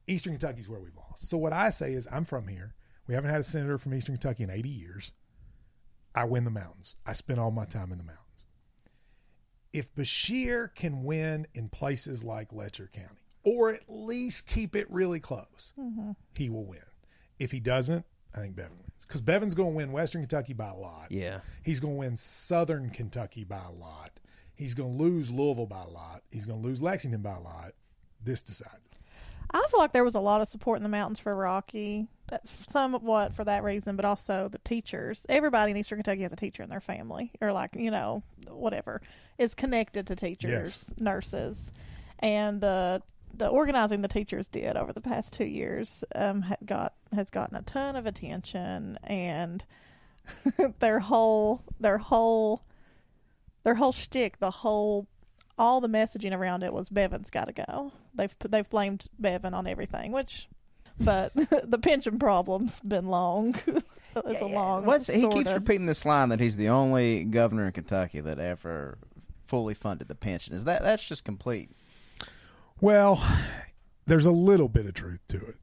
Eastern 0.07 0.33
Kentucky's 0.33 0.67
where 0.67 0.79
we've 0.79 0.97
lost. 0.97 1.29
So 1.29 1.37
what 1.37 1.53
I 1.53 1.69
say 1.69 1.93
is, 1.93 2.07
I'm 2.11 2.25
from 2.25 2.47
here. 2.47 2.73
We 3.07 3.13
haven't 3.13 3.29
had 3.29 3.39
a 3.39 3.43
senator 3.43 3.77
from 3.77 3.93
Eastern 3.93 4.15
Kentucky 4.15 4.43
in 4.43 4.49
80 4.49 4.67
years. 4.67 5.11
I 6.15 6.25
win 6.25 6.43
the 6.43 6.49
mountains. 6.49 6.95
I 7.05 7.13
spend 7.13 7.39
all 7.39 7.51
my 7.51 7.65
time 7.65 7.91
in 7.91 7.99
the 7.99 8.03
mountains. 8.03 8.45
If 9.71 9.93
Beshear 9.93 10.73
can 10.73 11.03
win 11.03 11.45
in 11.53 11.69
places 11.69 12.23
like 12.23 12.51
Letcher 12.51 12.89
County, 12.91 13.20
or 13.43 13.71
at 13.71 13.81
least 13.87 14.47
keep 14.47 14.75
it 14.75 14.87
really 14.89 15.19
close, 15.19 15.73
he 16.37 16.49
will 16.49 16.65
win. 16.65 16.79
If 17.39 17.51
he 17.51 17.59
doesn't, 17.59 18.05
I 18.35 18.39
think 18.39 18.55
Bevin 18.55 18.77
wins. 18.77 19.05
Because 19.07 19.21
Bevin's 19.21 19.55
going 19.55 19.71
to 19.71 19.75
win 19.77 19.91
Western 19.91 20.21
Kentucky 20.21 20.53
by 20.53 20.69
a 20.69 20.75
lot. 20.75 21.07
Yeah. 21.11 21.39
He's 21.63 21.79
going 21.79 21.95
to 21.95 21.99
win 21.99 22.17
Southern 22.17 22.89
Kentucky 22.91 23.43
by 23.43 23.59
a 23.67 23.71
lot. 23.71 24.11
He's 24.55 24.73
going 24.75 24.95
to 24.95 25.03
lose 25.03 25.31
Louisville 25.31 25.65
by 25.65 25.81
a 25.81 25.87
lot. 25.87 26.21
He's 26.31 26.45
going 26.45 26.61
to 26.61 26.67
lose 26.67 26.81
Lexington 26.81 27.21
by 27.21 27.33
a 27.35 27.39
lot. 27.39 27.71
This 28.23 28.41
decides. 28.43 28.87
I 29.53 29.65
feel 29.69 29.79
like 29.79 29.91
there 29.91 30.03
was 30.05 30.15
a 30.15 30.19
lot 30.19 30.39
of 30.41 30.47
support 30.47 30.77
in 30.77 30.83
the 30.83 30.87
mountains 30.89 31.19
for 31.19 31.35
Rocky. 31.35 32.07
That's 32.29 32.53
somewhat 32.71 33.33
for 33.33 33.43
that 33.43 33.63
reason, 33.63 33.95
but 33.97 34.05
also 34.05 34.47
the 34.49 34.59
teachers. 34.59 35.25
Everybody 35.27 35.71
in 35.71 35.77
Eastern 35.77 35.97
Kentucky 35.97 36.21
has 36.21 36.31
a 36.31 36.37
teacher 36.37 36.63
in 36.63 36.69
their 36.69 36.79
family, 36.79 37.31
or 37.41 37.51
like 37.51 37.75
you 37.75 37.91
know, 37.91 38.23
whatever 38.47 39.01
is 39.37 39.53
connected 39.53 40.07
to 40.07 40.15
teachers, 40.15 40.85
Yes. 40.87 40.93
nurses, 40.97 41.57
and 42.19 42.61
the 42.61 43.01
the 43.35 43.47
organizing 43.47 44.01
the 44.01 44.07
teachers 44.07 44.47
did 44.47 44.77
over 44.77 44.93
the 44.93 45.01
past 45.01 45.33
two 45.33 45.45
years 45.45 46.03
um, 46.15 46.41
had 46.41 46.59
got 46.65 46.93
has 47.13 47.29
gotten 47.29 47.57
a 47.57 47.61
ton 47.61 47.95
of 47.95 48.05
attention, 48.05 48.97
and 49.03 49.65
their 50.79 50.99
whole 50.99 51.63
their 51.79 51.97
whole 51.97 52.63
their 53.63 53.75
whole 53.75 53.91
shtick, 53.91 54.39
the 54.39 54.51
whole 54.51 55.07
all 55.57 55.81
the 55.81 55.89
messaging 55.89 56.35
around 56.35 56.63
it 56.63 56.73
was 56.73 56.89
Bevin's 56.89 57.29
got 57.29 57.45
to 57.45 57.53
go. 57.53 57.91
They've 58.15 58.35
they've 58.39 58.69
blamed 58.69 59.07
Bevin 59.21 59.53
on 59.53 59.67
everything, 59.67 60.11
which, 60.11 60.47
but 60.99 61.33
the 61.63 61.79
pension 61.79 62.19
problem's 62.19 62.79
been 62.81 63.07
long. 63.07 63.55
it's 64.15 64.41
a 64.41 64.45
long. 64.45 64.85
What's, 64.85 65.07
he 65.07 65.21
keeps 65.21 65.33
sorta- 65.33 65.53
repeating 65.53 65.85
this 65.85 66.05
line 66.05 66.29
that 66.29 66.39
he's 66.39 66.57
the 66.57 66.69
only 66.69 67.23
governor 67.23 67.67
in 67.67 67.73
Kentucky 67.73 68.21
that 68.21 68.39
ever 68.39 68.97
fully 69.47 69.73
funded 69.73 70.07
the 70.07 70.15
pension. 70.15 70.53
Is 70.53 70.63
that 70.63 70.81
that's 70.81 71.07
just 71.07 71.23
complete? 71.25 71.69
Well, 72.81 73.23
there's 74.07 74.25
a 74.25 74.31
little 74.31 74.67
bit 74.67 74.87
of 74.87 74.95
truth 74.95 75.21
to 75.29 75.37
it. 75.37 75.55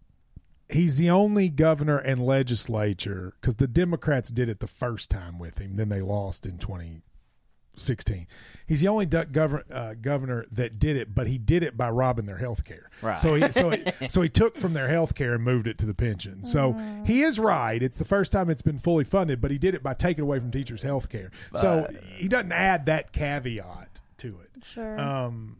He's 0.70 0.96
the 0.98 1.10
only 1.10 1.48
governor 1.48 1.98
and 1.98 2.24
legislature 2.24 3.34
because 3.40 3.56
the 3.56 3.66
Democrats 3.66 4.30
did 4.30 4.48
it 4.48 4.60
the 4.60 4.66
first 4.66 5.10
time 5.10 5.38
with 5.38 5.58
him. 5.58 5.76
Then 5.76 5.88
they 5.88 6.02
lost 6.02 6.44
in 6.46 6.58
2016. 6.58 8.26
He's 8.66 8.80
the 8.82 8.88
only 8.88 9.06
du- 9.06 9.24
govern, 9.24 9.64
uh, 9.72 9.94
governor 9.94 10.44
that 10.52 10.78
did 10.78 10.96
it, 10.96 11.14
but 11.14 11.26
he 11.26 11.38
did 11.38 11.62
it 11.62 11.76
by 11.76 11.88
robbing 11.88 12.26
their 12.26 12.36
health 12.36 12.64
care. 12.64 12.90
Right. 13.00 13.18
So 13.18 13.34
he, 13.34 13.50
so, 13.50 13.70
he, 13.70 13.82
so 14.08 14.20
he 14.20 14.28
took 14.28 14.58
from 14.58 14.74
their 14.74 14.88
health 14.88 15.14
care 15.14 15.32
and 15.32 15.42
moved 15.42 15.66
it 15.66 15.78
to 15.78 15.86
the 15.86 15.94
pension. 15.94 16.44
So 16.44 16.76
he 17.06 17.22
is 17.22 17.38
right. 17.38 17.82
It's 17.82 17.98
the 17.98 18.04
first 18.04 18.30
time 18.30 18.50
it's 18.50 18.62
been 18.62 18.78
fully 18.78 19.04
funded, 19.04 19.40
but 19.40 19.50
he 19.50 19.58
did 19.58 19.74
it 19.74 19.82
by 19.82 19.94
taking 19.94 20.22
away 20.22 20.38
from 20.38 20.50
teachers' 20.50 20.82
health 20.82 21.08
care. 21.08 21.30
So 21.54 21.88
he 22.14 22.28
doesn't 22.28 22.52
add 22.52 22.86
that 22.86 23.12
caveat 23.12 24.00
to 24.18 24.28
it. 24.40 24.64
Sure. 24.64 25.00
Um, 25.00 25.56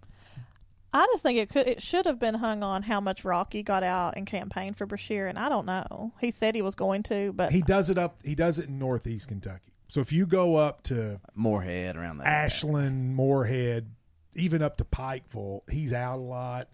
I 0.92 1.06
just 1.12 1.22
think 1.22 1.38
it 1.38 1.50
could 1.50 1.66
it 1.66 1.82
should 1.82 2.06
have 2.06 2.18
been 2.18 2.34
hung 2.34 2.62
on 2.62 2.82
how 2.82 3.00
much 3.00 3.24
Rocky 3.24 3.62
got 3.62 3.82
out 3.82 4.14
and 4.16 4.26
campaigned 4.26 4.78
for 4.78 4.86
Beshear, 4.86 5.28
and 5.28 5.38
I 5.38 5.48
don't 5.48 5.66
know. 5.66 6.12
He 6.20 6.30
said 6.30 6.54
he 6.54 6.62
was 6.62 6.74
going 6.74 7.02
to, 7.04 7.32
but 7.34 7.52
he 7.52 7.60
does 7.60 7.90
it 7.90 7.98
up. 7.98 8.18
He 8.24 8.34
does 8.34 8.58
it 8.58 8.68
in 8.68 8.78
Northeast 8.78 9.28
Kentucky. 9.28 9.72
So 9.88 10.00
if 10.00 10.12
you 10.12 10.26
go 10.26 10.56
up 10.56 10.82
to 10.84 11.20
Morehead 11.34 11.96
around 11.96 12.18
there. 12.18 12.26
Ashland, 12.26 13.14
Morehead, 13.14 13.90
even 14.34 14.62
up 14.62 14.76
to 14.78 14.84
Pikeville, 14.84 15.62
he's 15.70 15.92
out 15.92 16.18
a 16.18 16.22
lot. 16.22 16.68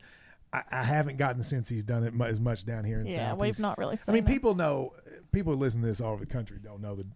I, 0.52 0.62
I 0.70 0.82
haven't 0.84 1.16
gotten 1.16 1.38
the 1.38 1.44
sense 1.44 1.68
he's 1.68 1.84
done 1.84 2.04
it 2.04 2.14
mu- 2.14 2.24
as 2.24 2.40
much 2.40 2.64
down 2.64 2.84
here 2.84 3.00
in 3.00 3.08
South 3.08 3.16
yeah, 3.16 3.30
Southeast. 3.30 3.40
we've 3.40 3.60
not 3.60 3.78
really. 3.78 3.98
I 4.06 4.12
mean, 4.12 4.24
it. 4.24 4.28
people 4.28 4.54
know. 4.54 4.94
People 5.32 5.54
who 5.54 5.58
listen 5.58 5.80
to 5.80 5.86
this 5.86 6.00
all 6.00 6.12
over 6.12 6.24
the 6.24 6.30
country 6.30 6.58
don't 6.62 6.80
know 6.80 6.94
that 6.94 7.06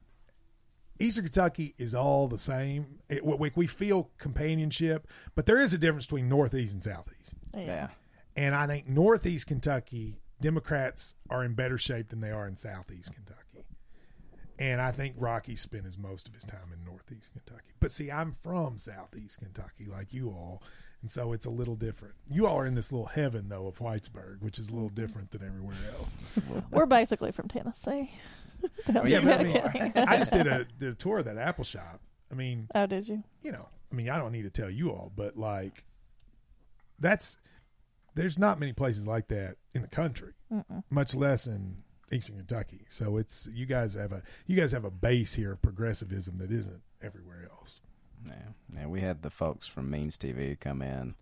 Eastern 0.98 1.24
Kentucky 1.24 1.74
is 1.78 1.94
all 1.94 2.28
the 2.28 2.38
same. 2.38 2.98
It, 3.08 3.24
we, 3.24 3.50
we 3.54 3.66
feel 3.66 4.10
companionship, 4.18 5.06
but 5.34 5.46
there 5.46 5.58
is 5.58 5.72
a 5.72 5.78
difference 5.78 6.06
between 6.06 6.28
Northeast 6.28 6.72
and 6.72 6.82
Southeast. 6.82 7.34
Yeah. 7.56 7.88
And 8.36 8.54
I 8.54 8.66
think 8.66 8.88
Northeast 8.88 9.46
Kentucky 9.46 10.20
Democrats 10.40 11.14
are 11.30 11.44
in 11.44 11.54
better 11.54 11.78
shape 11.78 12.08
than 12.08 12.20
they 12.20 12.30
are 12.30 12.46
in 12.46 12.56
Southeast 12.56 13.12
Kentucky. 13.12 13.66
And 14.58 14.80
I 14.80 14.90
think 14.90 15.14
Rocky 15.16 15.56
spent 15.56 15.84
his 15.84 15.96
most 15.96 16.28
of 16.28 16.34
his 16.34 16.44
time 16.44 16.72
in 16.72 16.84
Northeast 16.84 17.30
Kentucky. 17.32 17.74
But 17.80 17.92
see, 17.92 18.10
I'm 18.10 18.32
from 18.42 18.78
Southeast 18.78 19.38
Kentucky, 19.38 19.86
like 19.86 20.12
you 20.12 20.30
all, 20.30 20.62
and 21.00 21.10
so 21.10 21.32
it's 21.32 21.46
a 21.46 21.50
little 21.50 21.76
different. 21.76 22.14
You 22.28 22.46
all 22.46 22.58
are 22.58 22.66
in 22.66 22.74
this 22.74 22.90
little 22.90 23.06
heaven 23.06 23.48
though 23.48 23.68
of 23.68 23.78
Whitesburg, 23.78 24.40
which 24.40 24.58
is 24.58 24.68
a 24.68 24.72
little 24.72 24.88
different 24.88 25.30
than 25.30 25.44
everywhere 25.44 25.76
else. 25.96 26.40
we're 26.70 26.86
basically 26.86 27.30
from 27.30 27.46
Tennessee. 27.46 28.10
Oh, 28.94 29.04
yeah, 29.04 29.20
but 29.20 29.40
I 29.40 29.42
mean, 29.42 29.92
I 29.96 30.16
just 30.16 30.32
did 30.32 30.46
a 30.46 30.64
did 30.78 30.92
a 30.92 30.94
tour 30.94 31.18
of 31.18 31.26
that 31.26 31.36
Appalshop. 31.36 31.98
I 32.30 32.34
mean, 32.34 32.68
oh, 32.74 32.86
did 32.86 33.06
you? 33.06 33.22
you 33.42 33.52
know, 33.52 33.68
I 33.92 33.94
mean, 33.94 34.08
I 34.08 34.18
don't 34.18 34.32
need 34.32 34.42
to 34.42 34.50
tell 34.50 34.70
you 34.70 34.90
all, 34.90 35.12
but 35.14 35.36
like, 35.36 35.84
that's 36.98 37.36
there's 38.14 38.38
not 38.38 38.58
many 38.58 38.72
places 38.72 39.06
like 39.06 39.28
that 39.28 39.56
in 39.74 39.82
the 39.82 39.88
country, 39.88 40.32
much 40.90 41.14
less 41.14 41.46
in 41.46 41.76
Eastern 42.10 42.36
Kentucky. 42.36 42.86
So 42.88 43.16
it's 43.16 43.48
you 43.52 43.66
guys 43.66 43.94
have 43.94 44.12
a 44.12 44.22
you 44.46 44.56
guys 44.56 44.72
have 44.72 44.84
a 44.84 44.90
base 44.90 45.34
here 45.34 45.52
of 45.52 45.62
progressivism 45.62 46.38
that 46.38 46.50
isn't 46.50 46.80
everywhere 47.02 47.48
else. 47.50 47.80
Yeah, 48.26 48.34
yeah. 48.76 48.86
We 48.86 49.00
had 49.00 49.22
the 49.22 49.30
folks 49.30 49.66
from 49.66 49.90
Means 49.90 50.16
TV 50.18 50.58
come 50.58 50.82
in, 50.82 51.14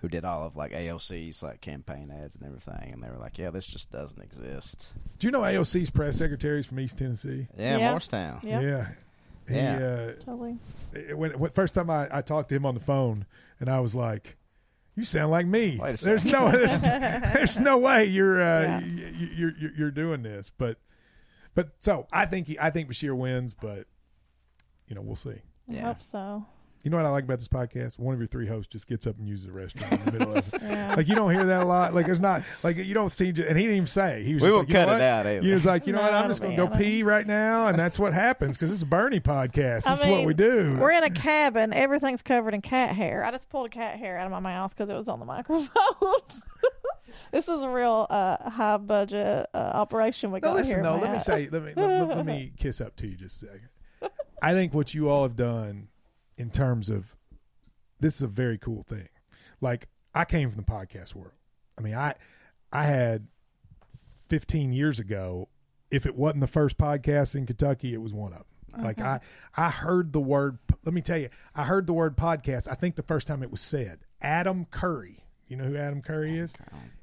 who 0.00 0.08
did 0.08 0.24
all 0.24 0.44
of 0.46 0.56
like 0.56 0.72
AOC's 0.72 1.42
like 1.42 1.60
campaign 1.60 2.10
ads 2.10 2.36
and 2.36 2.46
everything, 2.46 2.92
and 2.92 3.02
they 3.02 3.08
were 3.10 3.18
like, 3.18 3.38
"Yeah, 3.38 3.50
this 3.50 3.66
just 3.66 3.90
doesn't 3.92 4.20
exist." 4.22 4.88
Do 5.18 5.26
you 5.26 5.30
know 5.30 5.40
AOC's 5.42 5.90
press 5.90 6.16
secretaries 6.16 6.66
from 6.66 6.80
East 6.80 6.98
Tennessee? 6.98 7.46
Yeah, 7.58 7.76
Yeah. 7.78 7.88
Morristown. 7.90 8.40
Yep. 8.42 8.62
Yeah. 8.62 8.88
He, 9.48 9.54
Yeah. 9.56 10.12
Totally. 10.24 10.56
uh, 10.94 11.16
when, 11.16 11.38
when 11.38 11.50
first 11.52 11.74
time 11.74 11.90
I, 11.90 12.08
I 12.10 12.22
talked 12.22 12.48
to 12.50 12.54
him 12.54 12.64
on 12.66 12.74
the 12.74 12.80
phone, 12.80 13.26
and 13.58 13.68
I 13.68 13.80
was 13.80 13.94
like, 13.94 14.36
"You 14.96 15.04
sound 15.04 15.30
like 15.32 15.46
me." 15.46 15.78
Wait 15.80 16.00
a 16.00 16.04
there's 16.04 16.24
no, 16.24 16.50
there's, 16.50 16.80
there's 17.34 17.58
no 17.58 17.76
way 17.78 18.04
you're, 18.06 18.40
uh, 18.42 18.62
Yeah. 18.62 18.80
y- 18.80 19.12
y- 19.20 19.30
you're 19.34 19.52
you're 19.58 19.72
you're 19.76 19.90
doing 19.90 20.22
this. 20.22 20.50
But, 20.56 20.78
but 21.54 21.72
so 21.80 22.06
I 22.12 22.26
think 22.26 22.46
he, 22.46 22.58
I 22.58 22.70
think 22.70 22.88
Beshear 22.90 23.14
wins, 23.16 23.52
but 23.54 23.86
you 24.88 24.94
know 24.94 25.02
we'll 25.02 25.16
see. 25.16 25.30
I 25.68 25.72
Yeah. 25.72 25.82
hope 25.86 26.02
so. 26.02 26.46
You 26.82 26.90
know 26.90 26.96
what 26.96 27.04
I 27.04 27.10
like 27.10 27.24
about 27.24 27.38
this 27.38 27.48
podcast? 27.48 27.98
One 27.98 28.14
of 28.14 28.20
your 28.20 28.26
three 28.26 28.46
hosts 28.46 28.72
just 28.72 28.86
gets 28.86 29.06
up 29.06 29.18
and 29.18 29.28
uses 29.28 29.44
the 29.46 29.52
restroom 29.52 29.92
in 29.92 30.04
the 30.06 30.12
middle 30.12 30.36
of 30.36 30.54
it. 30.54 30.62
Yeah. 30.70 30.94
Like 30.94 31.08
you 31.08 31.14
don't 31.14 31.30
hear 31.30 31.44
that 31.44 31.62
a 31.62 31.64
lot. 31.66 31.94
Like 31.94 32.06
there's 32.06 32.20
not 32.22 32.42
like 32.62 32.76
you 32.78 32.94
don't 32.94 33.10
see, 33.10 33.28
and 33.28 33.36
he 33.36 33.42
didn't 33.44 33.58
even 33.76 33.86
say. 33.86 34.24
He 34.24 34.32
was 34.34 34.42
We 34.42 34.48
just 34.48 34.56
won't 34.56 34.68
like, 34.68 34.74
you 34.74 34.74
know 34.74 34.86
cut 34.86 34.88
it 34.88 34.92
what? 34.92 35.00
out 35.02 35.26
either. 35.26 35.42
He 35.42 35.52
was 35.52 35.66
like, 35.66 35.86
you 35.86 35.92
know 35.92 35.98
No, 35.98 36.04
what? 36.04 36.14
I'm 36.14 36.28
just 36.30 36.40
going 36.40 36.56
to 36.56 36.66
go 36.66 36.76
pee 36.76 37.02
right 37.02 37.26
now, 37.26 37.66
and 37.66 37.78
that's 37.78 37.98
what 37.98 38.14
happens 38.14 38.56
because 38.56 38.70
it's 38.72 38.82
a 38.82 38.86
Bernie 38.86 39.20
podcast. 39.20 39.86
I 39.86 39.90
This 39.90 40.00
is 40.00 40.06
what 40.06 40.24
we 40.24 40.32
do. 40.34 40.76
We're 40.80 40.92
in 40.92 41.04
a 41.04 41.10
cabin. 41.10 41.72
Everything's 41.74 42.22
covered 42.22 42.54
in 42.54 42.62
cat 42.62 42.94
hair. 42.96 43.24
I 43.24 43.30
just 43.30 43.48
pulled 43.50 43.66
a 43.66 43.70
cat 43.70 43.98
hair 43.98 44.16
out 44.18 44.24
of 44.26 44.32
my 44.32 44.40
mouth 44.40 44.74
because 44.74 44.88
it 44.88 44.94
was 44.94 45.08
on 45.08 45.18
the 45.20 45.26
microphone. 45.26 45.68
this 47.32 47.46
is 47.48 47.60
a 47.60 47.68
real 47.68 48.06
uh, 48.10 48.48
high 48.48 48.76
budget 48.78 49.48
uh, 49.52 49.56
operation 49.56 50.30
we 50.32 50.40
No, 50.40 50.48
got 50.48 50.56
listen. 50.56 50.74
here. 50.76 50.82
No, 50.82 50.96
let 50.96 51.12
me 51.12 51.18
say. 51.18 51.48
Let 51.50 51.62
me 51.62 51.72
let, 51.76 52.08
let- 52.08 52.16
let 52.18 52.26
me 52.26 52.52
kiss 52.58 52.80
up 52.80 52.96
to 52.96 53.06
you 53.06 53.16
just 53.16 53.42
a 53.42 53.46
second. 53.46 53.68
I 54.42 54.52
think 54.54 54.72
what 54.72 54.94
you 54.94 55.10
all 55.10 55.22
have 55.24 55.36
done 55.36 55.88
in 56.40 56.50
terms 56.50 56.88
of 56.88 57.14
this 58.00 58.16
is 58.16 58.22
a 58.22 58.28
very 58.28 58.56
cool 58.56 58.82
thing. 58.82 59.08
Like 59.60 59.88
I 60.14 60.24
came 60.24 60.48
from 60.50 60.56
the 60.56 60.70
podcast 60.70 61.14
world. 61.14 61.34
I 61.76 61.82
mean, 61.82 61.94
I 61.94 62.14
I 62.72 62.84
had 62.84 63.28
15 64.28 64.72
years 64.72 64.98
ago. 64.98 65.48
If 65.90 66.06
it 66.06 66.16
wasn't 66.16 66.40
the 66.40 66.46
first 66.46 66.78
podcast 66.78 67.34
in 67.34 67.46
Kentucky, 67.46 67.92
it 67.92 68.00
was 68.00 68.14
one 68.14 68.32
of 68.32 68.38
them. 68.38 68.46
Uh-huh. 68.72 68.84
Like 68.84 69.00
I 69.00 69.20
I 69.54 69.68
heard 69.68 70.14
the 70.14 70.20
word. 70.20 70.58
Let 70.82 70.94
me 70.94 71.02
tell 71.02 71.18
you, 71.18 71.28
I 71.54 71.64
heard 71.64 71.86
the 71.86 71.92
word 71.92 72.16
podcast. 72.16 72.68
I 72.70 72.74
think 72.74 72.96
the 72.96 73.02
first 73.02 73.26
time 73.26 73.42
it 73.42 73.50
was 73.50 73.60
said. 73.60 74.00
Adam 74.22 74.64
Curry. 74.64 75.18
You 75.46 75.56
know 75.56 75.64
who 75.64 75.76
Adam 75.76 76.00
Curry 76.00 76.38
is? 76.38 76.54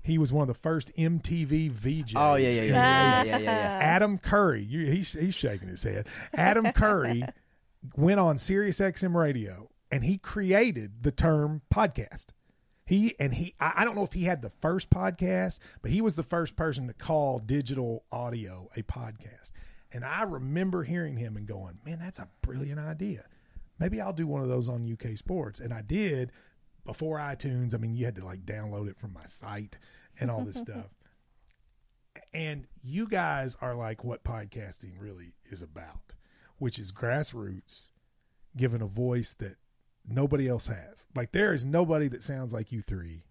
He 0.02 0.18
was 0.18 0.32
one 0.32 0.44
of 0.44 0.48
the 0.48 0.60
first 0.62 0.92
MTV 0.96 1.70
VJs. 1.70 2.14
Oh 2.16 2.36
yeah, 2.36 2.48
yeah, 2.48 2.62
yeah, 2.62 2.64
yeah, 2.64 2.64
yeah, 2.64 3.24
yeah, 3.24 3.38
yeah, 3.38 3.40
yeah. 3.40 3.80
Adam 3.84 4.18
Curry, 4.18 4.64
you, 4.64 4.86
he's 4.86 5.12
he's 5.12 5.36
shaking 5.36 5.68
his 5.68 5.84
head. 5.84 6.08
Adam 6.34 6.72
Curry 6.72 7.24
went 7.96 8.20
on 8.20 8.38
Sirius 8.38 8.80
XM 8.80 9.16
radio 9.16 9.70
and 9.92 10.04
he 10.04 10.18
created 10.18 11.04
the 11.04 11.12
term 11.12 11.62
podcast. 11.74 12.28
He 12.86 13.16
and 13.20 13.34
he 13.34 13.54
I 13.60 13.74
I 13.78 13.86
don't 13.86 13.96
know 13.96 14.04
if 14.04 14.14
he 14.14 14.24
had 14.24 14.42
the 14.42 14.52
first 14.62 14.90
podcast, 14.90 15.60
but 15.82 15.92
he 15.92 16.02
was 16.02 16.16
the 16.16 16.24
first 16.24 16.56
person 16.56 16.88
to 16.88 16.94
call 16.94 17.40
digital 17.40 18.06
audio 18.12 18.70
a 18.76 18.82
podcast. 18.84 19.52
And 19.92 20.04
I 20.04 20.24
remember 20.24 20.84
hearing 20.84 21.18
him 21.18 21.38
and 21.38 21.46
going, 21.46 21.80
"Man, 21.86 22.00
that's 22.00 22.20
a 22.20 22.30
brilliant 22.42 22.80
idea. 22.80 23.26
Maybe 23.80 24.02
I'll 24.02 24.14
do 24.14 24.28
one 24.28 24.42
of 24.42 24.48
those 24.48 24.70
on 24.70 24.90
UK 24.90 25.18
Sports." 25.18 25.60
And 25.60 25.74
I 25.74 25.82
did 25.82 26.32
before 26.86 27.20
iTunes. 27.20 27.74
I 27.74 27.78
mean, 27.78 27.94
you 27.94 28.06
had 28.06 28.16
to 28.16 28.26
like 28.26 28.46
download 28.46 28.88
it 28.90 28.98
from 28.98 29.14
my 29.14 29.26
site 29.26 29.78
and 30.20 30.32
all 30.32 30.44
this 30.44 30.58
stuff 30.60 30.88
and 32.34 32.68
you 32.84 33.08
guys 33.08 33.58
are 33.62 33.76
like 33.76 34.04
what 34.04 34.24
podcasting 34.24 34.94
really 35.00 35.34
is 35.50 35.62
about, 35.62 36.14
which 36.58 36.80
is 36.80 36.92
grassroots, 36.92 37.88
given 38.56 38.82
a 38.82 38.88
voice 38.88 39.34
that 39.36 39.58
nobody 40.08 40.48
else 40.48 40.68
has. 40.68 41.08
Like 41.16 41.32
there 41.32 41.54
is 41.54 41.66
nobody 41.66 42.08
that 42.10 42.24
sounds 42.24 42.54
like 42.54 42.72
you 42.72 42.82
three 42.82 43.24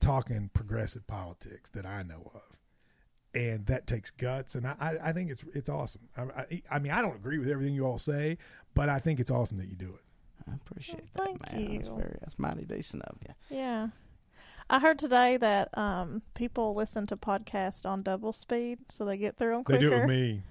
talking 0.00 0.50
progressive 0.52 1.06
politics 1.06 1.70
that 1.70 1.86
I 1.86 2.02
know 2.02 2.30
of. 2.34 2.42
And 3.34 3.66
that 3.66 3.88
takes 3.88 4.12
guts, 4.12 4.54
and 4.54 4.64
I, 4.64 4.76
I, 4.78 5.08
I 5.08 5.12
think 5.12 5.28
it's 5.32 5.42
it's 5.54 5.68
awesome. 5.68 6.02
I, 6.16 6.22
I, 6.22 6.62
I 6.70 6.78
mean, 6.78 6.92
I 6.92 7.02
don't 7.02 7.16
agree 7.16 7.38
with 7.38 7.48
everything 7.48 7.74
you 7.74 7.84
all 7.84 7.98
say, 7.98 8.38
but 8.74 8.88
I 8.88 9.00
think 9.00 9.18
it's 9.18 9.30
awesome 9.30 9.58
that 9.58 9.66
you 9.68 9.74
do 9.74 9.88
it. 9.88 10.48
I 10.48 10.54
appreciate 10.54 11.02
Well, 11.16 11.26
that, 11.32 11.40
thank 11.48 11.52
man. 11.52 11.74
That's 11.74 11.88
you. 11.88 11.96
very 11.96 12.16
that's 12.20 12.38
mighty 12.38 12.64
decent 12.64 13.02
of 13.02 13.16
you. 13.26 13.34
Yeah. 13.56 13.88
I 14.70 14.78
heard 14.80 14.98
today 14.98 15.36
that 15.36 15.76
um, 15.76 16.22
people 16.34 16.74
listen 16.74 17.06
to 17.08 17.16
podcasts 17.16 17.84
on 17.84 18.02
double 18.02 18.32
speed, 18.32 18.78
so 18.90 19.04
they 19.04 19.16
get 19.16 19.36
through 19.36 19.52
them 19.52 19.64
quicker. 19.64 19.78
They 19.78 19.86
do 19.86 19.92
it 19.92 20.00
with 20.00 20.08
me, 20.08 20.42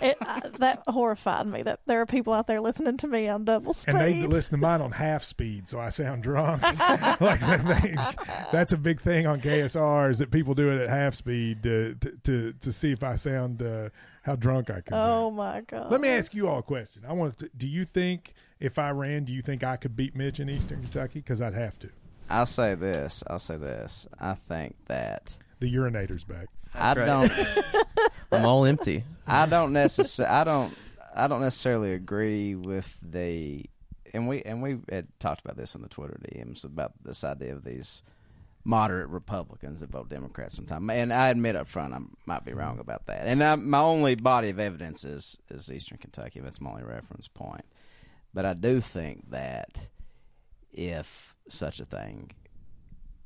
It, 0.00 0.18
uh, 0.20 0.40
that 0.58 0.82
horrified 0.86 1.46
me. 1.46 1.62
That 1.62 1.80
there 1.86 2.00
are 2.00 2.06
people 2.06 2.34
out 2.34 2.46
there 2.46 2.60
listening 2.60 2.98
to 2.98 3.06
me 3.06 3.26
on 3.28 3.44
double 3.44 3.72
speed. 3.72 3.94
and 3.94 4.00
they 4.00 4.26
listen 4.26 4.58
to 4.58 4.60
mine 4.60 4.82
on 4.82 4.92
half 4.92 5.24
speed, 5.24 5.66
so 5.66 5.80
I 5.80 5.88
sound 5.88 6.22
drunk. 6.22 6.62
like 7.20 7.40
they, 7.40 7.96
that's 8.52 8.74
a 8.74 8.78
big 8.78 9.00
thing 9.00 9.26
on 9.26 9.40
KSR 9.40 10.10
is 10.10 10.18
that 10.18 10.30
people 10.30 10.54
do 10.54 10.70
it 10.70 10.82
at 10.82 10.90
half 10.90 11.14
speed 11.14 11.62
to 11.62 11.94
to 12.00 12.10
to, 12.24 12.52
to 12.52 12.72
see 12.72 12.92
if 12.92 13.02
I 13.02 13.16
sound 13.16 13.62
uh, 13.62 13.88
how 14.22 14.36
drunk 14.36 14.68
I 14.68 14.82
can 14.82 14.92
oh 14.92 15.28
sound. 15.28 15.36
my 15.36 15.60
god! 15.62 15.90
Let 15.90 16.02
me 16.02 16.08
ask 16.08 16.34
you 16.34 16.48
all 16.48 16.58
a 16.58 16.62
question. 16.62 17.04
I 17.08 17.14
want. 17.14 17.38
To, 17.38 17.50
do 17.56 17.66
you 17.66 17.86
think 17.86 18.34
if 18.60 18.78
I 18.78 18.90
ran, 18.90 19.24
do 19.24 19.32
you 19.32 19.40
think 19.40 19.64
I 19.64 19.76
could 19.76 19.96
beat 19.96 20.14
Mitch 20.14 20.38
in 20.38 20.50
Eastern 20.50 20.82
Kentucky? 20.82 21.20
Because 21.20 21.40
I'd 21.40 21.54
have 21.54 21.78
to. 21.80 21.88
I'll 22.28 22.46
say 22.46 22.74
this. 22.74 23.22
I'll 23.26 23.38
say 23.38 23.56
this. 23.56 24.06
I 24.20 24.34
think 24.34 24.76
that 24.86 25.36
The 25.60 25.74
urinator's 25.74 26.24
back. 26.24 26.48
I 26.74 26.94
right. 26.94 27.06
don't. 27.06 27.32
I'm 28.32 28.44
all 28.44 28.64
empty. 28.64 29.04
I 29.26 29.46
don't 29.46 29.72
necessarily. 29.72 30.34
I 30.34 30.44
don't. 30.44 30.74
I 31.14 31.26
don't 31.26 31.40
necessarily 31.40 31.92
agree 31.92 32.54
with 32.54 32.98
the. 33.02 33.64
And 34.12 34.28
we 34.28 34.42
and 34.42 34.62
we 34.62 34.78
had 34.90 35.06
talked 35.18 35.40
about 35.40 35.56
this 35.56 35.74
in 35.74 35.82
the 35.82 35.88
Twitter 35.88 36.18
DMs 36.22 36.64
about 36.64 36.92
this 37.04 37.24
idea 37.24 37.52
of 37.52 37.64
these 37.64 38.02
moderate 38.64 39.08
Republicans 39.08 39.80
that 39.80 39.90
vote 39.90 40.08
Democrats 40.08 40.56
sometimes. 40.56 40.90
And 40.90 41.12
I 41.12 41.28
admit 41.28 41.56
up 41.56 41.68
front 41.68 41.94
I 41.94 41.98
might 42.26 42.44
be 42.44 42.52
wrong 42.52 42.78
about 42.78 43.06
that. 43.06 43.26
And 43.26 43.42
I, 43.42 43.54
my 43.56 43.80
only 43.80 44.14
body 44.14 44.50
of 44.50 44.58
evidence 44.58 45.04
is 45.04 45.38
is 45.50 45.70
Eastern 45.70 45.98
Kentucky. 45.98 46.40
That's 46.40 46.60
my 46.60 46.70
only 46.70 46.84
reference 46.84 47.28
point. 47.28 47.64
But 48.34 48.44
I 48.44 48.54
do 48.54 48.80
think 48.80 49.30
that 49.30 49.88
if 50.72 51.34
such 51.48 51.80
a 51.80 51.84
thing 51.84 52.30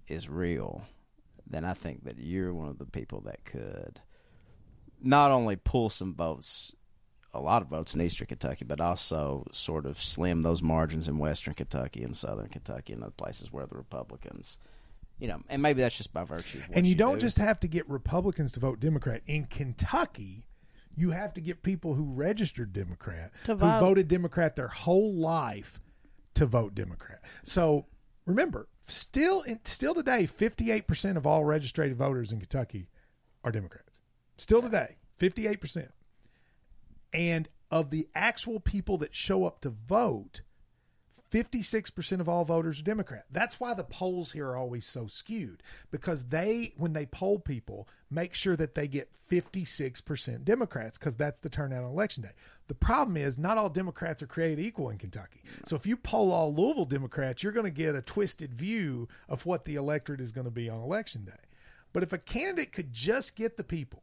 is 0.09 0.29
real, 0.29 0.83
then 1.47 1.65
I 1.65 1.75
think 1.75 2.05
that 2.05 2.19
you're 2.19 2.53
one 2.53 2.69
of 2.69 2.79
the 2.79 2.87
people 2.87 3.21
that 3.23 3.45
could 3.45 4.01
not 5.01 5.31
only 5.31 5.57
pull 5.57 5.91
some 5.91 6.15
votes 6.15 6.75
a 7.35 7.41
lot 7.41 7.63
of 7.63 7.69
votes 7.69 7.95
in 7.95 8.01
Eastern 8.01 8.27
Kentucky, 8.27 8.65
but 8.65 8.81
also 8.81 9.47
sort 9.53 9.87
of 9.87 10.03
slim 10.03 10.43
those 10.43 10.63
margins 10.63 11.09
in 11.09 11.19
Western 11.19 11.55
Kentucky 11.55 12.03
and 12.03 12.15
Southern 12.15 12.49
Kentucky 12.49 12.93
and 12.93 13.03
other 13.03 13.13
places 13.13 13.51
where 13.51 13.65
the 13.67 13.75
Republicans, 13.75 14.59
you 15.19 15.29
know, 15.29 15.41
and 15.49 15.63
maybe 15.63 15.81
that's 15.81 15.97
just 15.97 16.13
by 16.13 16.25
virtue. 16.25 16.59
Of 16.59 16.69
what 16.69 16.77
and 16.77 16.87
you, 16.87 16.95
don't 16.95 17.15
do. 17.15 17.21
just 17.21 17.39
have 17.39 17.59
to 17.61 17.69
get 17.69 17.89
Republicans 17.89 18.53
to 18.53 18.61
vote 18.61 18.81
Democrat. 18.81 19.23
In 19.27 19.47
Kentucky, 19.47 20.47
you 20.95 21.13
have 21.13 21.33
to 21.35 21.41
get 21.41 21.63
people 21.63 21.95
who 21.95 22.05
registered 22.05 22.75
Democrat, 22.75 23.33
To 23.45 23.53
who 23.53 23.61
vote. 23.61 23.81
voted 23.81 24.09
Democrat 24.09 24.55
their 24.55 24.69
whole 24.69 25.15
life, 25.15 25.81
to 26.35 26.45
vote 26.45 26.75
Democrat. 26.75 27.23
So 27.45 27.87
remember, 28.27 28.69
still, 28.87 29.43
in, 29.43 29.61
still 29.65 29.95
today, 29.95 30.27
fifty-eight 30.27 30.87
percent 30.87 31.17
of 31.17 31.27
all 31.27 31.45
registered 31.45 31.95
voters 31.97 32.33
in 32.33 32.39
Kentucky 32.39 32.89
are 33.45 33.53
Democrats. 33.53 34.01
Still 34.37 34.63
today, 34.63 34.97
fifty-eight 35.17 35.61
percent. 35.61 35.93
And 37.13 37.49
of 37.71 37.91
the 37.91 38.09
actual 38.15 38.61
people 38.61 38.99
that 38.99 39.15
show 39.15 39.45
up 39.45 39.61
to 39.61 39.71
vote, 39.71 40.43
56% 41.33 42.21
of 42.21 42.29
all 42.29 42.45
voters 42.45 42.81
are 42.81 42.85
Democrat. 42.85 43.25
That's 43.31 43.59
why 43.59 43.73
the 43.73 43.85
polls 43.85 44.33
here 44.33 44.49
are 44.49 44.57
always 44.57 44.85
so 44.85 45.07
skewed 45.07 45.63
because 45.91 46.27
they, 46.27 46.75
when 46.77 46.93
they 46.93 47.07
poll 47.07 47.39
people, 47.39 47.89
make 48.11 48.35
sure 48.35 48.55
that 48.57 48.75
they 48.75 48.87
get 48.87 49.11
56% 49.31 50.45
Democrats 50.45 50.99
because 50.99 51.17
that's 51.17 51.41
the 51.41 51.49
turnout 51.49 51.85
on 51.85 51.91
election 51.91 52.23
day. 52.23 52.33
The 52.69 52.75
problem 52.75 53.17
is 53.17 53.39
not 53.39 53.57
all 53.57 53.71
Democrats 53.71 54.23
are 54.23 54.27
created 54.27 54.61
equal 54.61 54.91
in 54.91 54.99
Kentucky. 54.99 55.43
So 55.65 55.75
if 55.75 55.87
you 55.87 55.97
poll 55.97 56.33
all 56.33 56.55
Louisville 56.55 56.85
Democrats, 56.85 57.43
you're 57.43 57.53
going 57.53 57.65
to 57.65 57.73
get 57.73 57.95
a 57.95 58.03
twisted 58.03 58.53
view 58.53 59.09
of 59.27 59.47
what 59.47 59.65
the 59.65 59.77
electorate 59.77 60.21
is 60.21 60.33
going 60.33 60.45
to 60.45 60.51
be 60.51 60.69
on 60.69 60.83
election 60.83 61.25
day. 61.25 61.33
But 61.95 62.03
if 62.03 62.13
a 62.13 62.19
candidate 62.19 62.73
could 62.73 62.93
just 62.93 63.37
get 63.37 63.57
the 63.57 63.65
people 63.65 64.03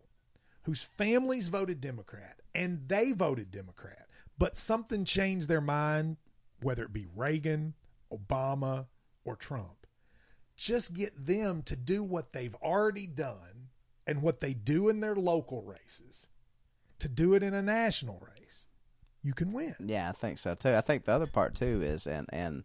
whose 0.63 0.81
families 0.81 1.47
voted 1.47 1.79
Democrat 1.79 2.39
and 2.55 2.87
they 2.87 3.11
voted 3.11 3.51
Democrat, 3.51 4.07
but 4.39 4.57
something 4.57 5.05
changed 5.05 5.47
their 5.47 5.61
mind, 5.61 6.17
whether 6.61 6.83
it 6.83 6.93
be 6.93 7.07
Reagan, 7.15 7.73
Obama, 8.11 8.87
or 9.23 9.35
Trump. 9.35 9.87
Just 10.55 10.93
get 10.93 11.25
them 11.25 11.61
to 11.63 11.75
do 11.75 12.03
what 12.03 12.33
they've 12.33 12.55
already 12.55 13.07
done 13.07 13.69
and 14.05 14.21
what 14.21 14.41
they 14.41 14.53
do 14.53 14.89
in 14.89 14.99
their 14.99 15.15
local 15.15 15.61
races 15.61 16.27
to 16.99 17.07
do 17.07 17.33
it 17.33 17.43
in 17.43 17.53
a 17.53 17.61
national 17.61 18.21
race. 18.35 18.65
You 19.23 19.33
can 19.33 19.53
win. 19.53 19.75
Yeah, 19.85 20.09
I 20.09 20.13
think 20.13 20.37
so 20.37 20.55
too. 20.55 20.73
I 20.73 20.81
think 20.81 21.05
the 21.05 21.13
other 21.13 21.27
part 21.27 21.55
too 21.55 21.81
is, 21.83 22.07
and 22.07 22.27
and 22.31 22.63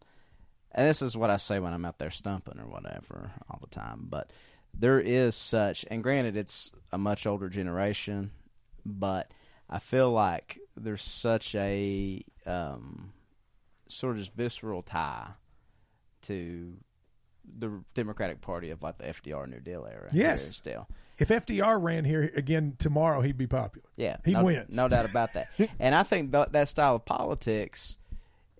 and 0.72 0.88
this 0.88 1.03
is 1.03 1.16
what 1.16 1.30
I 1.30 1.36
say 1.36 1.59
when 1.59 1.72
I'm 1.72 1.84
out 1.84 1.99
there 1.99 2.11
stumping 2.11 2.59
or 2.59 2.66
whatever 2.66 3.32
all 3.51 3.59
the 3.61 3.68
time. 3.68 4.07
But 4.09 4.30
there 4.72 5.01
is 5.01 5.34
such, 5.34 5.84
and 5.90 6.03
granted, 6.03 6.36
it's 6.36 6.70
a 6.92 6.99
much 6.99 7.26
older 7.26 7.49
generation, 7.49 8.30
but 8.84 9.30
I 9.68 9.78
feel 9.78 10.11
like 10.11 10.59
there's 10.76 11.03
such 11.03 11.55
a 11.55 12.22
um, 12.47 13.12
sort 13.95 14.16
of 14.16 14.18
just 14.18 14.34
visceral 14.34 14.82
tie 14.82 15.30
to 16.22 16.74
the 17.59 17.82
Democratic 17.95 18.40
Party 18.40 18.70
of 18.70 18.82
like 18.82 18.99
the 18.99 19.05
FDR 19.05 19.49
New 19.49 19.61
Deal 19.61 19.86
era. 19.90 20.09
Yes. 20.12 20.57
still. 20.57 20.88
If 21.18 21.28
FDR 21.28 21.80
ran 21.80 22.05
here 22.05 22.32
again 22.34 22.74
tomorrow, 22.78 23.20
he'd 23.20 23.38
be 23.38 23.47
popular. 23.47 23.88
Yeah, 23.97 24.16
He'd 24.24 24.32
no, 24.32 24.45
win. 24.45 24.66
No 24.68 24.88
doubt 24.88 25.09
about 25.09 25.34
that. 25.34 25.49
and 25.78 25.95
I 25.95 26.03
think 26.03 26.32
th- 26.32 26.49
that 26.51 26.68
style 26.68 26.97
of 26.97 27.05
politics 27.05 27.97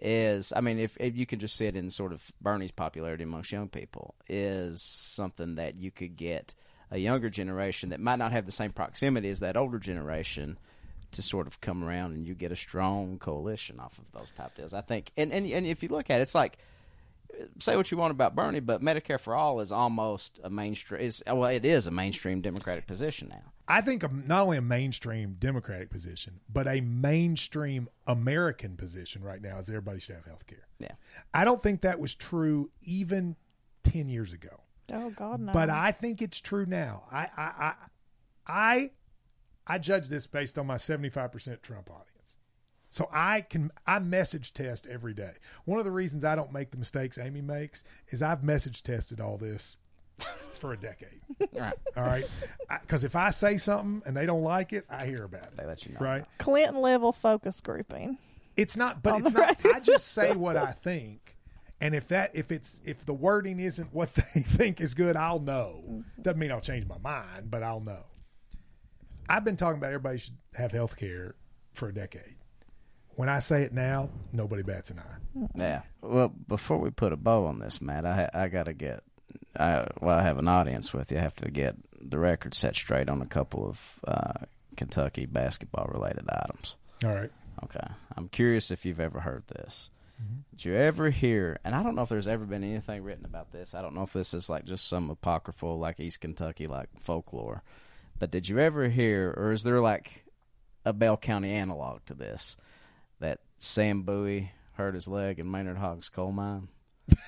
is, 0.01 0.53
I 0.55 0.61
mean, 0.61 0.79
if, 0.79 0.97
if 1.01 1.17
you 1.17 1.27
can 1.27 1.41
just 1.41 1.57
see 1.57 1.67
it 1.67 1.75
in 1.75 1.91
sort 1.91 2.13
of 2.13 2.31
Bernie's 2.41 2.71
popularity 2.71 3.25
amongst 3.25 3.51
young 3.51 3.69
people, 3.69 4.15
is 4.29 4.83
something 4.83 5.57
that 5.57 5.77
you 5.77 5.91
could 5.91 6.17
get 6.17 6.55
a 6.93 6.99
younger 6.99 7.29
generation 7.29 7.89
that 7.89 7.99
might 7.99 8.21
not 8.21 8.31
have 8.31 8.47
the 8.47 8.53
same 8.53 8.71
proximity 8.71 9.31
as 9.31 9.41
that 9.41 9.57
older 9.57 9.81
generation 9.81 10.59
to 11.15 11.23
sort 11.23 11.47
of 11.47 11.61
come 11.61 11.83
around 11.85 12.13
and 12.13 12.27
you 12.27 12.35
get 12.35 12.53
a 12.53 12.57
strong 12.57 13.19
coalition 13.19 13.81
off 13.81 13.99
of 13.99 14.05
those 14.19 14.33
type 14.33 14.55
deals. 14.57 14.75
I 14.75 14.81
think, 14.81 15.11
and, 15.17 15.33
and, 15.33 15.47
and 15.47 15.67
if 15.67 15.83
you 15.83 15.89
look 15.89 16.11
at 16.11 16.19
it, 16.19 16.23
it's 16.23 16.35
like, 16.35 16.59
say 17.61 17.77
what 17.77 17.91
you 17.91 17.97
want 17.99 18.11
about 18.11 18.35
Bernie, 18.35 18.61
but 18.61 18.81
Medicare 18.81 19.19
for 19.19 19.35
all 19.35 19.61
is 19.61 19.73
almost 19.73 20.41
a 20.45 20.51
mainstream. 20.51 21.01
Is 21.01 21.23
well, 21.27 21.45
it 21.51 21.65
is 21.65 21.87
a 21.87 21.91
mainstream 21.91 22.41
Democratic 22.41 22.87
position 22.87 23.29
now. 23.29 23.53
I 23.67 23.81
think 23.81 24.03
a, 24.03 24.09
not 24.09 24.43
only 24.43 24.59
a 24.59 24.63
mainstream 24.63 25.37
Democratic 25.39 25.91
position, 25.91 26.41
but 26.53 26.69
a 26.69 26.81
mainstream 26.81 27.89
American 28.07 28.77
position 28.77 29.23
right 29.23 29.41
now 29.41 29.59
is 29.59 29.69
everybody 29.69 30.01
should 30.01 30.17
have 30.17 30.27
health 30.27 30.47
care. 30.47 30.67
Yeah. 30.79 30.93
I 31.33 31.45
don't 31.45 31.63
think 31.63 31.81
that 31.81 31.99
was 31.99 32.15
true 32.15 32.71
even 32.83 33.37
10 33.85 34.09
years 34.09 34.33
ago. 34.33 34.61
Oh 34.93 35.11
God, 35.11 35.41
no. 35.41 35.53
But 35.53 35.71
I 35.71 35.93
think 35.93 36.21
it's 36.21 36.41
true 36.41 36.67
now. 36.67 37.05
I 37.11 37.29
I 37.37 37.43
I 37.43 37.75
I, 38.47 38.91
I 39.67 39.79
judge 39.79 40.09
this 40.09 40.27
based 40.27 40.59
on 40.59 40.67
my 40.67 40.77
75% 40.77 41.63
Trump 41.63 41.91
audience. 41.91 42.37
So 42.91 43.09
I 43.13 43.41
can 43.41 43.73
I 43.87 43.99
message 43.99 44.53
test 44.53 44.87
every 44.87 45.15
day. 45.15 45.33
One 45.65 45.79
of 45.81 45.85
the 45.85 45.91
reasons 45.91 46.25
I 46.25 46.37
don't 46.37 46.53
make 46.53 46.71
the 46.71 46.77
mistakes 46.77 47.19
Amy 47.19 47.41
makes 47.41 47.83
is 48.09 48.23
I've 48.23 48.45
message 48.45 48.85
tested 48.85 49.21
all 49.21 49.37
this 49.37 49.77
for 50.53 50.73
a 50.73 50.77
decade. 50.77 51.21
All 51.41 51.61
right. 51.61 51.75
All 51.97 52.05
right, 52.05 52.25
because 52.83 53.05
if 53.05 53.17
I 53.17 53.31
say 53.31 53.57
something 53.57 54.03
and 54.07 54.17
they 54.17 54.27
don't 54.27 54.43
like 54.43 54.73
it, 54.73 54.87
I 54.89 55.07
hear 55.07 55.25
about 55.25 55.43
it. 55.43 55.57
They 55.57 55.67
let 55.67 55.85
you 55.85 55.93
know. 55.93 56.01
Right? 56.01 56.25
Clinton 56.39 56.81
level 56.81 57.13
focus 57.13 57.61
grouping. 57.61 58.19
It's 58.57 58.77
not, 58.77 59.03
but 59.03 59.21
it's 59.21 59.33
not. 59.33 59.57
radio. 59.59 59.77
I 59.77 59.81
just 59.81 60.13
say 60.13 60.33
what 60.37 60.57
I 60.57 60.71
think, 60.71 61.37
and 61.81 61.95
if 61.95 62.09
that 62.09 62.31
if 62.35 62.53
it's 62.53 62.81
if 62.85 63.05
the 63.05 63.15
wording 63.15 63.59
isn't 63.59 63.93
what 63.93 64.15
they 64.35 64.43
think 64.43 64.81
is 64.81 64.95
good, 64.95 65.17
I'll 65.17 65.41
know. 65.41 65.83
Mm-hmm. 65.85 66.23
Doesn't 66.23 66.39
mean 66.39 66.53
I'll 66.53 66.61
change 66.61 66.87
my 66.87 66.99
mind, 66.99 67.51
but 67.51 67.63
I'll 67.63 67.81
know. 67.81 68.05
I've 69.29 69.45
been 69.45 69.57
talking 69.57 69.79
about 69.79 69.89
everybody 69.89 70.19
should 70.19 70.37
have 70.55 70.73
health 70.73 70.97
care 70.97 71.35
for 71.73 71.89
a 71.89 71.95
decade. 71.95 72.37
When 73.17 73.29
I 73.29 73.39
say 73.39 73.63
it 73.63 73.73
now, 73.73 74.11
nobody 74.33 74.63
bats 74.63 74.91
an 74.91 74.99
eye. 74.99 75.49
Yeah. 75.55 75.83
Well, 76.03 76.29
before 76.49 76.79
we 76.79 76.91
put 76.91 77.13
a 77.13 77.17
bow 77.17 77.47
on 77.47 77.61
this, 77.61 77.81
Matt, 77.81 78.05
I 78.07 78.29
I 78.35 78.49
gotta 78.49 78.73
get. 78.73 79.03
I, 79.57 79.87
well, 80.01 80.19
I 80.19 80.23
have 80.23 80.39
an 80.39 80.49
audience 80.49 80.93
with 80.93 81.13
you. 81.13 81.19
I 81.19 81.21
have 81.21 81.37
to 81.37 81.51
get 81.51 81.77
the 82.01 82.19
record 82.19 82.55
set 82.55 82.75
straight 82.75 83.09
on 83.09 83.23
a 83.23 83.27
couple 83.27 83.69
of 83.69 84.01
uh, 84.07 84.45
Kentucky 84.77 85.27
basketball 85.27 85.89
related 85.93 86.29
items. 86.29 86.75
All 87.05 87.15
right. 87.15 87.31
Okay. 87.63 87.87
I'm 88.17 88.29
curious 88.29 88.71
if 88.73 88.85
you've 88.85 89.01
ever 89.01 89.21
heard 89.21 89.45
this. 89.47 89.91
Did 90.51 90.65
you 90.65 90.75
ever 90.75 91.11
hear? 91.11 91.59
And 91.65 91.75
I 91.75 91.83
don't 91.83 91.95
know 91.95 92.03
if 92.03 92.09
there's 92.09 92.29
ever 92.29 92.45
been 92.45 92.63
anything 92.65 93.03
written 93.03 93.25
about 93.25 93.53
this. 93.53 93.75
I 93.75 93.83
don't 93.83 93.95
know 93.95 94.03
if 94.03 94.13
this 94.13 94.33
is 94.33 94.49
like 94.49 94.65
just 94.65 94.87
some 94.87 95.11
apocryphal, 95.11 95.79
like 95.79 95.99
East 96.01 96.21
Kentucky, 96.21 96.67
like 96.67 96.89
folklore. 97.01 97.63
But 98.19 98.31
did 98.31 98.49
you 98.49 98.59
ever 98.59 98.89
hear, 98.89 99.35
or 99.37 99.53
is 99.53 99.63
there 99.63 99.81
like 99.81 100.25
a 100.85 100.93
Bell 100.93 101.17
County 101.17 101.53
analog 101.53 102.05
to 102.07 102.15
this? 102.15 102.57
That 103.21 103.41
Sam 103.59 104.03
Bowie 104.03 104.53
hurt 104.73 104.95
his 104.95 105.09
leg 105.09 105.39
in 105.39 105.51
Maynard 105.51 105.79
Hogg's 105.79 106.09
coal 106.09 106.33
mine. 106.33 106.69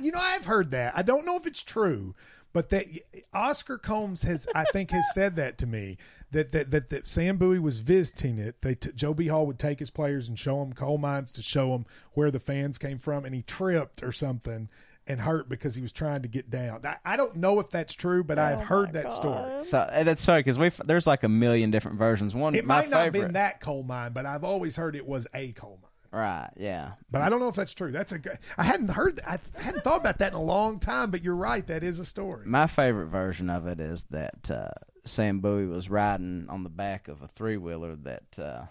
You 0.00 0.10
know, 0.10 0.18
I've 0.20 0.44
heard 0.44 0.70
that. 0.70 0.92
I 0.96 1.02
don't 1.02 1.24
know 1.24 1.36
if 1.36 1.46
it's 1.46 1.62
true, 1.62 2.14
but 2.52 2.68
that 2.70 2.86
Oscar 3.32 3.78
Combs 3.78 4.22
has, 4.22 4.46
I 4.54 4.64
think, 4.64 4.90
has 4.90 5.04
said 5.14 5.36
that 5.36 5.56
to 5.58 5.66
me 5.66 5.96
that 6.32 6.52
that 6.52 6.70
that, 6.70 6.90
that 6.90 7.06
Sam 7.06 7.36
Bowie 7.38 7.58
was 7.58 7.78
visiting 7.78 8.38
it. 8.38 8.60
They 8.60 8.74
t- 8.74 8.90
Joe 8.94 9.14
B. 9.14 9.28
Hall 9.28 9.46
would 9.46 9.58
take 9.58 9.78
his 9.78 9.90
players 9.90 10.28
and 10.28 10.38
show 10.38 10.58
them 10.58 10.72
coal 10.72 10.98
mines 10.98 11.32
to 11.32 11.42
show 11.42 11.70
them 11.70 11.86
where 12.12 12.30
the 12.30 12.40
fans 12.40 12.78
came 12.78 12.98
from, 12.98 13.24
and 13.24 13.34
he 13.34 13.42
tripped 13.42 14.02
or 14.02 14.12
something 14.12 14.68
and 15.12 15.20
hurt 15.20 15.48
because 15.48 15.74
he 15.76 15.82
was 15.82 15.92
trying 15.92 16.22
to 16.22 16.28
get 16.28 16.50
down. 16.50 16.80
I, 16.84 16.96
I 17.04 17.16
don't 17.16 17.36
know 17.36 17.60
if 17.60 17.70
that's 17.70 17.94
true, 17.94 18.24
but 18.24 18.38
I've 18.38 18.58
Oh 18.60 18.64
heard 18.64 18.94
my 18.94 19.02
that 19.02 19.12
story. 19.12 19.62
So 19.62 19.78
and 19.92 20.08
that's 20.08 20.22
sorry 20.22 20.40
because 20.40 20.58
we 20.58 20.70
there's 20.84 21.06
like 21.06 21.22
a 21.22 21.28
million 21.28 21.70
different 21.70 21.98
versions. 21.98 22.34
One 22.34 22.54
It 22.54 22.64
my 22.66 22.80
might 22.80 22.90
not 22.90 23.04
have 23.04 23.12
favorite, 23.12 23.28
been 23.28 23.32
that 23.34 23.60
coal 23.60 23.82
mine, 23.84 24.12
but 24.12 24.26
I've 24.26 24.44
always 24.44 24.74
heard 24.76 24.96
it 24.96 25.06
was 25.06 25.26
a 25.34 25.52
coal 25.52 25.78
mine. 25.82 26.20
right? 26.20 26.50
Yeah, 26.56 26.92
But 27.10 27.22
I 27.22 27.28
don't 27.28 27.40
know 27.40 27.48
if 27.48 27.54
that's 27.54 27.74
true. 27.74 27.92
That's 27.92 28.12
a 28.12 28.18
good. 28.18 28.38
I 28.58 28.64
hadn't 28.64 28.88
heard. 28.90 29.20
I 29.26 29.38
hadn't 29.56 29.84
thought 29.84 30.00
about 30.00 30.18
that 30.18 30.32
in 30.32 30.38
a 30.38 30.42
long 30.42 30.80
time. 30.80 31.10
But 31.10 31.22
you're 31.22 31.36
right. 31.36 31.66
That 31.66 31.84
is 31.84 31.98
a 31.98 32.04
story. 32.04 32.46
My 32.46 32.66
favorite 32.66 33.06
version 33.06 33.48
of 33.50 33.66
it 33.66 33.80
is 33.80 34.04
that 34.10 34.50
uh, 34.50 34.70
Sam 35.04 35.40
Bowie 35.40 35.66
was 35.66 35.88
riding 35.90 36.46
on 36.48 36.62
the 36.64 36.68
back 36.70 37.08
of 37.08 37.22
a 37.22 37.28
three 37.28 37.56
wheeler 37.56 37.96
that 37.96 38.38
uh, 38.38 38.62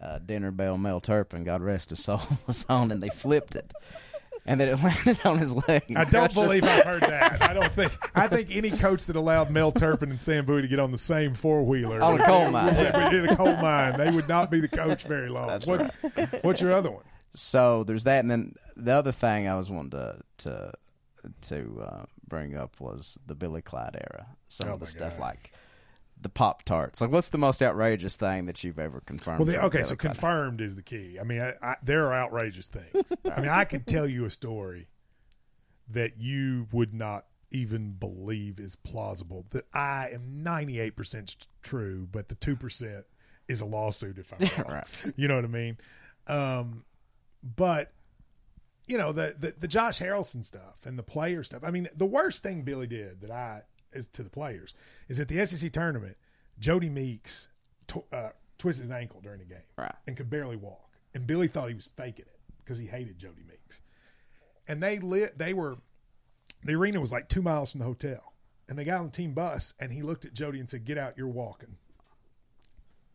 uh, 0.00 0.18
Dinner 0.18 0.50
Bell 0.50 0.78
Mel 0.78 1.00
Turpin, 1.00 1.44
God 1.44 1.60
rest 1.62 1.90
his 1.90 2.02
soul, 2.02 2.22
was 2.46 2.64
on, 2.68 2.90
and 2.90 3.02
they 3.02 3.08
flipped 3.10 3.54
it, 3.56 3.72
and 4.50 4.60
then 4.60 4.68
it 4.68 4.82
landed 4.82 5.24
on 5.24 5.38
his 5.38 5.54
leg. 5.68 5.84
I 5.94 6.04
don't 6.04 6.34
believe 6.34 6.64
I've 6.64 6.84
heard 6.84 7.02
that. 7.02 7.40
I 7.48 7.52
don't 7.52 7.72
think. 7.72 7.92
I 8.16 8.26
think 8.26 8.48
any 8.50 8.70
coach 8.70 9.06
that 9.06 9.14
allowed 9.14 9.50
Mel 9.50 9.70
Turpin 9.70 10.10
and 10.10 10.20
Sam 10.20 10.44
Bowie 10.44 10.62
to 10.62 10.68
get 10.68 10.80
on 10.80 10.90
the 10.90 10.98
same 10.98 11.34
four 11.34 11.62
wheeler 11.62 12.02
On 12.02 12.20
a 12.20 12.24
coal 12.26 12.50
mine, 12.50 12.74
yeah. 12.74 13.10
in 13.10 13.28
a 13.28 13.36
coal 13.36 13.56
mine, 13.56 13.96
they 13.96 14.10
would 14.10 14.28
not 14.28 14.50
be 14.50 14.60
the 14.60 14.68
coach 14.68 15.04
very 15.04 15.28
long. 15.28 15.46
That's 15.46 15.66
what, 15.66 15.94
What's 16.42 16.60
your 16.60 16.72
other 16.72 16.90
one? 16.90 17.04
So 17.32 17.84
there's 17.84 18.04
that, 18.04 18.20
and 18.20 18.30
then 18.30 18.54
the 18.76 18.92
other 18.92 19.12
thing 19.12 19.46
I 19.46 19.54
was 19.54 19.70
wanting 19.70 19.90
to 19.90 20.16
to 20.38 20.72
to 21.42 21.82
uh, 21.86 22.04
bring 22.26 22.56
up 22.56 22.80
was 22.80 23.18
the 23.26 23.36
Billy 23.36 23.62
Clyde 23.62 23.94
era. 23.94 24.26
Some 24.48 24.68
Oh 24.68 24.72
of 24.72 24.80
the 24.80 24.86
stuff 24.86 25.12
God. 25.12 25.20
like 25.20 25.52
the 26.20 26.28
Pop 26.28 26.64
Tarts. 26.64 27.00
Like, 27.00 27.10
what's 27.10 27.30
the 27.30 27.38
most 27.38 27.62
outrageous 27.62 28.16
thing 28.16 28.46
that 28.46 28.62
you've 28.62 28.78
ever 28.78 29.00
confirmed? 29.00 29.40
Well, 29.40 29.46
the, 29.46 29.54
from 29.54 29.64
okay, 29.66 29.82
so 29.82 29.96
confirmed 29.96 30.60
is 30.60 30.76
the 30.76 30.82
key. 30.82 31.18
I 31.20 31.24
mean, 31.24 31.40
I, 31.40 31.54
I, 31.62 31.76
there 31.82 32.06
are 32.06 32.14
outrageous 32.14 32.68
things. 32.68 33.12
I 33.30 33.40
mean, 33.40 33.48
I 33.48 33.64
could 33.64 33.86
tell 33.86 34.06
you 34.06 34.24
a 34.24 34.30
story 34.30 34.88
that 35.88 36.18
you 36.18 36.68
would 36.72 36.94
not 36.94 37.26
even 37.50 37.92
believe 37.92 38.60
is 38.60 38.76
plausible. 38.76 39.46
That 39.50 39.66
I 39.72 40.10
am 40.12 40.42
ninety 40.42 40.78
eight 40.78 40.96
percent 40.96 41.48
true, 41.62 42.08
but 42.10 42.28
the 42.28 42.34
two 42.34 42.56
percent 42.56 43.04
is 43.48 43.60
a 43.60 43.66
lawsuit 43.66 44.18
if 44.18 44.32
I'm 44.32 44.40
wrong. 44.58 44.74
Right. 44.76 45.14
You 45.16 45.28
know 45.28 45.36
what 45.36 45.44
I 45.44 45.48
mean? 45.48 45.78
Um, 46.26 46.84
but 47.42 47.92
you 48.86 48.98
know 48.98 49.12
the, 49.12 49.34
the 49.38 49.54
the 49.58 49.68
Josh 49.68 50.00
Harrelson 50.00 50.44
stuff 50.44 50.84
and 50.84 50.98
the 50.98 51.02
player 51.02 51.42
stuff. 51.42 51.62
I 51.64 51.70
mean, 51.70 51.88
the 51.96 52.06
worst 52.06 52.42
thing 52.42 52.62
Billy 52.62 52.86
did 52.86 53.22
that 53.22 53.30
I 53.30 53.62
is 53.92 54.06
to 54.08 54.22
the 54.22 54.30
players 54.30 54.74
is 55.08 55.20
at 55.20 55.28
the 55.28 55.44
SEC 55.46 55.70
tournament, 55.72 56.16
Jodie 56.60 56.90
Meeks 56.90 57.48
tw- 57.86 58.04
uh, 58.12 58.30
twisted 58.58 58.82
his 58.82 58.90
ankle 58.90 59.20
during 59.22 59.38
the 59.38 59.44
game 59.44 59.62
Right. 59.76 59.94
and 60.06 60.16
could 60.16 60.30
barely 60.30 60.56
walk, 60.56 60.90
and 61.14 61.26
Billy 61.26 61.48
thought 61.48 61.68
he 61.68 61.74
was 61.74 61.88
faking 61.96 62.26
it 62.26 62.38
because 62.58 62.78
he 62.78 62.86
hated 62.86 63.18
Jodie 63.18 63.46
Meeks, 63.48 63.80
and 64.68 64.82
they 64.82 64.98
lit. 64.98 65.38
They 65.38 65.54
were 65.54 65.76
the 66.64 66.74
arena 66.74 67.00
was 67.00 67.10
like 67.12 67.28
two 67.28 67.40
miles 67.42 67.70
from 67.70 67.80
the 67.80 67.86
hotel, 67.86 68.34
and 68.68 68.78
they 68.78 68.84
got 68.84 69.00
on 69.00 69.06
the 69.06 69.12
team 69.12 69.32
bus, 69.32 69.72
and 69.80 69.92
he 69.92 70.02
looked 70.02 70.24
at 70.24 70.34
Jodie 70.34 70.60
and 70.60 70.68
said, 70.68 70.84
"Get 70.84 70.98
out, 70.98 71.16
you're 71.16 71.26
walking." 71.28 71.76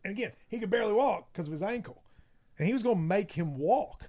And 0.04 0.12
again, 0.12 0.32
he 0.48 0.58
could 0.58 0.70
barely 0.70 0.92
walk 0.92 1.32
because 1.32 1.46
of 1.46 1.52
his 1.52 1.62
ankle, 1.62 2.02
and 2.58 2.66
he 2.66 2.72
was 2.72 2.82
going 2.82 2.96
to 2.98 3.02
make 3.02 3.32
him 3.32 3.56
walk 3.58 4.08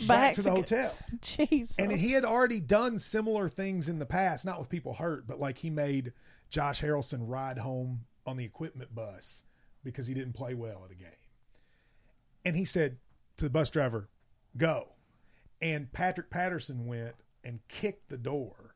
back, 0.00 0.34
to 0.34 0.42
the 0.42 0.50
hotel. 0.50 0.94
Jesus. 1.20 1.76
And 1.78 1.92
he 1.92 2.12
had 2.12 2.24
already 2.24 2.60
done 2.60 2.98
similar 2.98 3.48
things 3.48 3.88
in 3.88 3.98
the 3.98 4.06
past, 4.06 4.44
not 4.44 4.58
with 4.58 4.68
people 4.68 4.94
hurt, 4.94 5.26
but 5.26 5.38
like 5.38 5.58
he 5.58 5.70
made 5.70 6.12
Josh 6.50 6.82
Harrelson 6.82 7.20
ride 7.22 7.58
home 7.58 8.06
on 8.26 8.36
the 8.36 8.44
equipment 8.44 8.94
bus 8.94 9.42
because 9.84 10.06
he 10.06 10.14
didn't 10.14 10.34
play 10.34 10.54
well 10.54 10.82
at 10.84 10.90
a 10.90 10.94
game. 10.94 11.08
And 12.44 12.56
he 12.56 12.64
said 12.64 12.98
to 13.36 13.44
the 13.44 13.50
bus 13.50 13.70
driver, 13.70 14.08
"Go." 14.56 14.88
And 15.60 15.90
Patrick 15.92 16.30
Patterson 16.30 16.86
went 16.86 17.14
and 17.42 17.60
kicked 17.68 18.08
the 18.08 18.18
door, 18.18 18.74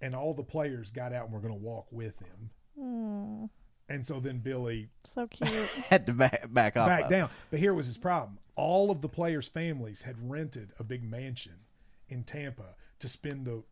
and 0.00 0.14
all 0.14 0.34
the 0.34 0.42
players 0.42 0.90
got 0.90 1.12
out 1.12 1.24
and 1.24 1.32
were 1.32 1.40
going 1.40 1.54
to 1.54 1.58
walk 1.58 1.86
with 1.90 2.18
him. 2.20 2.50
Hmm, 2.78 3.44
And 3.88 4.06
so 4.06 4.20
then 4.20 4.38
Billy 4.38 4.88
so 5.14 5.26
cute. 5.26 5.50
Had 5.88 6.06
to 6.06 6.12
back 6.12 6.52
back 6.52 6.76
off. 6.76 6.88
back 6.88 7.04
of 7.04 7.06
it. 7.06 7.14
down. 7.14 7.30
But 7.50 7.58
here 7.60 7.74
was 7.74 7.86
his 7.86 7.96
problem. 7.96 8.38
All 8.54 8.90
of 8.90 9.00
the 9.00 9.08
players' 9.08 9.48
families 9.48 10.02
had 10.02 10.16
rented 10.30 10.72
a 10.78 10.84
big 10.84 11.02
mansion 11.02 11.54
in 12.08 12.22
Tampa 12.22 12.74
to 13.00 13.08
spend 13.08 13.46
the 13.46 13.62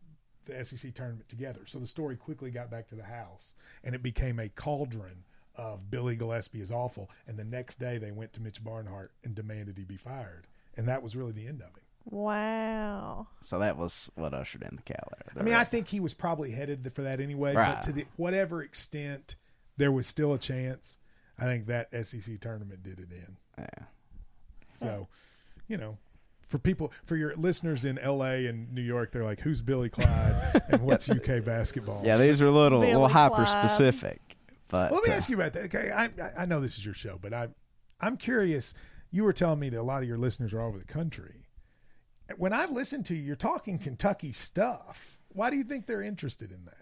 the 0.45 0.65
SEC 0.65 0.93
tournament 0.93 1.29
together. 1.29 1.61
So 1.65 1.79
the 1.79 1.87
story 1.87 2.15
quickly 2.17 2.49
got 2.51 2.69
back 2.71 2.87
to 2.87 2.95
the 2.95 3.03
house 3.03 3.53
and 3.83 3.93
it 3.95 4.01
became 4.03 4.39
a 4.39 4.49
cauldron 4.49 5.23
of 5.55 5.89
Billy 5.91 6.17
Gillispie 6.17 6.61
is 6.61 6.71
awful. 6.71 7.09
And 7.27 7.37
the 7.37 7.43
next 7.43 7.79
day 7.79 7.97
they 7.99 8.11
went 8.11 8.33
to 8.33 8.41
Mitch 8.41 8.63
Barnhart 8.63 9.11
and 9.23 9.35
demanded 9.35 9.77
he 9.77 9.83
be 9.83 9.97
fired. 9.97 10.47
And 10.75 10.87
that 10.87 11.03
was 11.03 11.15
really 11.15 11.31
the 11.33 11.47
end 11.47 11.61
of 11.61 11.69
it. 11.77 11.83
wow. 12.05 13.27
So 13.41 13.59
that 13.59 13.77
was 13.77 14.09
what 14.15 14.33
ushered 14.33 14.63
in 14.63 14.75
the 14.77 14.81
Cal 14.81 15.07
era. 15.13 15.31
I 15.39 15.43
mean, 15.43 15.53
I 15.53 15.63
think 15.63 15.87
he 15.87 15.99
was 15.99 16.13
probably 16.13 16.51
headed 16.51 16.91
for 16.95 17.03
that 17.03 17.19
anyway, 17.19 17.53
but 17.53 17.83
to 17.83 17.91
the 17.91 18.05
whatever 18.15 18.63
extent 18.63 19.35
there 19.77 19.91
was 19.91 20.07
still 20.07 20.33
a 20.33 20.39
chance, 20.39 20.97
I 21.39 21.45
think 21.45 21.67
that 21.67 21.89
SEC 22.05 22.39
tournament 22.39 22.83
did 22.83 22.99
it 22.99 23.11
in. 23.11 23.37
Yeah. 23.57 23.85
So, 24.75 25.07
you 25.67 25.77
know, 25.77 25.97
for 26.47 26.57
people, 26.59 26.91
for 27.05 27.15
your 27.15 27.33
listeners 27.35 27.85
in 27.85 27.97
L.A. 27.99 28.47
and 28.47 28.71
New 28.73 28.81
York, 28.81 29.11
they're 29.11 29.23
like, 29.23 29.39
"Who's 29.39 29.61
Billy 29.61 29.89
Clyde 29.89 30.61
and 30.69 30.81
what's 30.81 31.09
UK 31.09 31.39
basketball?" 31.45 32.01
Yeah, 32.03 32.17
these 32.17 32.41
are 32.41 32.47
a 32.47 32.51
little 32.51 32.81
Billy 32.81 32.93
little 32.93 33.07
hyper 33.07 33.45
specific. 33.45 34.19
But 34.67 34.91
Well, 34.91 34.99
let 35.01 35.07
me 35.07 35.13
uh, 35.13 35.17
ask 35.17 35.29
you 35.29 35.35
about 35.35 35.53
that. 35.53 35.65
Okay, 35.65 35.91
I 35.91 36.05
I- 36.05 36.33
I 36.39 36.45
know 36.45 36.59
this 36.59 36.77
is 36.77 36.83
your 36.85 36.93
show, 36.93 37.17
but 37.21 37.33
I 37.33 37.47
I'm 37.99 38.17
curious. 38.17 38.73
You 39.11 39.23
were 39.23 39.33
telling 39.33 39.59
me 39.59 39.69
that 39.69 39.79
a 39.79 39.83
lot 39.83 40.01
of 40.01 40.07
your 40.07 40.17
listeners 40.17 40.53
are 40.53 40.61
all 40.61 40.69
over 40.69 40.77
the 40.79 40.85
country. 40.85 41.47
When 42.37 42.53
I've 42.53 42.71
listened 42.71 43.05
to 43.07 43.13
you, 43.13 43.21
you're 43.21 43.35
talking 43.35 43.77
Kentucky 43.77 44.31
stuff. 44.31 45.19
Why 45.29 45.49
do 45.49 45.57
you 45.57 45.63
think 45.65 45.85
they're 45.85 46.01
interested 46.01 46.51
in 46.51 46.63
that? 46.65 46.77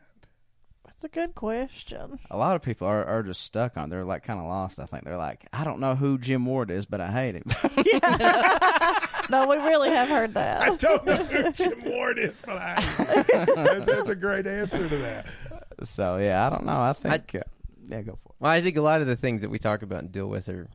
That's 0.89 1.03
a 1.03 1.07
good 1.07 1.35
question. 1.35 2.19
a 2.31 2.35
lot 2.37 2.55
of 2.55 2.61
people 2.63 2.87
are, 2.87 3.05
are 3.05 3.21
just 3.23 3.41
stuck 3.43 3.77
on. 3.77 3.89
They're 3.89 4.03
like 4.05 4.23
kind 4.23 4.39
of 4.39 4.45
lost. 4.47 4.79
I 4.79 4.85
think 4.85 5.03
they're 5.03 5.17
like, 5.17 5.45
I 5.53 5.63
don't 5.63 5.79
know 5.79 5.95
who 5.95 6.17
Jim 6.17 6.45
Ward 6.45 6.71
is, 6.71 6.85
but 6.85 6.99
I 6.99 7.11
hate 7.11 7.35
him. 7.35 7.43
No, 9.29 9.45
we 9.45 9.57
really 9.57 9.91
have 9.91 10.09
heard 10.09 10.33
that. 10.33 10.61
I 10.63 10.75
don't 10.75 11.05
know 11.05 11.15
who 11.15 11.51
Jim 11.51 11.83
Ward 11.85 12.17
is, 12.17 12.41
but 12.43 12.57
I 12.57 12.75
that- 13.05 13.83
that's 13.85 14.09
a 14.09 14.15
great 14.15 14.47
answer 14.47 14.89
to 14.89 14.97
that. 14.97 15.27
so 15.83 16.17
yeah, 16.17 16.47
I 16.47 16.49
don't 16.49 16.65
know. 16.65 16.81
I 16.81 16.93
think 16.93 17.35
I, 17.35 17.37
uh, 17.37 17.41
yeah, 17.87 18.01
go 18.01 18.13
for 18.23 18.29
it. 18.29 18.35
Well, 18.39 18.51
I 18.51 18.59
think 18.61 18.75
a 18.77 18.81
lot 18.81 19.01
of 19.01 19.07
the 19.07 19.15
things 19.15 19.43
that 19.43 19.49
we 19.49 19.59
talk 19.59 19.83
about 19.83 19.99
and 19.99 20.11
deal 20.11 20.25
with 20.27 20.49
are 20.49 20.67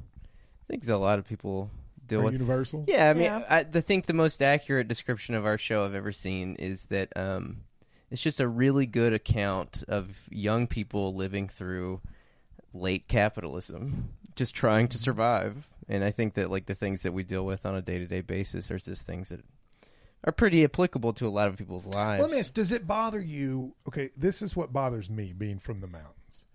things 0.68 0.86
that 0.86 0.94
a 0.94 0.98
lot 0.98 1.18
of 1.18 1.26
people 1.26 1.68
deal 2.06 2.20
Are 2.20 2.24
with. 2.24 2.34
Universal. 2.34 2.84
Yeah, 2.86 3.10
I 3.10 3.14
mean, 3.14 3.24
Yeah. 3.24 3.44
I, 3.50 3.58
I 3.60 3.80
think 3.80 4.06
the 4.06 4.14
most 4.14 4.40
accurate 4.40 4.86
description 4.86 5.34
of 5.34 5.44
our 5.46 5.58
show 5.58 5.84
I've 5.84 5.96
ever 5.96 6.12
seen 6.12 6.54
is 6.54 6.84
that 6.86 7.08
um, 7.16 7.62
it's 8.14 8.22
just 8.22 8.38
a 8.38 8.46
really 8.46 8.86
good 8.86 9.12
account 9.12 9.82
of 9.88 10.16
young 10.30 10.68
people 10.68 11.16
living 11.16 11.48
through 11.48 12.00
late 12.72 13.08
capitalism, 13.08 14.10
just 14.36 14.54
trying 14.54 14.86
to 14.86 14.98
survive. 14.98 15.68
And 15.88 16.04
I 16.04 16.12
think 16.12 16.34
that 16.34 16.48
like 16.48 16.66
the 16.66 16.76
things 16.76 17.02
that 17.02 17.12
we 17.12 17.24
deal 17.24 17.44
with 17.44 17.66
on 17.66 17.74
a 17.74 17.82
day 17.82 17.98
to 17.98 18.06
day 18.06 18.20
basis 18.20 18.70
are 18.70 18.78
just 18.78 19.04
things 19.04 19.30
that 19.30 19.40
are 20.22 20.30
pretty 20.30 20.62
applicable 20.62 21.12
to 21.14 21.26
a 21.26 21.28
lot 21.28 21.48
of 21.48 21.56
people's 21.56 21.86
lives. 21.86 22.22
Let 22.22 22.30
me 22.30 22.38
ask, 22.38 22.54
does 22.54 22.70
it 22.70 22.86
bother 22.86 23.20
you? 23.20 23.74
Okay, 23.88 24.10
this 24.16 24.42
is 24.42 24.54
what 24.54 24.72
bothers 24.72 25.10
me 25.10 25.32
being 25.36 25.58
from 25.58 25.80
the 25.80 25.88
mountains. 25.88 26.46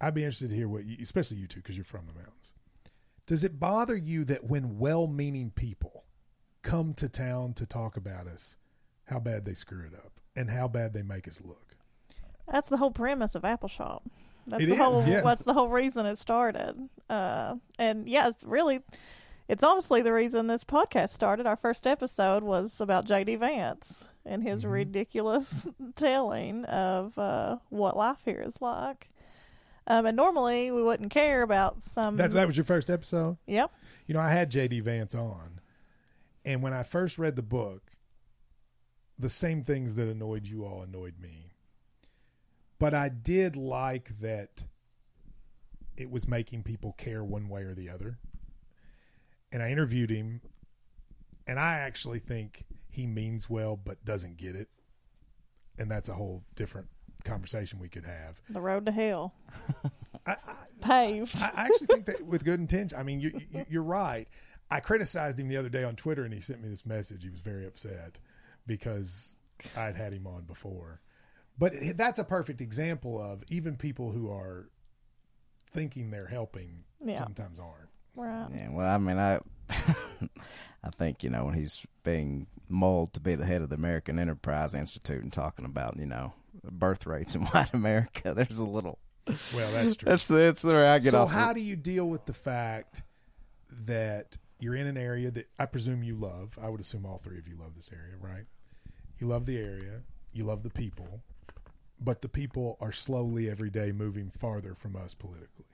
I'd 0.00 0.14
be 0.14 0.22
interested 0.22 0.48
to 0.48 0.56
hear 0.56 0.68
what 0.68 0.86
you, 0.86 0.96
especially 1.02 1.36
you 1.36 1.48
two, 1.48 1.60
because 1.60 1.76
you're 1.76 1.84
from 1.84 2.06
the 2.06 2.14
mountains. 2.14 2.54
Does 3.26 3.44
it 3.44 3.60
bother 3.60 3.94
you 3.94 4.24
that 4.24 4.44
when 4.44 4.78
well 4.78 5.06
meaning 5.06 5.52
people 5.54 6.04
come 6.62 6.94
to 6.94 7.10
town 7.10 7.52
to 7.54 7.66
talk 7.66 7.98
about 7.98 8.26
us, 8.26 8.56
how 9.04 9.20
bad 9.20 9.44
they 9.44 9.52
screw 9.52 9.84
it 9.84 9.94
up 9.94 10.17
and 10.38 10.50
how 10.50 10.68
bad 10.68 10.92
they 10.92 11.02
make 11.02 11.26
us 11.28 11.40
look? 11.44 11.76
That's 12.50 12.68
the 12.68 12.76
whole 12.78 12.90
premise 12.92 13.34
of 13.34 13.42
Appalshop. 13.42 14.02
That's 14.46 14.62
It 14.62 14.66
the 14.66 14.72
is, 14.74 14.80
whole. 14.80 15.04
yes. 15.06 15.24
That's 15.24 15.42
the 15.42 15.52
whole 15.52 15.68
reason 15.68 16.06
it 16.06 16.16
started. 16.18 16.88
Uh, 17.10 17.56
and 17.78 18.08
yeah, 18.08 18.28
it's 18.28 18.44
really, 18.44 18.80
it's 19.48 19.62
honestly 19.62 20.00
the 20.00 20.12
reason 20.12 20.46
this 20.46 20.64
podcast 20.64 21.10
started. 21.10 21.46
Our 21.46 21.56
first 21.56 21.86
episode 21.86 22.42
was 22.42 22.80
about 22.80 23.04
J.D. 23.04 23.36
Vance 23.36 24.04
and 24.24 24.42
his 24.42 24.62
Mm-hmm. 24.62 24.70
ridiculous 24.72 25.68
telling 25.96 26.64
of 26.66 27.18
uh, 27.18 27.58
what 27.68 27.96
life 27.96 28.18
here 28.24 28.42
is 28.46 28.54
like. 28.60 29.10
Um, 29.86 30.04
and 30.06 30.16
normally 30.16 30.70
we 30.70 30.82
wouldn't 30.82 31.10
care 31.10 31.42
about 31.42 31.82
some. 31.82 32.16
That, 32.16 32.30
that 32.32 32.46
was 32.46 32.56
your 32.56 32.64
first 32.64 32.88
episode? 32.90 33.36
yep. 33.46 33.70
You 34.06 34.14
know, 34.14 34.20
I 34.20 34.30
had 34.30 34.50
JD 34.50 34.82
Vance 34.82 35.14
on, 35.14 35.60
and 36.46 36.62
when 36.62 36.72
I 36.72 36.82
first 36.82 37.18
read 37.18 37.36
the 37.36 37.42
book, 37.42 37.82
the 39.18 39.30
same 39.30 39.64
things 39.64 39.94
that 39.94 40.08
annoyed 40.08 40.46
you 40.46 40.64
all 40.64 40.82
annoyed 40.82 41.14
me. 41.20 41.52
But 42.78 42.94
I 42.94 43.08
did 43.08 43.56
like 43.56 44.20
that 44.20 44.64
it 45.96 46.10
was 46.10 46.28
making 46.28 46.62
people 46.62 46.94
care 46.96 47.24
one 47.24 47.48
way 47.48 47.62
or 47.62 47.74
the 47.74 47.90
other. 47.90 48.18
And 49.50 49.62
I 49.62 49.70
interviewed 49.70 50.10
him, 50.10 50.42
and 51.46 51.58
I 51.58 51.74
actually 51.78 52.20
think 52.20 52.64
he 52.90 53.06
means 53.06 53.50
well 53.50 53.76
but 53.76 54.04
doesn't 54.04 54.36
get 54.36 54.54
it. 54.54 54.68
And 55.78 55.90
that's 55.90 56.08
a 56.08 56.14
whole 56.14 56.44
different 56.54 56.88
conversation 57.24 57.78
we 57.80 57.88
could 57.88 58.04
have. 58.04 58.40
The 58.50 58.60
road 58.60 58.86
to 58.86 58.92
hell. 58.92 59.34
I, 60.26 60.36
Paved. 60.80 61.36
I 61.42 61.50
I 61.54 61.64
actually 61.64 61.86
think 61.88 62.06
that 62.06 62.24
with 62.24 62.44
good 62.44 62.60
intention. 62.60 62.96
I 62.98 63.02
mean, 63.02 63.20
you, 63.20 63.40
you, 63.50 63.66
you're 63.68 63.82
right. 63.82 64.28
I 64.70 64.80
criticized 64.80 65.40
him 65.40 65.48
the 65.48 65.56
other 65.56 65.70
day 65.70 65.82
on 65.82 65.96
Twitter, 65.96 66.24
and 66.24 66.32
he 66.32 66.40
sent 66.40 66.62
me 66.62 66.68
this 66.68 66.84
message. 66.84 67.22
He 67.22 67.30
was 67.30 67.40
very 67.40 67.66
upset 67.66 68.18
because 68.68 69.34
I'd 69.76 69.96
had 69.96 70.12
him 70.12 70.28
on 70.28 70.42
before. 70.44 71.00
But 71.58 71.72
that's 71.96 72.20
a 72.20 72.24
perfect 72.24 72.60
example 72.60 73.20
of 73.20 73.42
even 73.48 73.74
people 73.76 74.12
who 74.12 74.30
are 74.30 74.68
thinking 75.72 76.10
they're 76.10 76.26
helping 76.28 76.84
Yeah. 77.04 77.18
sometimes 77.18 77.58
aren't. 77.58 77.88
right. 78.14 78.48
Yeah, 78.54 78.68
well, 78.70 78.86
I 78.88 78.98
mean, 78.98 79.18
I 79.18 79.40
I 80.84 80.90
think 80.96 81.24
you 81.24 81.30
know 81.30 81.44
when 81.46 81.54
he's 81.54 81.84
being 82.04 82.46
molded 82.68 83.14
to 83.14 83.20
be 83.20 83.34
the 83.34 83.44
head 83.44 83.62
of 83.62 83.68
the 83.70 83.74
American 83.74 84.18
Enterprise 84.18 84.74
Institute 84.74 85.22
and 85.22 85.32
talking 85.32 85.64
about 85.64 85.96
you 85.98 86.06
know 86.06 86.32
birth 86.70 87.06
rates 87.06 87.34
in 87.34 87.42
white 87.46 87.74
America, 87.74 88.34
there's 88.34 88.58
a 88.58 88.64
little. 88.64 88.98
Well, 89.54 89.70
that's 89.72 89.96
true. 89.96 90.06
That's 90.08 90.28
that's 90.28 90.64
where 90.64 90.86
I 90.86 90.98
get 91.00 91.10
so 91.10 91.22
off. 91.22 91.30
how 91.30 91.52
do 91.52 91.60
you 91.60 91.74
deal 91.76 92.08
with 92.08 92.24
the 92.24 92.32
fact 92.32 93.02
that 93.86 94.38
you're 94.60 94.74
in 94.74 94.86
an 94.86 94.96
area 94.96 95.30
that 95.32 95.48
I 95.58 95.66
presume 95.66 96.02
you 96.02 96.14
love? 96.14 96.56
I 96.60 96.68
would 96.68 96.80
assume 96.80 97.04
all 97.04 97.18
three 97.18 97.38
of 97.38 97.46
you 97.48 97.56
love 97.56 97.74
this 97.76 97.90
area, 97.92 98.16
right? 98.20 98.44
You 99.20 99.26
love 99.26 99.46
the 99.46 99.58
area, 99.58 100.02
you 100.32 100.44
love 100.44 100.62
the 100.62 100.70
people, 100.70 101.20
but 102.00 102.22
the 102.22 102.28
people 102.28 102.76
are 102.80 102.92
slowly 102.92 103.50
every 103.50 103.70
day 103.70 103.90
moving 103.92 104.30
farther 104.30 104.74
from 104.74 104.96
us 104.96 105.14
politically. 105.14 105.64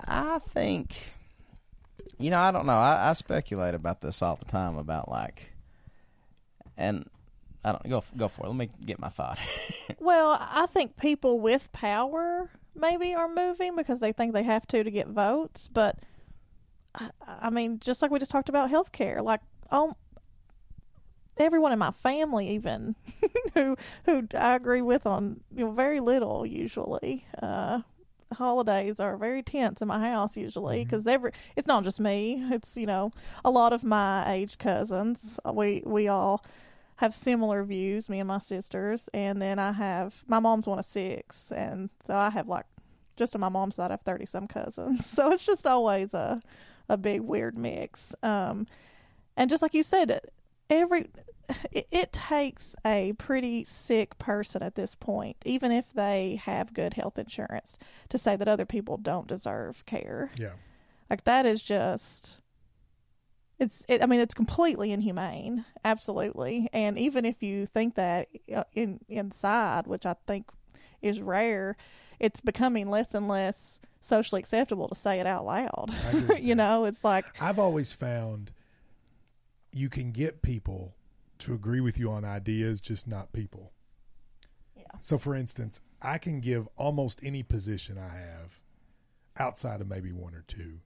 I 0.00 0.38
think, 0.38 0.94
you 2.18 2.30
know, 2.30 2.38
I 2.38 2.50
don't 2.50 2.66
know. 2.66 2.78
I, 2.78 3.10
I 3.10 3.12
speculate 3.14 3.74
about 3.74 4.00
this 4.00 4.22
all 4.22 4.36
the 4.36 4.44
time 4.44 4.76
about 4.76 5.10
like, 5.10 5.52
and 6.76 7.08
I 7.64 7.72
don't 7.72 7.88
go 7.88 8.04
go 8.16 8.28
for 8.28 8.44
it. 8.44 8.48
Let 8.48 8.56
me 8.56 8.68
get 8.84 8.98
my 8.98 9.08
thought. 9.08 9.38
Well, 9.98 10.38
I 10.38 10.66
think 10.66 10.98
people 10.98 11.40
with 11.40 11.72
power 11.72 12.50
maybe 12.74 13.14
are 13.14 13.28
moving 13.28 13.74
because 13.74 14.00
they 14.00 14.12
think 14.12 14.34
they 14.34 14.42
have 14.42 14.66
to 14.68 14.84
to 14.84 14.90
get 14.90 15.08
votes. 15.08 15.68
But 15.72 15.98
I, 16.94 17.08
I 17.26 17.50
mean, 17.50 17.80
just 17.80 18.02
like 18.02 18.10
we 18.10 18.18
just 18.18 18.30
talked 18.30 18.50
about 18.50 18.70
healthcare, 18.70 19.22
like 19.22 19.40
oh, 19.70 19.94
everyone 21.38 21.72
in 21.72 21.78
my 21.78 21.90
family, 21.92 22.48
even 22.50 22.94
who 23.54 23.76
who 24.06 24.26
I 24.36 24.54
agree 24.54 24.82
with 24.82 25.06
on 25.06 25.40
you 25.54 25.64
know 25.66 25.72
very 25.72 26.00
little 26.00 26.44
usually, 26.46 27.26
uh, 27.42 27.80
holidays 28.32 28.98
are 29.00 29.16
very 29.16 29.42
tense 29.42 29.80
in 29.80 29.88
my 29.88 30.00
house 30.00 30.36
usually 30.36 30.78
Mm-hmm. 30.80 30.90
because 30.90 31.06
every 31.06 31.32
it's 31.56 31.68
not 31.68 31.84
just 31.84 32.00
me. 32.00 32.44
It's 32.50 32.76
you 32.76 32.86
know 32.86 33.12
a 33.44 33.50
lot 33.50 33.72
of 33.72 33.84
my 33.84 34.30
age 34.32 34.58
cousins. 34.58 35.38
We 35.52 35.82
we 35.84 36.08
all 36.08 36.44
have 36.96 37.12
similar 37.14 37.64
views. 37.64 38.08
Me 38.08 38.20
and 38.20 38.28
my 38.28 38.38
sisters, 38.38 39.08
and 39.12 39.40
then 39.42 39.58
I 39.58 39.72
have 39.72 40.22
my 40.26 40.38
mom's 40.40 40.66
one 40.66 40.78
of 40.78 40.84
six, 40.84 41.50
and 41.52 41.90
so 42.06 42.14
I 42.14 42.30
have 42.30 42.48
like 42.48 42.66
just 43.16 43.34
on 43.34 43.40
my 43.40 43.48
mom's 43.48 43.76
side 43.76 43.90
I 43.90 43.94
have 43.94 44.02
thirty 44.02 44.26
some 44.26 44.46
cousins. 44.48 45.06
So 45.14 45.30
it's 45.32 45.46
just 45.46 45.66
always 45.66 46.14
a 46.14 46.40
a 46.88 46.96
big 46.96 47.22
weird 47.22 47.56
mix. 47.56 48.14
Um, 48.22 48.66
and 49.36 49.48
just 49.50 49.62
like 49.62 49.74
you 49.74 49.82
said, 49.82 50.20
every 50.74 51.08
it, 51.72 51.86
it 51.90 52.12
takes 52.12 52.74
a 52.84 53.12
pretty 53.14 53.64
sick 53.64 54.18
person 54.18 54.62
at 54.62 54.74
this 54.74 54.94
point, 54.94 55.36
even 55.44 55.72
if 55.72 55.92
they 55.92 56.40
have 56.42 56.74
good 56.74 56.94
health 56.94 57.18
insurance, 57.18 57.78
to 58.08 58.18
say 58.18 58.36
that 58.36 58.48
other 58.48 58.64
people 58.64 58.96
don't 58.96 59.26
deserve 59.26 59.84
care. 59.86 60.30
Yeah. 60.36 60.52
Like 61.10 61.24
that 61.24 61.46
is 61.46 61.62
just 61.62 62.38
it's 63.58 63.84
it, 63.88 64.02
I 64.02 64.06
mean 64.06 64.20
it's 64.20 64.34
completely 64.34 64.92
inhumane, 64.92 65.64
absolutely. 65.84 66.68
And 66.72 66.98
even 66.98 67.24
if 67.24 67.42
you 67.42 67.66
think 67.66 67.94
that 67.94 68.28
uh, 68.54 68.64
in 68.72 69.00
inside, 69.08 69.86
which 69.86 70.06
I 70.06 70.16
think 70.26 70.50
is 71.02 71.20
rare, 71.20 71.76
it's 72.18 72.40
becoming 72.40 72.88
less 72.88 73.14
and 73.14 73.28
less 73.28 73.80
socially 74.00 74.40
acceptable 74.40 74.88
to 74.88 74.94
say 74.94 75.20
it 75.20 75.26
out 75.26 75.44
loud. 75.44 75.94
I 76.04 76.08
agree 76.08 76.20
with 76.20 76.40
you 76.42 76.54
know, 76.54 76.84
it's 76.84 77.04
like 77.04 77.24
I've 77.40 77.58
always 77.58 77.92
found 77.92 78.50
you 79.74 79.88
can 79.88 80.12
get 80.12 80.42
people 80.42 80.94
to 81.40 81.54
agree 81.54 81.80
with 81.80 81.98
you 81.98 82.10
on 82.10 82.24
ideas, 82.24 82.80
just 82.80 83.08
not 83.08 83.32
people. 83.32 83.72
Yeah. 84.76 84.84
So, 85.00 85.18
for 85.18 85.34
instance, 85.34 85.80
I 86.00 86.18
can 86.18 86.40
give 86.40 86.68
almost 86.76 87.20
any 87.24 87.42
position 87.42 87.98
I 87.98 88.14
have 88.16 88.60
outside 89.38 89.80
of 89.80 89.88
maybe 89.88 90.12
one 90.12 90.34
or 90.34 90.44
two, 90.46 90.78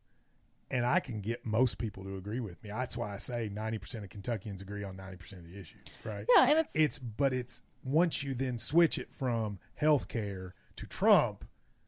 and 0.71 0.87
I 0.87 1.01
can 1.01 1.21
get 1.21 1.45
most 1.45 1.79
people 1.79 2.03
to 2.05 2.17
agree 2.17 2.41
with 2.41 2.63
me. 2.63 2.71
That's 2.71 2.97
why 2.97 3.13
I 3.13 3.19
say 3.19 3.51
90% 3.53 4.05
of 4.05 4.09
Kentuckians 4.09 4.61
agree 4.63 4.85
on 4.85 4.97
90% 4.97 5.33
of 5.35 5.45
the 5.45 5.59
issues, 5.59 5.83
right? 6.05 6.27
yeah, 6.35 6.49
and 6.49 6.59
it's 6.59 6.73
It's, 6.75 6.99
but 6.99 7.33
it's 7.33 7.61
once 7.85 8.23
you 8.23 8.35
then 8.35 8.59
switch 8.59 8.99
it 8.99 9.13
from 9.13 9.59
health 9.75 10.09
care 10.09 10.55
to 10.77 10.87
Trump, 10.87 11.45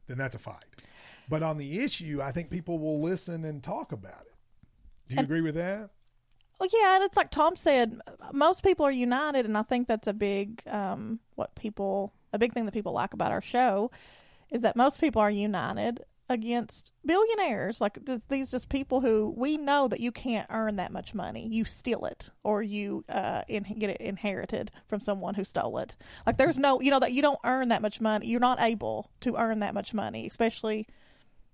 then 0.07 0.18
that's 0.18 0.34
a 0.34 0.38
fight. 0.38 0.64
But 1.28 1.42
on 1.42 1.57
the 1.59 1.80
issue, 1.80 2.20
I 2.22 2.32
think 2.32 2.51
people 2.51 2.78
will 2.78 3.01
listen 3.01 3.44
and 3.44 3.62
talk 3.62 3.92
about 3.92 4.22
it. 4.26 4.34
Do 5.09 5.14
you 5.14 5.20
And- 5.20 5.24
agree 5.26 5.40
with 5.40 5.55
that? 5.55 5.90
Well, 6.61 6.68
yeah, 6.72 6.96
and 6.96 7.04
it's 7.04 7.16
like 7.16 7.30
Tom 7.30 7.56
said, 7.56 8.00
most 8.32 8.62
people 8.62 8.84
are 8.84 8.92
united, 8.92 9.46
and 9.46 9.56
I 9.56 9.62
think 9.62 9.88
that's 9.88 10.06
a 10.06 10.12
big 10.12 10.62
um, 10.66 11.18
what 11.34 11.54
people 11.54 12.12
a 12.34 12.38
big 12.38 12.52
thing 12.52 12.66
that 12.66 12.74
people 12.74 12.92
like 12.92 13.14
about 13.14 13.32
our 13.32 13.40
show 13.40 13.90
is 14.50 14.62
that 14.62 14.76
most 14.76 15.00
people 15.00 15.22
are 15.22 15.30
united 15.30 16.04
against 16.28 16.92
billionaires. 17.04 17.80
Like 17.80 18.04
th- 18.04 18.20
these 18.28 18.50
just 18.50 18.68
people 18.68 19.00
who 19.00 19.34
we 19.36 19.56
know 19.56 19.88
that 19.88 20.00
you 20.00 20.12
can't 20.12 20.46
earn 20.50 20.76
that 20.76 20.92
much 20.92 21.14
money, 21.14 21.48
you 21.48 21.64
steal 21.64 22.04
it 22.04 22.30
or 22.44 22.62
you 22.62 23.04
uh, 23.08 23.42
in- 23.48 23.78
get 23.78 23.90
it 23.90 24.00
inherited 24.00 24.70
from 24.86 25.00
someone 25.00 25.34
who 25.34 25.44
stole 25.44 25.78
it. 25.78 25.96
Like 26.26 26.36
there's 26.36 26.58
no, 26.58 26.80
you 26.80 26.90
know, 26.90 27.00
that 27.00 27.12
you 27.12 27.22
don't 27.22 27.40
earn 27.44 27.68
that 27.68 27.82
much 27.82 28.00
money. 28.00 28.26
You're 28.28 28.38
not 28.38 28.61
able 28.61 29.11
to 29.20 29.36
earn 29.36 29.61
that 29.61 29.74
much 29.74 29.92
money, 29.94 30.26
especially 30.26 30.86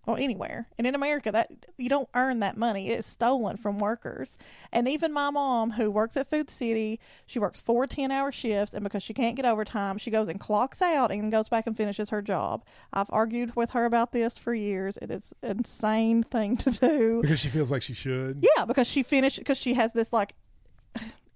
well 0.07 0.17
anywhere. 0.17 0.69
And 0.79 0.87
in 0.87 0.95
america 0.95 1.33
that 1.33 1.51
you 1.77 1.89
don't 1.89 2.09
earn 2.15 2.41
that 2.41 2.57
money. 2.57 2.91
It's 2.91 3.09
stolen 3.09 3.57
from 3.57 3.79
workers. 3.79 4.39
And 4.73 4.89
even 4.89 5.13
my 5.13 5.31
mom 5.31 5.73
who 5.73 5.91
works 5.91 6.17
at 6.17 6.31
food 6.31 6.51
city 6.51 7.01
she 7.27 7.39
works 7.39 7.61
four 7.61 7.87
10 7.87 8.11
hour 8.11 8.31
shifts 8.33 8.75
and 8.75 8.85
because 8.85 9.03
she 9.03 9.15
can't 9.15 9.37
get 9.37 9.45
overtime 9.45 9.99
she 9.99 10.11
goes 10.11 10.29
and 10.29 10.39
clocks 10.41 10.81
out 10.81 11.11
and 11.11 11.31
goes 11.33 11.49
back 11.49 11.67
and 11.67 11.77
finishes 11.77 12.11
her 12.11 12.23
job. 12.23 12.65
I've 12.93 13.11
argued 13.11 13.57
with 13.57 13.71
her 13.71 13.85
about 13.85 14.13
this 14.13 14.39
for 14.39 14.55
years. 14.55 14.97
And 14.97 15.11
it 15.11 15.25
is 15.25 15.35
an 15.43 15.59
insane 15.59 16.23
thing 16.23 16.57
to 16.59 16.71
do. 16.71 17.19
Because 17.23 17.41
she 17.41 17.49
feels 17.49 17.71
like 17.71 17.83
she 17.83 17.95
should. 17.95 18.45
yeah 18.57 18.65
because 18.65 18.87
she 18.87 19.03
finished 19.03 19.39
because 19.39 19.59
she 19.59 19.75
has 19.75 19.93
this 19.93 20.13
like 20.13 20.35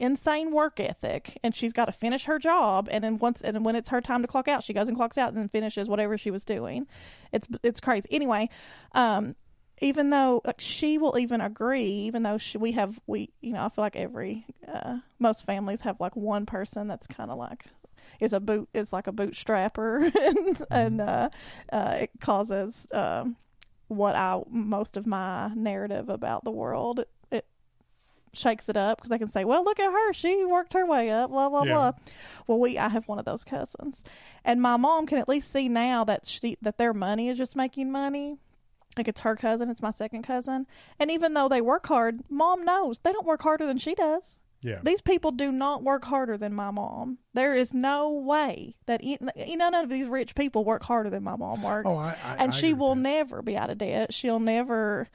insane 0.01 0.51
work 0.53 0.81
ethic 0.81 1.39
and 1.43 1.55
she's 1.55 1.73
got 1.73 1.85
to 1.87 1.93
finish 1.93 2.25
her 2.25 2.39
job 2.39 2.89
and 2.91 3.05
then 3.05 3.19
once 3.19 3.41
and 3.41 3.65
when 3.65 3.77
it's 3.77 3.91
her 3.91 4.01
time 4.01 4.23
to 4.23 4.29
clock 4.29 4.49
out 4.49 4.63
she 4.65 4.73
goes 4.73 4.89
and 4.89 4.97
clocks 4.97 5.19
out 5.19 5.29
and 5.29 5.39
then 5.39 5.49
finishes 5.49 5.89
whatever 5.89 6.17
she 6.19 6.31
was 6.31 6.45
doing. 6.45 6.87
It's 7.33 7.49
it's 7.63 7.81
crazy. 7.81 8.09
Anyway 8.11 8.49
um 8.93 9.37
even 9.83 10.11
though 10.11 10.43
like, 10.45 10.61
she 10.61 10.99
will 10.99 11.19
even 11.19 11.41
agree 11.41 11.85
even 11.85 12.23
though 12.23 12.39
she, 12.39 12.59
we 12.59 12.73
have 12.73 13.01
we 13.07 13.31
you 13.41 13.53
know 13.53 13.65
i 13.65 13.69
feel 13.71 13.83
like 13.83 13.97
every 13.97 14.45
uh 14.71 14.99
most 15.19 15.47
families 15.47 15.81
have 15.83 15.99
like 16.01 16.15
one 16.15 16.45
person 16.45 16.87
that's 16.87 17.07
kind 17.07 17.31
of 17.31 17.39
like 17.39 17.65
is 18.21 18.35
a 18.35 18.41
boot 18.41 18.69
is 18.75 18.93
like 18.93 19.07
a 19.07 19.13
bootstrapper 19.13 20.15
and 20.27 20.63
and 20.71 21.01
uh 21.01 21.31
uh 21.73 21.97
it 22.01 22.11
causes 22.21 22.87
um 22.93 23.37
what 23.91 24.15
I 24.15 24.41
most 24.49 24.97
of 24.97 25.05
my 25.05 25.49
narrative 25.57 26.09
about 26.09 26.45
the 26.45 26.53
world 26.53 27.05
shakes 28.33 28.69
it 28.69 28.77
up 28.77 28.99
because 28.99 29.11
they 29.11 29.19
can 29.19 29.31
say, 29.31 29.45
"Well, 29.45 29.65
look 29.65 29.81
at 29.81 29.91
her; 29.91 30.13
she 30.13 30.45
worked 30.45 30.73
her 30.75 30.87
way 30.87 31.11
up." 31.11 31.31
Blah 31.31 31.49
blah 31.49 31.65
Yeah. 31.65 31.73
blah. 31.73 31.93
Well, 32.47 32.61
we 32.61 32.79
I 32.79 32.89
have 32.89 33.09
one 33.09 33.19
of 33.19 33.25
those 33.25 33.45
cousins, 33.45 34.03
and 34.45 34.61
my 34.63 34.77
mom 34.77 35.07
can 35.07 35.19
at 35.19 35.29
least 35.29 35.51
see 35.53 35.69
now 35.69 36.05
that 36.05 36.27
she 36.27 36.57
that 36.63 36.79
their 36.79 36.93
money 36.95 37.29
is 37.29 37.39
just 37.39 37.57
making 37.57 37.91
money. 37.91 38.39
Like 38.97 39.07
it's 39.09 39.21
her 39.21 39.37
cousin, 39.37 39.71
it's 39.71 39.83
my 39.83 39.93
second 39.93 40.23
cousin, 40.25 40.67
and 40.99 41.11
even 41.11 41.35
though 41.35 41.49
they 41.49 41.61
work 41.61 41.87
hard, 41.87 42.21
mom 42.29 42.65
knows 42.65 42.99
they 42.99 43.13
don't 43.13 43.27
work 43.27 43.43
harder 43.43 43.65
than 43.67 43.79
she 43.79 43.95
does. 43.95 44.39
Yeah. 44.63 44.81
These 44.83 45.01
people 45.01 45.31
do 45.31 45.51
not 45.53 45.83
work 45.83 46.05
harder 46.05 46.37
than 46.37 46.53
my 46.53 46.71
mom. 46.71 47.17
There 47.33 47.55
is 47.55 47.73
no 47.73 48.11
way 48.11 48.75
that 48.87 49.03
e- 49.03 49.17
none 49.57 49.75
of 49.75 49.89
these 49.89 50.07
rich 50.07 50.35
people 50.35 50.65
work 50.67 50.83
harder 50.83 51.09
than 51.09 51.23
my 51.23 51.35
mom 51.37 51.63
works 51.63 51.89
Oh, 51.89 51.97
I, 51.97 52.15
I 52.23 52.37
and 52.41 52.53
I 52.53 52.55
she 52.55 52.75
will 52.75 52.95
that. 52.95 53.01
never 53.01 53.41
be 53.43 53.57
out 53.57 53.71
of 53.71 53.79
debt. 53.79 54.13
She'll 54.13 54.39
never 54.41 55.09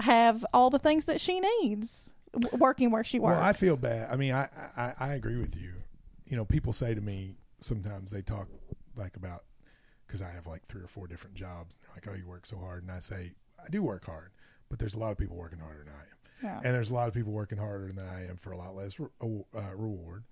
have 0.00 0.46
all 0.54 0.70
the 0.70 0.78
things 0.78 1.04
that 1.06 1.20
she 1.20 1.40
needs 1.40 2.10
working 2.52 2.90
where 2.90 3.04
she 3.04 3.18
works. 3.18 3.36
Well, 3.36 3.44
I 3.44 3.52
feel 3.52 3.76
bad. 3.76 4.10
I 4.10 4.16
mean, 4.16 4.32
I, 4.32 4.48
I 4.76 4.92
I 4.98 5.14
agree 5.14 5.36
with 5.36 5.56
you. 5.56 5.72
You 6.26 6.36
know, 6.36 6.44
people 6.44 6.72
say 6.72 6.94
to 6.94 7.00
me 7.00 7.34
sometimes 7.60 8.10
they 8.10 8.22
talk 8.22 8.48
like 8.96 9.16
about 9.16 9.44
because 10.06 10.22
I 10.22 10.30
have 10.30 10.46
like 10.46 10.66
three 10.66 10.82
or 10.82 10.88
four 10.88 11.06
different 11.06 11.36
jobs. 11.36 11.76
And 11.76 11.82
they're 11.84 11.94
like, 11.96 12.16
"Oh, 12.16 12.18
you 12.18 12.28
work 12.28 12.46
so 12.46 12.58
hard," 12.58 12.82
and 12.82 12.92
I 12.92 12.98
say, 12.98 13.32
"I 13.64 13.68
do 13.70 13.82
work 13.82 14.06
hard, 14.06 14.30
but 14.68 14.78
there's 14.78 14.94
a 14.94 14.98
lot 14.98 15.12
of 15.12 15.18
people 15.18 15.36
working 15.36 15.58
harder 15.58 15.84
than 15.84 15.92
I 15.94 16.00
am." 16.00 16.04
Yeah. 16.40 16.60
and 16.62 16.72
there's 16.72 16.92
a 16.92 16.94
lot 16.94 17.08
of 17.08 17.14
people 17.14 17.32
working 17.32 17.58
harder 17.58 17.88
than 17.92 17.98
I 17.98 18.28
am 18.28 18.36
for 18.36 18.52
a 18.52 18.56
lot 18.56 18.76
less 18.76 19.00
re- 19.00 19.08
uh, 19.20 19.74
reward, 19.74 20.22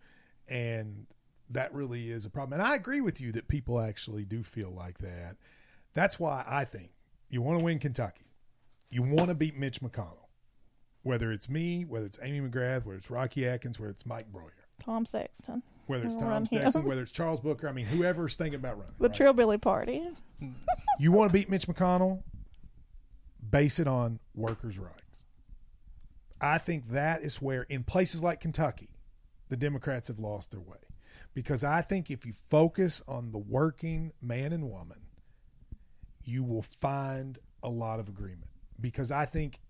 and 0.47 1.07
that 1.51 1.75
really 1.75 2.11
is 2.11 2.25
a 2.25 2.31
problem. 2.31 2.61
And 2.61 2.69
I 2.69 2.77
agree 2.77 3.01
with 3.01 3.21
you 3.21 3.33
that 3.33 3.49
people 3.49 3.81
actually 3.81 4.25
do 4.25 4.45
feel 4.45 4.71
like 4.71 4.99
that. 4.99 5.37
That's 5.95 6.21
why 6.21 6.45
I 6.47 6.65
think 6.65 6.91
you 7.29 7.43
want 7.43 7.59
to 7.59 7.65
win 7.65 7.81
Kentucky, 7.81 8.27
you 8.89 9.03
want 9.03 9.31
to 9.31 9.35
beat 9.35 9.57
Mitch 9.57 9.81
McConnell, 9.81 10.26
whether 11.07 11.31
it's 11.31 11.49
me, 11.49 11.85
whether 11.85 12.05
it's 12.05 12.19
Amy 12.21 12.47
McGrath, 12.47 12.85
whether 12.85 12.99
it's 12.99 13.11
Rocky 13.11 13.47
Adkins, 13.47 13.79
whether 13.79 13.93
it's 13.93 14.05
Mike 14.05 14.27
Broihier, 14.33 14.51
Tom 14.81 15.07
Sexton, 15.07 15.63
whether 15.87 16.05
it's 16.05 16.17
Tom 16.17 16.45
him. 16.45 16.85
Whether 16.85 17.03
it's 17.03 17.13
Charles 17.13 17.39
Booker. 17.39 17.69
I 17.69 17.73
mean, 17.73 17.87
whoever's 17.87 18.35
thinking 18.35 18.59
about 18.59 18.77
running. 18.77 18.95
the 18.99 19.09
right? 19.09 19.17
Trillbilly 19.17 19.61
Party. 19.61 20.03
You 20.99 21.13
want 21.13 21.29
to 21.29 21.33
beat 21.35 21.51
Mitch 21.51 21.67
McConnell? 21.67 22.23
Base 23.51 23.79
it 23.79 23.87
on 23.87 24.19
workers' 24.35 24.79
rights. 24.79 25.25
I 26.41 26.57
think 26.57 26.89
that 26.93 27.23
is 27.23 27.37
where, 27.37 27.65
in 27.65 27.85
places 27.85 28.23
like 28.23 28.41
Kentucky, 28.41 28.89
the 29.51 29.59
Democrats 29.59 30.09
have 30.09 30.19
lost 30.19 30.53
their 30.53 30.61
way. 30.61 30.79
Because 31.35 31.65
I 31.65 31.83
think 31.83 32.11
if 32.11 32.25
you 32.25 32.33
focus 32.49 33.03
on 33.07 33.31
the 33.31 33.39
working 33.39 34.13
man 34.23 34.55
and 34.55 34.71
woman, 34.71 35.01
you 36.25 36.43
will 36.43 36.65
find 36.81 37.39
a 37.63 37.69
lot 37.69 38.01
of 38.01 38.09
agreement. 38.09 38.49
Because 38.81 39.11
I 39.11 39.27
think 39.27 39.61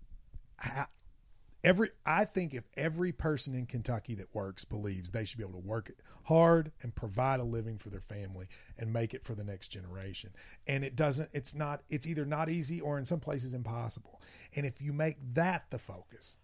every 1.67 1.89
I 2.05 2.23
think 2.23 2.53
if 2.53 2.63
every 2.77 3.11
person 3.11 3.53
in 3.53 3.65
Kentucky 3.65 4.15
that 4.15 4.33
works 4.33 4.63
believes 4.63 5.11
they 5.11 5.25
should 5.25 5.37
be 5.37 5.43
able 5.43 5.59
to 5.59 5.67
work 5.67 5.91
hard 6.23 6.71
and 6.81 6.95
provide 6.95 7.41
a 7.41 7.43
living 7.43 7.77
for 7.77 7.89
their 7.89 8.01
family 8.01 8.47
and 8.77 8.91
make 8.91 9.13
it 9.13 9.25
for 9.25 9.35
the 9.35 9.43
next 9.43 9.67
generation. 9.67 10.31
And 10.65 10.85
it 10.85 10.95
doesn't 10.95 11.29
it's 11.33 11.53
not 11.53 11.81
it's 11.89 12.07
either 12.07 12.25
not 12.25 12.49
easy 12.49 12.79
or 12.79 12.97
in 12.97 13.03
some 13.03 13.19
places 13.19 13.53
impossible. 13.53 14.21
And 14.55 14.65
if 14.65 14.81
you 14.81 14.93
make 14.93 15.17
that 15.33 15.65
the 15.69 15.77
focus, 15.77 16.37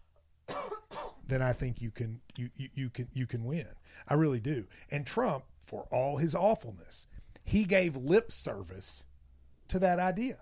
then 1.28 1.41
I 1.41 1.53
think 1.53 1.82
you 1.82 1.89
can 1.89 2.19
you, 2.36 2.49
you 2.57 2.69
you 2.74 2.89
can 2.89 3.07
you 3.13 3.26
can 3.26 3.45
win. 3.45 3.67
I 4.09 4.15
really 4.15 4.41
do. 4.41 4.65
And 4.91 5.07
Trump, 5.07 5.45
for 5.65 5.88
all 5.89 6.17
his 6.17 6.36
awfulness, 6.36 7.07
he 7.45 7.63
gave 7.63 7.95
lip 7.95 8.34
service 8.34 9.05
to 9.69 9.80
that 9.80 9.99
idea. 9.99 10.39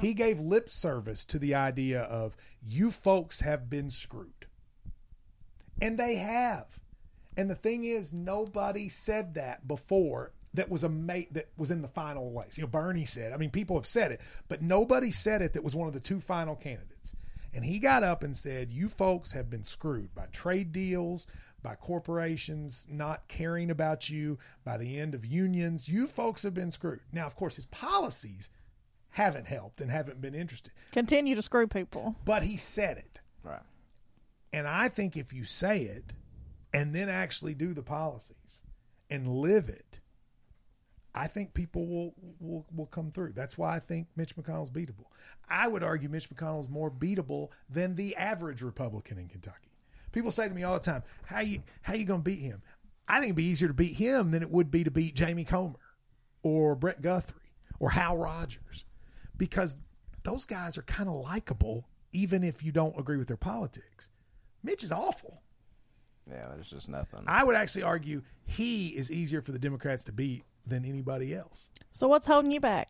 He 0.00 0.14
gave 0.14 0.40
lip 0.40 0.70
service 0.70 1.24
to 1.26 1.38
the 1.38 1.54
idea 1.54 2.02
of 2.02 2.36
you 2.62 2.90
folks 2.90 3.40
have 3.40 3.70
been 3.70 3.90
screwed. 3.90 4.46
And 5.80 5.98
they 5.98 6.16
have. 6.16 6.66
And 7.36 7.50
the 7.50 7.54
thing 7.54 7.84
is, 7.84 8.12
nobody 8.12 8.88
said 8.88 9.34
that 9.34 9.66
before 9.66 10.32
that 10.54 10.70
was 10.70 10.84
a 10.84 10.88
mate 10.88 11.34
that 11.34 11.48
was 11.56 11.70
in 11.70 11.82
the 11.82 11.88
final 11.88 12.30
race. 12.30 12.56
You 12.56 12.62
know, 12.62 12.68
Bernie 12.68 13.04
said, 13.04 13.32
I 13.32 13.36
mean, 13.36 13.50
people 13.50 13.76
have 13.76 13.86
said 13.86 14.12
it, 14.12 14.20
but 14.48 14.62
nobody 14.62 15.10
said 15.10 15.42
it 15.42 15.52
that 15.54 15.64
was 15.64 15.74
one 15.74 15.88
of 15.88 15.94
the 15.94 16.00
two 16.00 16.20
final 16.20 16.54
candidates. 16.54 17.16
And 17.52 17.64
he 17.64 17.78
got 17.78 18.02
up 18.02 18.22
and 18.22 18.34
said, 18.34 18.72
You 18.72 18.88
folks 18.88 19.32
have 19.32 19.50
been 19.50 19.64
screwed 19.64 20.14
by 20.14 20.26
trade 20.26 20.72
deals, 20.72 21.26
by 21.62 21.74
corporations 21.76 22.86
not 22.90 23.26
caring 23.28 23.70
about 23.70 24.08
you, 24.08 24.38
by 24.64 24.76
the 24.76 24.98
end 24.98 25.14
of 25.14 25.24
unions. 25.24 25.88
You 25.88 26.06
folks 26.06 26.42
have 26.42 26.54
been 26.54 26.70
screwed. 26.70 27.00
Now, 27.12 27.26
of 27.26 27.36
course, 27.36 27.56
his 27.56 27.66
policies 27.66 28.50
haven't 29.14 29.46
helped 29.46 29.80
and 29.80 29.92
haven't 29.92 30.20
been 30.20 30.34
interested. 30.34 30.72
Continue 30.90 31.36
to 31.36 31.42
screw 31.42 31.68
people. 31.68 32.16
But 32.24 32.42
he 32.42 32.56
said 32.56 32.98
it. 32.98 33.20
Right. 33.44 33.62
And 34.52 34.66
I 34.66 34.88
think 34.88 35.16
if 35.16 35.32
you 35.32 35.44
say 35.44 35.82
it 35.82 36.12
and 36.72 36.92
then 36.92 37.08
actually 37.08 37.54
do 37.54 37.74
the 37.74 37.82
policies 37.84 38.64
and 39.08 39.28
live 39.28 39.68
it, 39.68 40.00
I 41.14 41.28
think 41.28 41.54
people 41.54 41.86
will, 41.86 42.14
will 42.40 42.66
will 42.74 42.86
come 42.86 43.12
through. 43.12 43.34
That's 43.34 43.56
why 43.56 43.76
I 43.76 43.78
think 43.78 44.08
Mitch 44.16 44.34
McConnell's 44.34 44.70
beatable. 44.70 45.06
I 45.48 45.68
would 45.68 45.84
argue 45.84 46.08
Mitch 46.08 46.28
McConnell's 46.28 46.68
more 46.68 46.90
beatable 46.90 47.50
than 47.70 47.94
the 47.94 48.16
average 48.16 48.62
Republican 48.62 49.18
in 49.18 49.28
Kentucky. 49.28 49.70
People 50.10 50.32
say 50.32 50.48
to 50.48 50.54
me 50.54 50.64
all 50.64 50.74
the 50.74 50.80
time, 50.80 51.04
"How 51.26 51.38
you 51.38 51.62
how 51.82 51.94
you 51.94 52.04
going 52.04 52.22
to 52.22 52.24
beat 52.24 52.40
him?" 52.40 52.62
I 53.06 53.20
think 53.20 53.26
it'd 53.26 53.36
be 53.36 53.44
easier 53.44 53.68
to 53.68 53.74
beat 53.74 53.94
him 53.94 54.32
than 54.32 54.42
it 54.42 54.50
would 54.50 54.72
be 54.72 54.82
to 54.82 54.90
beat 54.90 55.14
Jamie 55.14 55.44
Comer 55.44 55.78
or 56.42 56.74
Brett 56.74 57.00
Guthrie 57.00 57.52
or 57.78 57.90
Hal 57.90 58.16
Rogers 58.16 58.84
because 59.36 59.76
those 60.22 60.44
guys 60.44 60.78
are 60.78 60.82
kind 60.82 61.08
of 61.08 61.16
likable 61.16 61.86
even 62.12 62.44
if 62.44 62.62
you 62.62 62.72
don't 62.72 62.98
agree 62.98 63.16
with 63.16 63.28
their 63.28 63.36
politics. 63.36 64.10
Mitch 64.62 64.82
is 64.82 64.92
awful. 64.92 65.42
Yeah, 66.30 66.48
there's 66.54 66.70
just 66.70 66.88
nothing. 66.88 67.24
I 67.26 67.44
would 67.44 67.56
actually 67.56 67.82
argue 67.82 68.22
he 68.46 68.88
is 68.88 69.10
easier 69.10 69.42
for 69.42 69.52
the 69.52 69.58
Democrats 69.58 70.04
to 70.04 70.12
beat 70.12 70.44
than 70.66 70.84
anybody 70.84 71.34
else. 71.34 71.68
So 71.90 72.08
what's 72.08 72.26
holding 72.26 72.50
you 72.50 72.60
back? 72.60 72.88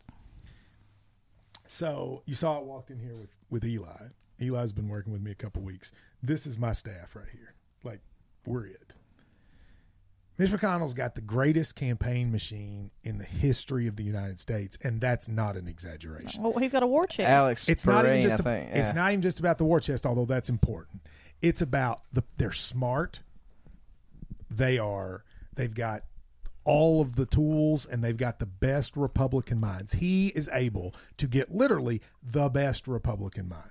So 1.66 2.22
you 2.26 2.34
saw 2.34 2.58
I 2.58 2.62
walked 2.62 2.90
in 2.90 3.00
here 3.00 3.14
with 3.14 3.34
with 3.50 3.64
Eli. 3.64 4.08
Eli's 4.40 4.72
been 4.72 4.88
working 4.88 5.12
with 5.12 5.22
me 5.22 5.30
a 5.30 5.36
couple 5.36 5.62
weeks. 5.62 5.92
This 6.22 6.46
is 6.46 6.58
my 6.58 6.72
staff 6.72 7.16
right 7.16 7.28
here. 7.32 7.54
Like 7.82 8.00
we're 8.46 8.66
it. 8.66 8.94
Mitch 10.36 10.50
McConnell's 10.50 10.94
got 10.94 11.14
the 11.14 11.20
greatest 11.20 11.76
campaign 11.76 12.32
machine 12.32 12.90
in 13.04 13.18
the 13.18 13.24
history 13.24 13.86
of 13.86 13.94
the 13.94 14.02
United 14.02 14.40
States, 14.40 14.76
and 14.82 15.00
that's 15.00 15.28
not 15.28 15.56
an 15.56 15.68
exaggeration. 15.68 16.42
Well, 16.42 16.58
he's 16.58 16.72
got 16.72 16.82
a 16.82 16.88
war 16.88 17.06
chest. 17.06 17.28
Alex 17.28 17.68
It's 17.68 17.86
not 17.86 18.04
even 18.04 18.20
just 18.20 18.44
I 18.44 18.50
a- 18.50 18.64
think, 18.64 18.76
it's 18.76 18.94
not 18.94 19.10
even 19.12 19.22
just 19.22 19.38
about 19.38 19.58
the 19.58 19.64
war 19.64 19.78
chest, 19.78 20.04
although 20.04 20.24
that's 20.24 20.48
important. 20.48 21.02
It's 21.40 21.62
about 21.62 22.02
the 22.12 22.22
they're 22.36 22.52
smart. 22.52 23.20
They 24.50 24.78
are 24.78 25.24
they've 25.54 25.74
got 25.74 26.02
all 26.64 27.00
of 27.00 27.14
the 27.16 27.26
tools 27.26 27.84
and 27.86 28.02
they've 28.02 28.16
got 28.16 28.38
the 28.38 28.46
best 28.46 28.96
Republican 28.96 29.60
minds. 29.60 29.92
He 29.92 30.28
is 30.28 30.48
able 30.52 30.94
to 31.18 31.26
get 31.28 31.50
literally 31.50 32.00
the 32.22 32.48
best 32.48 32.88
Republican 32.88 33.48
minds. 33.48 33.68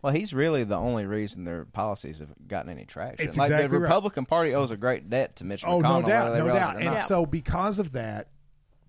Well, 0.00 0.12
he's 0.12 0.32
really 0.32 0.62
the 0.64 0.76
only 0.76 1.06
reason 1.06 1.44
their 1.44 1.64
policies 1.64 2.20
have 2.20 2.30
gotten 2.46 2.70
any 2.70 2.84
traction. 2.84 3.26
It's 3.26 3.36
like 3.36 3.46
exactly 3.46 3.68
the 3.68 3.80
right. 3.80 3.82
Republican 3.88 4.26
Party 4.26 4.54
owes 4.54 4.70
a 4.70 4.76
great 4.76 5.10
debt 5.10 5.36
to 5.36 5.44
Mitch 5.44 5.64
Oh, 5.66 5.80
McConnell. 5.80 6.02
no 6.02 6.08
doubt, 6.08 6.38
no 6.38 6.46
doubt. 6.46 6.76
And 6.76 6.84
not. 6.84 7.02
so 7.02 7.26
because 7.26 7.78
of 7.80 7.92
that, 7.92 8.28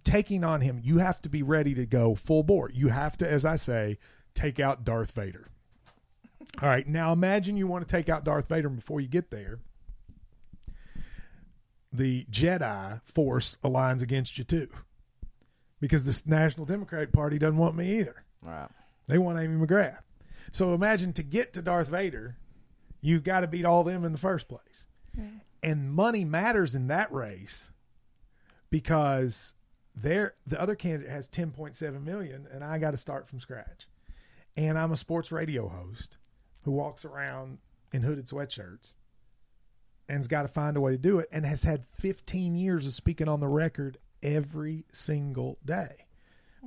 taking 0.04 0.44
on 0.44 0.62
him, 0.62 0.80
you 0.84 1.00
have 1.00 1.20
to 1.24 1.30
be 1.30 1.42
ready 1.42 1.74
to 1.76 1.86
go 1.88 2.14
full 2.16 2.44
bore. 2.44 2.70
You 2.72 2.90
have 2.90 3.18
to, 3.18 3.30
as 3.32 3.44
I 3.44 3.56
say, 3.56 3.98
take 4.36 4.60
out 4.60 4.84
Darth 4.86 5.12
Vader. 5.12 5.48
All 6.62 6.70
right, 6.70 6.88
now 6.88 7.12
imagine 7.12 7.58
you 7.58 7.66
want 7.68 7.88
to 7.88 7.92
take 7.92 8.08
out 8.10 8.24
Darth 8.24 8.48
Vader 8.48 8.68
and 8.68 8.78
before 8.78 9.02
you 9.02 9.08
get 9.08 9.32
there. 9.32 9.60
The 11.92 12.26
Jedi 12.30 13.02
Force 13.04 13.58
aligns 13.64 14.04
against 14.04 14.38
you 14.38 14.44
too, 14.44 14.68
because 15.82 16.06
this 16.06 16.26
National 16.28 16.66
Democratic 16.68 17.12
Party 17.12 17.40
doesn't 17.40 17.58
want 17.58 17.76
me 17.76 18.00
either. 18.00 18.24
right. 18.46 18.70
They 19.08 19.18
want 19.18 19.40
Amy 19.40 19.66
McGrath. 19.66 19.98
So 20.52 20.74
imagine 20.74 21.14
to 21.14 21.24
get 21.24 21.54
to 21.54 21.62
Darth 21.62 21.88
Vader, 21.88 22.38
you've 23.02 23.24
got 23.24 23.42
to 23.42 23.48
beat 23.48 23.66
all 23.66 23.84
them 23.84 24.06
in 24.06 24.12
the 24.12 24.18
first 24.18 24.48
place. 24.48 24.86
And 25.62 25.92
money 25.92 26.24
matters 26.24 26.76
in 26.76 26.88
that 26.88 27.12
race 27.12 27.72
because 28.70 29.54
there 29.96 30.36
the 30.48 30.62
other 30.62 30.76
candidate 30.76 31.12
has 31.12 31.28
10.7 31.28 32.04
million 32.04 32.48
and 32.52 32.64
I 32.64 32.78
got 32.78 32.92
to 32.92 32.98
start 32.98 33.28
from 33.28 33.40
scratch. 33.40 33.88
And 34.56 34.78
I'm 34.78 34.92
a 34.92 34.98
sports 34.98 35.32
radio 35.32 35.68
host 35.68 36.18
who 36.64 36.72
walks 36.72 37.04
around 37.04 37.58
in 37.92 38.04
hooded 38.04 38.28
sweatshirts 38.28 38.94
and's 40.10 40.28
got 40.28 40.42
to 40.42 40.48
find 40.48 40.76
a 40.76 40.82
way 40.82 40.92
to 40.92 40.98
do 40.98 41.20
it 41.20 41.30
and 41.32 41.46
has 41.46 41.64
had 41.64 41.86
15 41.98 42.56
years 42.56 42.86
of 42.86 42.94
speaking 42.94 43.30
on 43.30 43.40
the 43.40 43.48
record 43.48 43.98
every 44.24 44.84
single 44.92 45.58
day. 45.64 46.08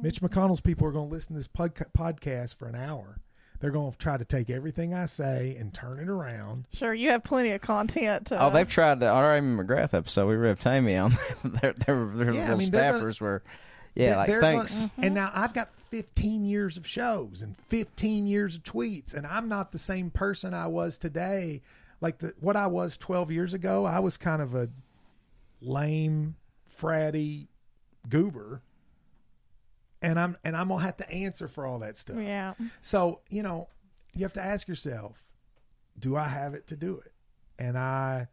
Mitch 0.01 0.21
mm-hmm. 0.21 0.27
McConnell's 0.27 0.61
people 0.61 0.87
are 0.87 0.93
going 0.93 1.09
to 1.09 1.15
listen 1.15 1.35
to 1.35 1.41
this 1.41 1.49
podca- 1.49 1.93
podcast 1.97 2.55
for 2.55 2.67
an 2.67 2.77
hour. 2.77 3.19
They're 3.63 3.71
going 3.71 3.93
to 3.93 3.97
try 3.99 4.17
to 4.17 4.25
take 4.25 4.51
everything 4.51 4.93
I 4.93 5.07
say 5.07 5.57
and 5.59 5.73
turn 5.73 6.01
it 6.01 6.09
around. 6.09 6.65
Sure, 6.75 6.93
you 6.93 7.11
have 7.11 7.23
plenty 7.23 7.53
of 7.53 7.61
content 7.61 8.27
to. 8.27 8.43
Oh, 8.43 8.51
they've 8.51 8.69
tried 8.69 8.99
the 9.01 9.07
our 9.09 9.37
Amy 9.37 9.63
McGrath 9.63 9.95
episode. 9.95 10.27
We 10.29 10.35
ripped 10.35 10.67
Amy 10.67 10.97
on 10.97 11.17
their 11.45 11.73
their, 11.73 12.07
their 12.07 12.33
Yeah, 12.35 12.41
I 12.41 12.55
little 12.55 12.59
mean, 12.59 12.71
staffers 12.71 13.21
gonna- 13.21 13.31
were, 13.31 13.43
yeah, 13.95 14.27
They're- 14.27 14.41
like 14.43 14.55
thanks. 14.57 14.79
gonna- 14.81 14.91
and 14.99 15.15
now 15.15 15.31
I've 15.33 15.55
got 15.55 15.71
15 15.91 16.45
years 16.45 16.77
of 16.77 16.87
shows 16.87 17.41
and 17.43 17.57
15 17.69 18.27
years 18.27 18.57
of 18.57 18.65
tweets, 18.65 19.15
and 19.15 19.25
I'm 19.27 19.49
not 19.49 19.71
the 19.71 19.79
same 19.79 20.11
person 20.11 20.55
I 20.55 20.67
was 20.67 20.99
today. 20.99 21.63
Like 22.01 22.19
the, 22.19 22.35
what 22.41 22.57
I 22.57 22.67
was 22.67 22.97
12 22.99 23.31
years 23.31 23.55
ago, 23.55 23.85
I 23.85 24.01
was 24.01 24.17
kind 24.17 24.43
of 24.43 24.57
a 24.57 24.69
lame, 25.61 26.35
fratty 26.81 27.47
goober. 28.09 28.61
And 30.03 30.19
I'm 30.19 30.37
and 30.45 30.57
I'm 30.57 30.69
gonna 30.69 30.83
have 30.83 30.97
to 30.99 31.11
answer 31.11 31.49
for 31.49 31.67
all 31.67 31.79
that 31.81 31.97
stuff. 31.97 32.17
yeah. 32.19 32.55
So, 32.81 33.21
you 33.31 33.43
know, 33.43 33.69
you 34.13 34.25
have 34.25 34.33
to 34.35 34.43
ask 34.43 34.69
yourself, 34.69 35.25
do 35.99 36.17
I 36.17 36.29
have 36.29 36.55
it 36.55 36.67
to 36.69 36.77
do 36.77 36.99
it? 36.99 37.13
And 37.59 37.79
I 37.79 38.29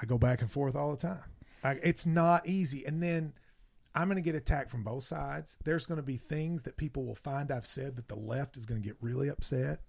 I 0.00 0.06
go 0.06 0.18
back 0.18 0.40
and 0.40 0.50
forth 0.50 0.76
all 0.76 0.90
the 0.90 0.96
time. 0.96 1.22
I, 1.62 1.72
it's 1.82 2.04
not 2.04 2.46
easy. 2.48 2.84
And 2.84 3.02
then 3.02 3.32
I'm 3.94 4.08
going 4.08 4.16
to 4.16 4.22
get 4.22 4.34
attacked 4.34 4.70
from 4.70 4.82
both 4.82 5.04
sides. 5.04 5.56
There's 5.64 5.86
going 5.86 5.96
to 5.96 6.02
be 6.02 6.16
things 6.16 6.62
that 6.64 6.76
people 6.76 7.04
will 7.04 7.14
find 7.14 7.50
I've 7.50 7.66
said 7.66 7.96
that 7.96 8.08
the 8.08 8.16
left 8.16 8.56
is 8.56 8.66
going 8.66 8.82
to 8.82 8.86
get 8.86 8.96
really 9.00 9.28
upset. 9.28 9.80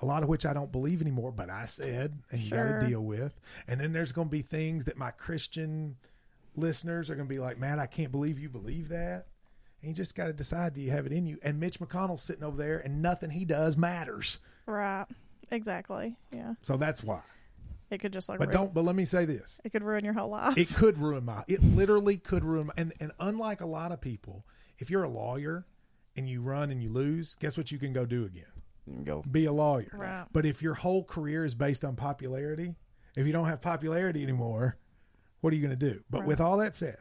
A 0.00 0.06
lot 0.06 0.22
of 0.22 0.28
which 0.28 0.44
I 0.44 0.52
don't 0.52 0.70
believe 0.70 1.00
anymore, 1.00 1.32
but 1.32 1.50
I 1.50 1.64
said, 1.64 2.18
and 2.30 2.40
you 2.40 2.50
got 2.50 2.80
to 2.80 2.86
deal 2.86 3.00
with. 3.00 3.40
And 3.66 3.80
then 3.80 3.92
there's 3.92 4.12
going 4.12 4.28
to 4.28 4.32
be 4.32 4.42
things 4.42 4.84
that 4.84 4.96
my 4.96 5.10
Christian 5.10 5.96
listeners 6.54 7.10
are 7.10 7.16
going 7.16 7.26
to 7.26 7.34
be 7.34 7.40
like, 7.40 7.58
"Man, 7.58 7.80
I 7.80 7.86
can't 7.86 8.12
believe 8.12 8.38
you 8.38 8.48
believe 8.48 8.88
that." 8.90 9.26
And 9.80 9.88
you 9.90 9.94
just 9.94 10.14
got 10.16 10.26
to 10.26 10.32
decide: 10.32 10.74
do 10.74 10.80
you 10.80 10.90
have 10.90 11.06
it 11.06 11.12
in 11.12 11.26
you? 11.26 11.38
And 11.42 11.60
Mitch 11.60 11.78
McConnell's 11.78 12.22
sitting 12.22 12.44
over 12.44 12.56
there, 12.56 12.78
and 12.80 13.00
nothing 13.02 13.30
he 13.30 13.44
does 13.44 13.76
matters. 13.76 14.40
Right. 14.66 15.06
Exactly. 15.50 16.16
Yeah. 16.32 16.54
So 16.62 16.76
that's 16.76 17.02
why. 17.02 17.22
It 17.90 17.98
could 17.98 18.12
just 18.12 18.28
like. 18.28 18.38
But 18.38 18.48
ruin, 18.48 18.58
don't. 18.58 18.74
But 18.74 18.84
let 18.84 18.96
me 18.96 19.04
say 19.04 19.24
this: 19.24 19.60
It 19.64 19.70
could 19.72 19.82
ruin 19.82 20.04
your 20.04 20.14
whole 20.14 20.28
life. 20.30 20.58
it 20.58 20.68
could 20.74 20.98
ruin 20.98 21.24
my. 21.24 21.42
It 21.48 21.62
literally 21.62 22.18
could 22.18 22.44
ruin. 22.44 22.66
My, 22.66 22.74
and 22.76 22.92
and 23.00 23.12
unlike 23.20 23.60
a 23.60 23.66
lot 23.66 23.92
of 23.92 24.00
people, 24.00 24.44
if 24.78 24.90
you're 24.90 25.04
a 25.04 25.08
lawyer 25.08 25.64
and 26.16 26.28
you 26.28 26.42
run 26.42 26.70
and 26.70 26.82
you 26.82 26.90
lose, 26.90 27.36
guess 27.40 27.56
what 27.56 27.70
you 27.72 27.78
can 27.78 27.92
go 27.92 28.04
do 28.04 28.24
again? 28.24 29.04
Go. 29.04 29.22
Be 29.30 29.44
a 29.46 29.52
lawyer. 29.52 29.90
Right. 29.92 30.26
But 30.32 30.44
if 30.44 30.60
your 30.60 30.74
whole 30.74 31.04
career 31.04 31.44
is 31.44 31.54
based 31.54 31.84
on 31.84 31.94
popularity, 31.94 32.74
if 33.16 33.26
you 33.26 33.32
don't 33.32 33.46
have 33.46 33.60
popularity 33.60 34.22
anymore, 34.22 34.76
what 35.40 35.52
are 35.52 35.56
you 35.56 35.62
going 35.66 35.78
to 35.78 35.92
do? 35.92 36.02
But 36.10 36.20
Right. 36.20 36.28
with 36.28 36.40
all 36.40 36.56
that 36.58 36.74
said, 36.74 36.96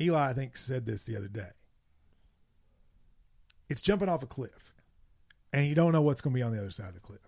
Eli, 0.00 0.30
I 0.30 0.32
think, 0.32 0.56
said 0.56 0.86
this 0.86 1.04
the 1.04 1.16
other 1.16 1.28
day. 1.28 1.50
It's 3.68 3.80
jumping 3.80 4.08
off 4.08 4.22
a 4.22 4.26
cliff, 4.26 4.74
and 5.52 5.66
you 5.66 5.74
don't 5.74 5.92
know 5.92 6.02
what's 6.02 6.20
going 6.20 6.34
to 6.34 6.38
be 6.38 6.42
on 6.42 6.52
the 6.52 6.58
other 6.58 6.70
side 6.70 6.88
of 6.88 6.94
the 6.94 7.00
cliff. 7.00 7.20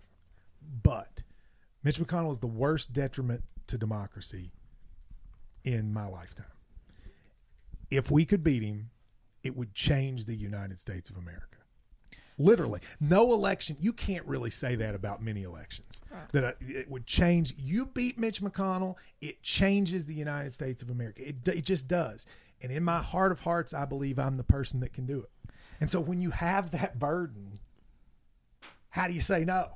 But 0.83 1.23
Mitch 1.83 1.99
McConnell 1.99 2.31
is 2.31 2.39
the 2.39 2.47
worst 2.47 2.93
detriment 2.93 3.43
to 3.67 3.77
democracy 3.77 4.51
in 5.63 5.93
my 5.93 6.07
lifetime. 6.07 6.45
If 7.89 8.11
we 8.11 8.25
could 8.25 8.43
beat 8.43 8.63
him, 8.63 8.89
it 9.43 9.55
would 9.55 9.73
change 9.73 10.25
the 10.25 10.35
United 10.35 10.79
States 10.79 11.09
of 11.09 11.17
America. 11.17 11.57
Literally, 12.37 12.81
no 12.99 13.31
election. 13.31 13.77
You 13.79 13.93
can't 13.93 14.25
really 14.25 14.49
say 14.49 14.75
that 14.75 14.93
about 14.93 15.23
many 15.23 15.43
elections. 15.43 16.01
That 16.33 16.43
uh, 16.43 16.51
it 16.59 16.89
would 16.89 17.07
change. 17.07 17.53
You 17.57 17.85
beat 17.85 18.19
Mitch 18.19 18.41
McConnell, 18.41 18.95
it 19.21 19.41
changes 19.41 20.05
the 20.05 20.15
United 20.15 20.51
States 20.51 20.81
of 20.81 20.89
America. 20.89 21.29
It, 21.29 21.47
it 21.47 21.63
just 21.63 21.87
does. 21.87 22.25
And 22.65 22.73
in 22.73 22.83
my 22.83 22.99
heart 22.99 23.31
of 23.31 23.41
hearts, 23.41 23.75
I 23.75 23.85
believe 23.85 24.17
I'm 24.17 24.37
the 24.37 24.43
person 24.43 24.79
that 24.79 24.91
can 24.91 25.05
do 25.05 25.19
it. 25.19 25.29
And 25.79 25.87
so 25.87 26.01
when 26.01 26.19
you 26.19 26.31
have 26.31 26.71
that 26.71 26.97
burden, 26.97 27.59
how 28.89 29.07
do 29.07 29.13
you 29.13 29.21
say 29.21 29.45
no? 29.45 29.69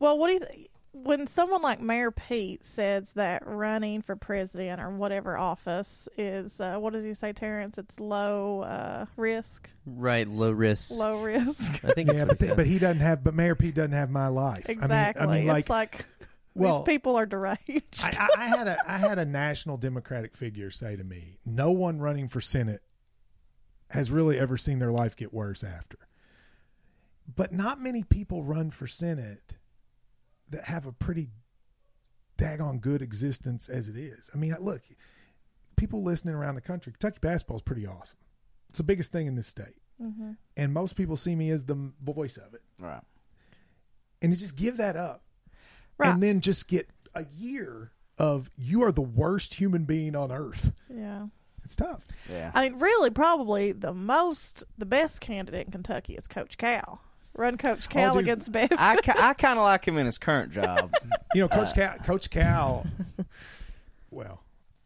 Well, 0.00 0.18
what 0.18 0.26
do 0.26 0.32
you 0.34 0.40
th- 0.40 0.70
when 0.92 1.28
someone 1.28 1.62
like 1.62 1.80
Mayor 1.80 2.10
Pete 2.10 2.64
says 2.64 3.12
that 3.12 3.44
running 3.46 4.02
for 4.02 4.16
president 4.16 4.80
or 4.80 4.90
whatever 4.90 5.36
office 5.36 6.08
is 6.18 6.58
uh, 6.60 6.78
what 6.78 6.94
does 6.94 7.04
he 7.04 7.14
say, 7.14 7.32
Tarence? 7.32 7.78
It's 7.78 8.00
low 8.00 8.62
uh, 8.62 9.06
risk, 9.16 9.70
Right, 9.86 10.26
low 10.26 10.50
risk. 10.50 10.90
low 10.98 11.22
risk. 11.22 11.84
I 11.84 11.92
think 11.92 12.10
Yeah, 12.12 12.24
but, 12.24 12.40
he 12.40 12.46
th- 12.46 12.56
but 12.56 12.66
he 12.66 12.80
doesn't 12.80 13.02
have. 13.02 13.22
But 13.22 13.34
Mayor 13.34 13.54
Pete 13.54 13.76
doesn't 13.76 13.92
have 13.92 14.10
my 14.10 14.26
life. 14.26 14.64
I 14.68 14.72
mean- 14.72 14.82
exactly. 14.82 15.22
I 15.22 15.26
mean, 15.38 15.46
like, 15.46 15.60
it's 15.60 15.70
like 15.70 16.06
well, 16.56 16.82
these 16.82 16.94
people 16.94 17.16
are 17.16 17.26
deranged. 17.26 18.00
I, 18.02 18.10
I, 18.18 18.28
I 18.38 18.46
had 18.46 18.66
a 18.68 18.76
I 18.86 18.98
had 18.98 19.18
a 19.18 19.24
national 19.24 19.76
Democratic 19.76 20.34
figure 20.36 20.70
say 20.70 20.96
to 20.96 21.04
me, 21.04 21.38
"No 21.44 21.70
one 21.70 21.98
running 21.98 22.28
for 22.28 22.40
Senate 22.40 22.82
has 23.90 24.10
really 24.10 24.38
ever 24.38 24.56
seen 24.56 24.78
their 24.78 24.92
life 24.92 25.16
get 25.16 25.32
worse 25.32 25.62
after." 25.64 25.98
But 27.34 27.52
not 27.52 27.80
many 27.80 28.02
people 28.04 28.42
run 28.44 28.70
for 28.70 28.86
Senate 28.86 29.56
that 30.50 30.64
have 30.64 30.86
a 30.86 30.92
pretty 30.92 31.28
daggone 32.38 32.80
good 32.80 33.02
existence 33.02 33.68
as 33.68 33.88
it 33.88 33.96
is. 33.96 34.30
I 34.32 34.36
mean, 34.36 34.54
look, 34.60 34.82
people 35.76 36.02
listening 36.02 36.34
around 36.34 36.54
the 36.54 36.60
country, 36.60 36.92
Kentucky 36.92 37.18
basketball 37.20 37.56
is 37.56 37.62
pretty 37.62 37.86
awesome. 37.86 38.18
It's 38.68 38.78
the 38.78 38.84
biggest 38.84 39.10
thing 39.12 39.26
in 39.26 39.34
this 39.34 39.46
state, 39.48 39.76
Mm-hmm. 40.02 40.32
and 40.58 40.72
most 40.74 40.94
people 40.94 41.16
see 41.16 41.34
me 41.34 41.48
as 41.50 41.64
the 41.64 41.90
voice 42.02 42.36
of 42.36 42.52
it. 42.54 42.62
Right. 42.78 43.00
And 44.20 44.32
to 44.32 44.38
just 44.38 44.54
give 44.54 44.76
that 44.76 44.94
up, 44.96 45.22
Right. 45.98 46.10
and 46.10 46.22
then 46.22 46.40
just 46.40 46.68
get 46.68 46.88
a 47.14 47.24
year 47.36 47.92
of 48.18 48.50
you 48.56 48.82
are 48.82 48.92
the 48.92 49.02
worst 49.02 49.54
human 49.54 49.84
being 49.84 50.14
on 50.14 50.30
earth. 50.30 50.72
Yeah. 50.94 51.26
It's 51.64 51.74
tough. 51.74 52.04
Yeah. 52.30 52.52
I 52.54 52.68
mean, 52.68 52.78
really, 52.78 53.10
probably 53.10 53.72
the 53.72 53.92
most, 53.92 54.62
the 54.78 54.86
best 54.86 55.20
candidate 55.20 55.66
in 55.66 55.72
Kentucky 55.72 56.14
is 56.14 56.28
Coach 56.28 56.58
Cal. 56.58 57.00
Run 57.34 57.58
Coach 57.58 57.86
oh, 57.86 57.92
Cal 57.92 58.14
dude. 58.14 58.22
against 58.22 58.52
Bev. 58.52 58.70
I, 58.72 58.98
I 59.18 59.34
kind 59.34 59.58
of 59.58 59.64
like 59.64 59.86
him 59.86 59.98
in 59.98 60.06
his 60.06 60.18
current 60.18 60.52
job. 60.52 60.94
You 61.34 61.42
know, 61.42 61.48
Coach 61.48 61.72
uh, 61.72 61.74
Cal. 61.74 61.98
Coach 61.98 62.30
Cal. 62.30 62.86
Well, 64.10 64.42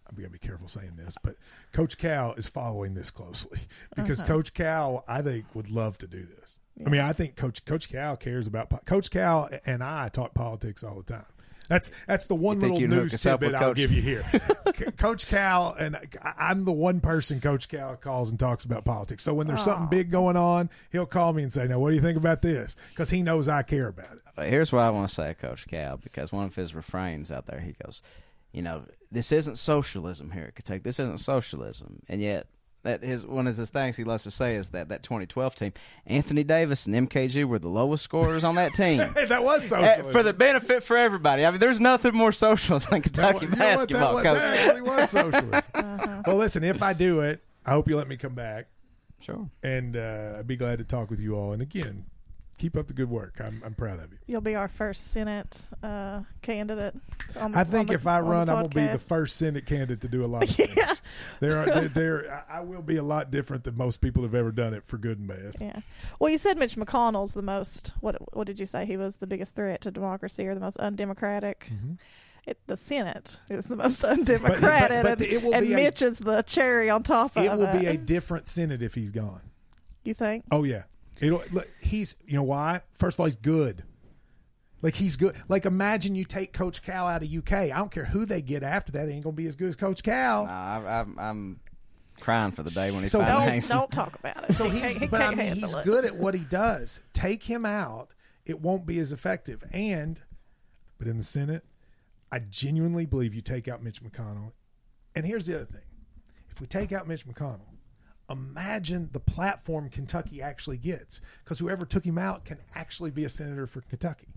I'm 0.09 0.17
gonna 0.17 0.31
be 0.31 0.39
careful 0.39 0.67
saying 0.67 0.97
this, 0.97 1.15
but 1.23 1.37
Coach 1.73 1.99
Cal 1.99 2.35
is 2.35 2.47
following 2.47 2.95
this 2.95 3.11
closely 3.11 3.61
because 3.95 4.21
uh-huh. 4.21 4.33
Coach 4.33 4.55
Cal, 4.55 5.05
I 5.07 5.23
think, 5.23 5.47
would 5.55 5.71
love 5.71 5.99
to 5.99 6.09
do 6.09 6.27
this. 6.27 6.59
I 6.87 6.89
mean, 6.91 7.01
I 7.01 7.13
think 7.13 7.37
Coach 7.37 7.65
Coach 7.65 7.89
Cal 7.91 8.17
cares 8.17 8.47
about 8.47 8.71
po- 8.71 8.81
Coach 8.85 9.11
Cal 9.11 9.49
and 9.67 9.83
I 9.83 10.09
talk 10.09 10.35
politics 10.35 10.83
all 10.83 10.97
the 11.03 11.13
time. 11.13 11.27
That's 11.69 11.93
that's 12.09 12.27
the 12.27 12.35
one 12.35 12.59
little 12.59 12.81
news 12.81 13.15
us 13.15 13.25
up 13.27 13.41
tidbit 13.41 13.55
I'll 13.61 13.75
give 13.75 13.93
you 13.93 14.03
here. 14.03 14.25
Coach 14.99 15.29
Cal 15.29 15.73
and 15.79 15.97
I- 15.97 16.35
I'm 16.37 16.65
the 16.65 16.73
one 16.73 17.01
person 17.01 17.41
Coach 17.41 17.69
Cal 17.69 17.95
calls 17.97 18.31
and 18.31 18.41
talks 18.41 18.65
about 18.65 18.85
politics. 18.85 19.23
So 19.23 19.35
when 19.35 19.47
there's 19.47 19.63
something 19.63 19.89
big 19.89 20.11
going 20.11 20.37
on, 20.37 20.69
he'll 20.91 21.07
call 21.07 21.33
me 21.33 21.43
and 21.45 21.53
say, 21.53 21.69
"Now, 21.69 21.79
what 21.79 21.91
do 21.91 21.95
you 21.97 22.03
think 22.03 22.17
about 22.19 22.43
this?" 22.43 22.77
Because 22.91 23.11
he 23.11 23.23
knows 23.23 23.49
I 23.49 23.63
care 23.63 23.87
about 23.89 24.15
it. 24.17 24.23
But 24.35 24.49
here's 24.49 24.73
what 24.73 24.81
I 24.83 24.91
want 24.91 25.09
to 25.09 25.15
say, 25.15 25.35
Coach 25.35 25.69
Cal, 25.69 25.97
because 25.97 26.33
one 26.33 26.45
of 26.47 26.57
his 26.57 26.75
refrains 26.75 27.31
out 27.31 27.47
there, 27.47 27.61
he 27.61 27.75
goes, 27.85 28.03
you 28.53 28.63
know, 28.63 28.83
this 29.13 29.31
isn't 29.31 29.57
socialism 29.59 30.33
here 30.33 30.45
at 30.49 30.55
Kentucky. 30.57 30.81
This 30.81 30.99
isn't 30.99 31.19
socialism, 31.19 32.03
and 32.09 32.21
yet 32.21 32.49
that 32.83 33.03
his 33.03 33.27
one 33.27 33.47
of 33.47 33.57
his 33.57 33.71
things 33.71 33.97
he 33.97 34.05
loves 34.05 34.23
to 34.25 34.31
say 34.31 34.57
is 34.57 34.71
that 34.71 34.89
that 34.89 35.03
2012 35.03 35.55
team, 35.55 35.73
Anthony 36.07 36.43
Davis 36.45 36.87
and 36.87 37.09
MKG 37.11 37.45
were 37.45 37.59
the 37.59 37.69
lowest 37.69 38.03
scorers 38.05 38.43
on 38.45 38.55
that 38.57 38.73
team. 38.75 38.99
That 39.29 39.45
was 39.45 39.67
socialism. 39.69 40.13
for 40.13 40.23
the 40.23 40.33
benefit 40.33 40.83
for 40.83 40.97
everybody. 40.97 41.45
I 41.45 41.51
mean, 41.51 41.61
there's 41.61 41.81
nothing 41.81 42.15
more 42.15 42.33
socialist 42.33 42.91
than 42.91 43.03
Kentucky 43.03 43.47
That 43.47 43.77
wa- 43.77 43.87
you 43.89 43.97
know 43.97 44.13
what? 44.15 44.15
That 44.15 44.15
basketball, 44.15 44.15
wa- 44.15 44.23
Coach. 44.23 44.39
That 44.39 44.59
actually 44.59 44.81
was 44.83 45.11
socialism. 45.11 45.63
Uh-huh. 45.75 46.23
Well, 46.27 46.37
listen, 46.37 46.65
if 46.65 46.83
I 46.83 46.93
do 46.93 47.21
it, 47.21 47.43
I 47.67 47.71
hope 47.73 47.89
you 47.89 47.97
let 47.97 48.09
me 48.09 48.17
come 48.17 48.35
back, 48.35 48.67
Sure. 49.21 49.49
and 49.63 49.97
uh, 49.97 50.37
I'd 50.39 50.47
be 50.47 50.57
glad 50.57 50.79
to 50.79 50.85
talk 50.85 51.11
with 51.11 51.21
you 51.21 51.37
all. 51.37 51.53
And 51.53 51.61
again, 51.61 52.07
keep 52.61 52.77
up 52.77 52.87
the 52.87 52.93
good 52.93 53.09
work. 53.09 53.41
I'm, 53.43 53.63
I'm 53.65 53.75
proud 53.75 53.99
of 54.01 54.13
you. 54.13 54.19
You'll 54.27 54.41
be 54.43 54.55
our 54.55 54.69
first 54.69 55.11
Senate 55.13 55.63
uh, 55.83 56.21
candidate. 56.43 56.95
On, 57.37 57.55
I 57.55 57.65
think 57.65 57.89
the- 57.89 57.95
if 57.95 58.07
I 58.07 58.21
run, 58.21 58.49
I'm 58.51 58.57
gonna 58.57 58.69
be 58.69 58.87
the 58.87 58.99
first 58.99 59.37
Senate 59.37 59.65
candidate 59.67 60.03
to 60.03 60.09
do 60.09 60.25
a 60.25 60.27
lot 60.27 60.43
of 60.45 60.59
Yeah. 60.59 60.67
things. 60.67 61.03
There 61.41 61.57
are 61.59 61.89
there, 61.89 62.45
I 62.51 62.59
I 62.59 62.61
will 62.61 62.83
be 62.83 62.97
a 62.97 63.03
lot 63.03 63.31
different 63.31 63.65
than 63.65 63.77
most 63.77 64.01
people 64.01 64.23
have 64.25 64.35
ever 64.35 64.53
done 64.53 64.75
it 64.75 64.85
for 64.85 64.99
good 64.99 65.19
and 65.19 65.27
bad. 65.27 65.57
Yeah. 65.61 65.81
Well, 66.19 66.31
you 66.31 66.39
said 66.39 66.59
Mitch 66.59 66.77
McConnell's 66.77 67.33
the 67.35 67.43
most. 67.43 67.93
What 68.01 68.17
What 68.37 68.47
did 68.47 68.61
you 68.61 68.67
say? 68.67 68.85
He 68.85 68.97
was 68.97 69.17
the 69.17 69.27
biggest 69.27 69.55
threat 69.55 69.81
to 69.83 69.91
democracy 69.91 70.47
or 70.47 70.55
the 70.55 70.61
most 70.61 70.77
undemocratic. 70.77 71.71
Mm-hmm. 71.73 71.95
It, 72.47 72.59
the 72.67 72.77
Senate 72.77 73.39
is 73.51 73.67
the 73.67 73.77
most 73.77 74.03
undemocratic, 74.15 75.03
but 75.03 75.21
it 75.21 75.43
will 75.43 75.55
and, 75.55 75.63
and 75.63 75.67
be 75.67 75.73
a- 75.73 75.77
Mitch 75.77 76.03
is 76.03 76.19
the 76.19 76.43
cherry 76.43 76.91
on 76.91 77.03
top 77.03 77.37
of 77.37 77.45
It 77.45 77.49
It 77.53 77.57
will 77.57 77.73
be 77.79 77.87
a 77.87 77.97
different 77.97 78.49
Senate 78.49 78.83
if 78.83 78.95
he's 78.95 79.11
gone. 79.11 79.43
You 80.05 80.15
think? 80.15 80.45
Oh 80.51 80.65
yeah, 80.65 80.85
it'll 81.21 81.43
look. 81.53 81.69
He's 81.81 82.17
you 82.27 82.35
know 82.35 82.43
why? 82.43 82.81
First 82.95 83.17
of 83.17 83.21
all, 83.21 83.27
he's 83.27 83.37
good. 83.37 83.85
Like 84.83 84.95
he's 84.95 85.17
good. 85.17 85.37
Like 85.49 85.67
imagine 85.67 86.15
you 86.15 86.25
take 86.25 86.53
Coach 86.53 86.83
Cal 86.83 87.07
out 87.07 87.23
of 87.23 87.33
UK. 87.33 87.53
I 87.53 87.69
don't 87.69 87.91
care 87.91 88.07
who 88.07 88.25
they 88.25 88.41
get 88.43 88.63
after 88.63 88.93
that. 88.93 89.07
They 89.07 89.13
ain't 89.13 89.25
gonna 89.25 89.37
be 89.37 89.47
as 89.47 89.57
good 89.57 89.69
as 89.69 89.77
Coach 89.77 90.03
Cal. 90.03 90.47
Nah, 90.47 90.51
I, 90.81 91.01
I'm, 91.01 91.19
I'm 91.19 91.61
crying 92.21 92.53
for 92.53 92.63
the 92.63 92.71
day 92.71 92.91
when 92.91 93.01
he's 93.03 93.13
So 93.13 93.19
don't- 93.21 93.29
Don't 93.29 93.43
hangs. 93.43 93.69
don't 93.69 93.91
talk 93.93 94.19
about 94.19 94.49
it. 94.49 94.55
So 94.55 94.69
he's, 94.71 94.97
he 94.97 95.07
but 95.07 95.21
I 95.21 95.35
mean, 95.35 95.55
he's 95.55 95.75
it. 95.75 95.85
good 95.85 96.05
at 96.07 96.17
what 96.17 96.35
he 96.35 96.45
does. 96.45 97.01
Take 97.13 97.43
him 97.45 97.67
out, 97.67 98.15
it 98.47 98.61
won't 98.61 98.87
be 98.87 98.99
as 98.99 99.13
effective. 99.13 99.63
And, 99.73 100.21
but 100.99 101.07
in 101.09 101.19
the 101.19 101.23
Senate, 101.25 101.65
I 102.33 102.39
genuinely 102.39 103.05
believe 103.05 103.35
you 103.35 103.43
take 103.43 103.69
out 103.69 103.83
Mitch 103.83 104.03
McConnell. 104.03 104.53
And 105.15 105.27
here's 105.27 105.45
the 105.47 105.57
other 105.57 105.65
thing: 105.67 105.83
if 106.51 106.61
we 106.61 106.67
take 106.67 106.91
out 106.93 107.07
Mitch 107.09 107.27
McConnell, 107.27 107.70
imagine 108.31 109.11
the 109.13 109.21
platform 109.21 109.91
Kentucky 109.91 110.41
actually 110.41 110.79
gets, 110.79 111.21
because 111.45 111.59
whoever 111.59 111.85
took 111.85 112.05
him 112.05 112.19
out 112.19 112.45
can 112.45 112.59
actually 112.75 113.11
be 113.11 113.25
a 113.25 113.29
senator 113.29 113.67
for 113.67 113.81
Kentucky. 113.83 114.29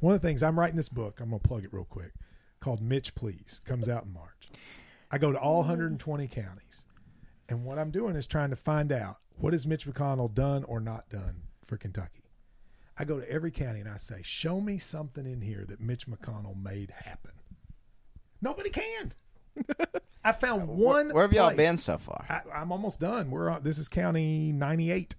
One 0.00 0.14
of 0.14 0.20
the 0.20 0.26
things 0.28 0.42
I'm 0.42 0.58
writing 0.58 0.76
this 0.76 0.88
book. 0.88 1.20
I'm 1.20 1.30
going 1.30 1.40
to 1.40 1.48
plug 1.48 1.64
it 1.64 1.72
real 1.72 1.84
quick. 1.84 2.12
Called 2.60 2.82
Mitch 2.82 3.14
Please 3.14 3.60
comes 3.64 3.88
out 3.88 4.04
in 4.04 4.12
March. 4.12 4.48
I 5.10 5.18
go 5.18 5.32
to 5.32 5.38
all 5.38 5.58
120 5.58 6.26
counties. 6.28 6.86
And 7.48 7.64
what 7.64 7.78
I'm 7.78 7.90
doing 7.90 8.16
is 8.16 8.26
trying 8.26 8.50
to 8.50 8.56
find 8.56 8.90
out 8.90 9.18
what 9.36 9.52
has 9.52 9.66
Mitch 9.66 9.86
McConnell 9.86 10.34
done 10.34 10.64
or 10.64 10.80
not 10.80 11.08
done 11.08 11.42
for 11.66 11.76
Kentucky. 11.76 12.24
I 12.98 13.04
go 13.04 13.20
to 13.20 13.30
every 13.30 13.50
county 13.50 13.80
and 13.80 13.88
I 13.88 13.98
say, 13.98 14.20
show 14.22 14.60
me 14.60 14.78
something 14.78 15.26
in 15.26 15.42
here 15.42 15.64
that 15.68 15.80
Mitch 15.80 16.08
McConnell 16.08 16.60
made 16.60 16.90
happen. 16.90 17.32
Nobody 18.40 18.70
can. 18.70 19.12
I 20.24 20.32
found 20.32 20.68
one. 20.68 21.10
Where 21.10 21.22
have 21.22 21.32
y'all 21.32 21.54
been 21.54 21.76
so 21.76 21.98
far? 21.98 22.24
I, 22.28 22.40
I'm 22.54 22.72
almost 22.72 23.00
done. 23.00 23.30
We're 23.30 23.48
on, 23.50 23.62
this 23.62 23.78
is 23.78 23.88
county 23.88 24.50
98, 24.52 25.14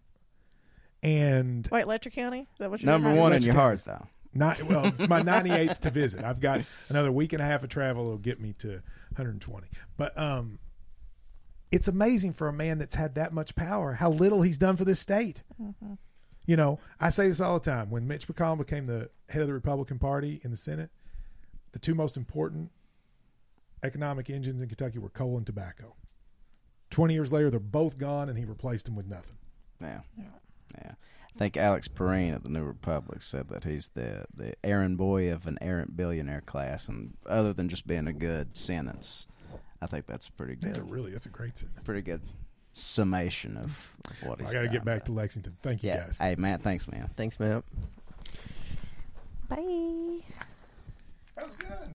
and 1.04 1.68
Wait, 1.72 1.88
Letcher 1.88 2.10
County? 2.10 2.42
Is 2.42 2.48
that 2.60 2.70
what 2.70 2.82
you're 2.82 2.92
Number 2.92 3.10
one 3.14 3.32
Let 3.32 3.38
in 3.38 3.42
you 3.44 3.46
your 3.48 3.56
go. 3.56 3.60
hearts, 3.62 3.84
though. 3.86 4.08
not 4.34 4.62
well. 4.64 4.86
It's 4.86 5.08
my 5.08 5.22
98th 5.24 5.80
to 5.80 5.90
visit. 5.92 6.24
I've 6.24 6.40
got 6.42 6.62
another 6.90 7.12
week 7.12 7.34
and 7.34 7.42
a 7.42 7.46
half 7.46 7.64
of 7.64 7.70
travel. 7.70 8.04
It'll 8.06 8.18
get 8.18 8.40
me 8.42 8.54
to 8.60 8.68
120. 9.16 9.68
But 9.96 10.18
um, 10.18 10.60
it's 11.72 11.88
amazing 11.88 12.34
for 12.34 12.48
a 12.48 12.54
man 12.54 12.78
that's 12.78 12.96
had 12.96 13.16
that 13.16 13.34
much 13.34 13.56
power 13.56 13.94
how 13.94 14.10
little 14.10 14.42
he's 14.42 14.58
done 14.58 14.76
for 14.78 14.86
this 14.86 15.00
state. 15.00 15.42
You 16.46 16.56
know, 16.56 16.80
I 17.00 17.10
say 17.10 17.28
this 17.28 17.42
all 17.42 17.60
the 17.60 17.70
time. 17.72 17.90
When 17.90 18.08
Mitch 18.08 18.28
McConnell 18.28 18.58
became 18.60 18.88
the 18.88 19.10
head 19.30 19.42
of 19.42 19.48
the 19.48 19.54
Republican 19.54 20.00
Party 20.00 20.40
in 20.44 20.52
the 20.52 20.58
Senate, 20.58 20.90
the 21.74 21.80
two 21.80 21.94
most 21.94 22.16
important 22.18 22.72
economic 23.84 24.30
engines 24.30 24.62
in 24.62 24.68
Kentucky 24.68 25.00
were 25.00 25.10
coal 25.10 25.38
and 25.38 25.46
tobacco. 25.46 25.96
20 26.90 27.14
years 27.14 27.32
later, 27.32 27.50
they're 27.50 27.60
both 27.60 27.98
gone, 27.98 28.30
and 28.30 28.38
he 28.38 28.46
replaced 28.46 28.86
them 28.86 28.96
with 28.96 29.08
nothing. 29.08 29.38
Yeah. 29.82 30.02
Yeah. 30.18 30.92
I 31.36 31.38
think 31.38 31.56
Alex 31.58 31.88
Pareene 31.88 32.34
at 32.34 32.44
the 32.44 32.50
New 32.50 32.64
Republic 32.64 33.22
said 33.22 33.50
that 33.50 33.64
he's 33.64 33.90
the, 33.90 34.26
the 34.36 34.54
errand 34.64 34.98
boy 34.98 35.32
of 35.32 35.46
an 35.46 35.58
errant 35.62 35.96
billionaire 35.96 36.42
class. 36.42 36.88
And 36.88 37.14
other 37.28 37.54
than 37.54 37.70
just 37.70 37.86
being 37.86 38.08
a 38.08 38.14
good 38.14 38.58
sentence, 38.58 39.28
I 39.82 39.86
think 39.86 40.08
that's 40.08 40.28
a 40.30 40.32
pretty 40.32 40.58
Yeah, 40.62 40.74
good, 40.74 40.90
really, 40.90 41.12
that's 41.12 41.28
a 41.28 41.30
great 41.30 41.58
sentence. 41.58 41.82
pretty 41.84 42.02
good 42.02 42.22
summation 42.74 43.58
of, 43.58 43.66
of 44.10 44.24
what 44.28 44.40
he's 44.40 44.50
I 44.50 44.54
got 44.54 44.62
to 44.62 44.70
get 44.70 44.84
back 44.86 45.06
to 45.06 45.12
Lexington. 45.12 45.56
Thank 45.62 45.84
you, 45.84 45.90
Yeah. 45.90 46.06
guys. 46.06 46.18
Hey, 46.20 46.36
Matt, 46.40 46.64
thanks, 46.64 46.88
man. 46.88 47.10
Thanks, 47.16 47.40
man. 47.40 47.62
Bye. 49.48 50.24
That 51.36 51.46
was 51.46 51.56
good. 51.56 51.92